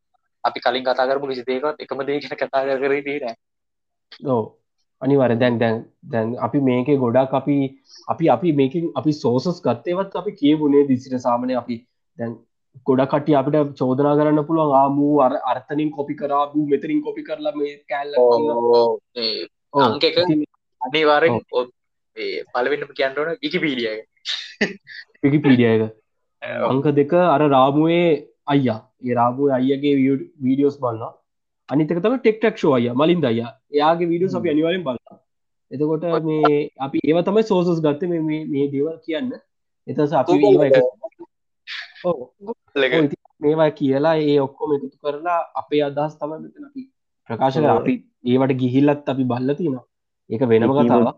අපි 0.43 0.59
කලින් 0.59 0.85
කතා 0.85 1.07
කරපු 1.07 1.29
කිසි 1.29 1.47
දෙයකවත් 1.47 1.85
එකම 1.85 2.03
දේ 2.07 2.19
ගැන 2.19 2.37
කතා 2.37 2.61
කර 2.61 2.79
කර 2.79 2.93
හිටියේ 2.93 3.21
නෑ. 3.21 3.35
ඕ 4.27 4.43
අනිවර 5.01 5.35
දැන් 5.35 5.59
දැන් 5.59 5.77
දැන් 6.07 6.33
අපි 6.39 6.59
මේක 6.61 6.89
ගොඩක් 6.99 7.37
අපි 7.39 7.57
අපි 8.07 8.29
අපි 8.29 8.53
මේකින් 8.53 8.89
අපි 8.95 9.11
සෝසස් 9.15 9.61
ගත්තේවත් 9.61 10.15
අපි 10.15 10.31
කියවුණේ 10.41 10.87
දිසිට 10.89 11.15
සාමනය 11.19 11.55
අපි 11.55 11.77
දැන් 12.19 12.33
ගොඩ 12.85 13.03
කටි 13.05 13.35
අපිට 13.35 13.57
චෝදනා 13.75 14.15
කරන්න 14.15 14.47
පුළුවන් 14.47 14.75
ආමූ 14.75 15.13
අර 15.21 15.33
අර්ථනින් 15.45 15.91
කොපි 15.91 16.15
කරාබූ 16.15 16.65
මෙතරින් 16.65 17.01
කොපි 17.01 17.23
කරලා 17.23 17.55
මේ 17.55 17.73
කෑල්ල 17.87 18.13
අනිවාරෙන් 20.81 21.39
පලවෙන්නම 22.51 22.93
කියන්නටන 22.93 23.37
විකිපීඩිය 23.41 23.97
පිකිපීඩියක 25.21 25.83
අංක 26.67 26.87
දෙක 26.93 27.13
අර 27.25 27.41
රාමුවේ 27.47 28.07
අයියා. 28.47 28.79
ඒ 29.01 29.13
රාමුව 29.13 29.49
අයියගේ 29.51 29.93
වීඩියෝස් 30.43 30.77
බලන්න 30.79 31.13
අනිතක 31.69 31.99
තම 32.03 32.15
ටෙක්ටක් 32.17 32.55
ෂෝ 32.57 32.73
අය 32.75 32.87
මලින් 32.93 33.25
අයියා 33.25 33.51
එයාගේ 33.71 34.07
වීඩියෝ 34.11 34.37
අපි 34.39 34.49
අනිවාරෙන් 34.49 34.83
බලන්න 34.83 35.19
එතකොට 35.71 36.03
මේ 36.25 36.59
අපි 36.77 36.97
ඒව 37.03 37.19
තමයි 37.23 37.43
සෝසස් 37.43 37.79
ගත්ත 37.81 38.01
මේ 38.11 38.21
මේ- 38.21 38.47
මේ 38.47 38.65
දේවල් 38.67 38.97
කියන්න. 39.05 39.31
එතස 39.87 40.13
අපි 40.13 40.33
ඒවා 40.41 40.67
එක. 40.67 40.75
ඔව්. 42.03 42.17
ඔව්, 42.41 42.55
ඉතින් 42.75 43.21
මේවා 43.39 43.69
කියලා 43.71 44.15
ඒ 44.23 44.39
ඔක්කොම 44.39 44.69
එකතු 44.75 44.97
කරලා 45.01 45.39
අපේ 45.55 45.81
අදහස් 45.83 46.13
තම 46.19 46.31
මෙතන 46.35 46.65
අපි 46.69 46.81
ප්‍රකාශ 47.29 47.57
කර 47.57 47.69
අපි 47.73 47.93
ඒවට 48.25 48.53
ගිහිල්ලත් 48.61 49.09
අපි 49.09 49.23
බල්ල 49.23 49.55
තියෙනවා 49.55 49.85
ඒක 50.29 50.41
වෙනම 50.51 50.71
කතාවක්. 50.79 51.17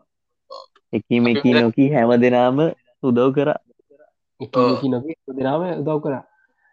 එකීම 0.93 1.25
එකී 1.27 1.53
නොකී 1.57 1.89
හැම 1.93 2.11
දෙනාම 2.21 2.57
උදව් 3.03 3.27
කර. 3.35 3.49
එක 4.41 4.53
නොක 4.93 5.03
දෙනාම 5.37 5.61
උදව් 5.81 5.99
කර 6.03 6.15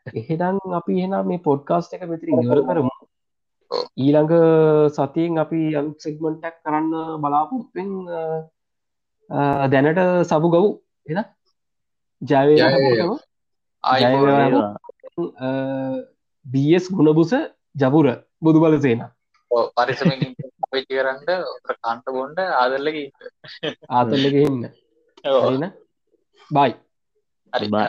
එහෙනම් 0.06 0.58
අපි 0.78 0.92
එහෙනම් 0.98 1.28
මේ 1.28 1.44
පොඩ්කාස්ට 1.46 1.94
එක 1.96 2.04
මෙතරින් 2.10 2.42
ඉවර 2.44 2.60
කරමු. 2.68 2.92
ඊළඟ 3.96 4.34
සතියෙන් 4.96 5.38
අපි 5.38 5.60
අම් 5.80 5.86
සෙක්මන්ටක් 5.98 6.56
කරන්න 6.64 6.90
බලාපොත්ෙන් 7.22 7.90
දැනට 9.72 10.00
සබු 10.30 10.48
ගව් 10.54 10.64
එ 11.10 11.24
ජයවේ 12.22 12.56
ජය 12.56 12.66
හැමෝටම. 12.66 13.16
ආයි 13.84 14.04
ජය 14.04 14.14
බස් 16.46 16.86
ගුණබුස 16.90 17.32
ජපුර 17.74 18.06
බුදු 18.42 18.58
බල 18.60 18.78
සේන 18.84 19.02
පරිසමෙන් 19.76 20.22
වෙච්චි 20.72 20.94
කරන්න 20.98 21.20
කන්ට 21.82 22.06
බොන්ඩ 22.16 22.38
ආදල්ලක 22.60 22.96
ආතල්ලක 23.90 24.36
ඉන්න. 24.44 24.62
බයි. 26.50 26.72
හරි. 27.52 27.66
බයි 27.68 27.88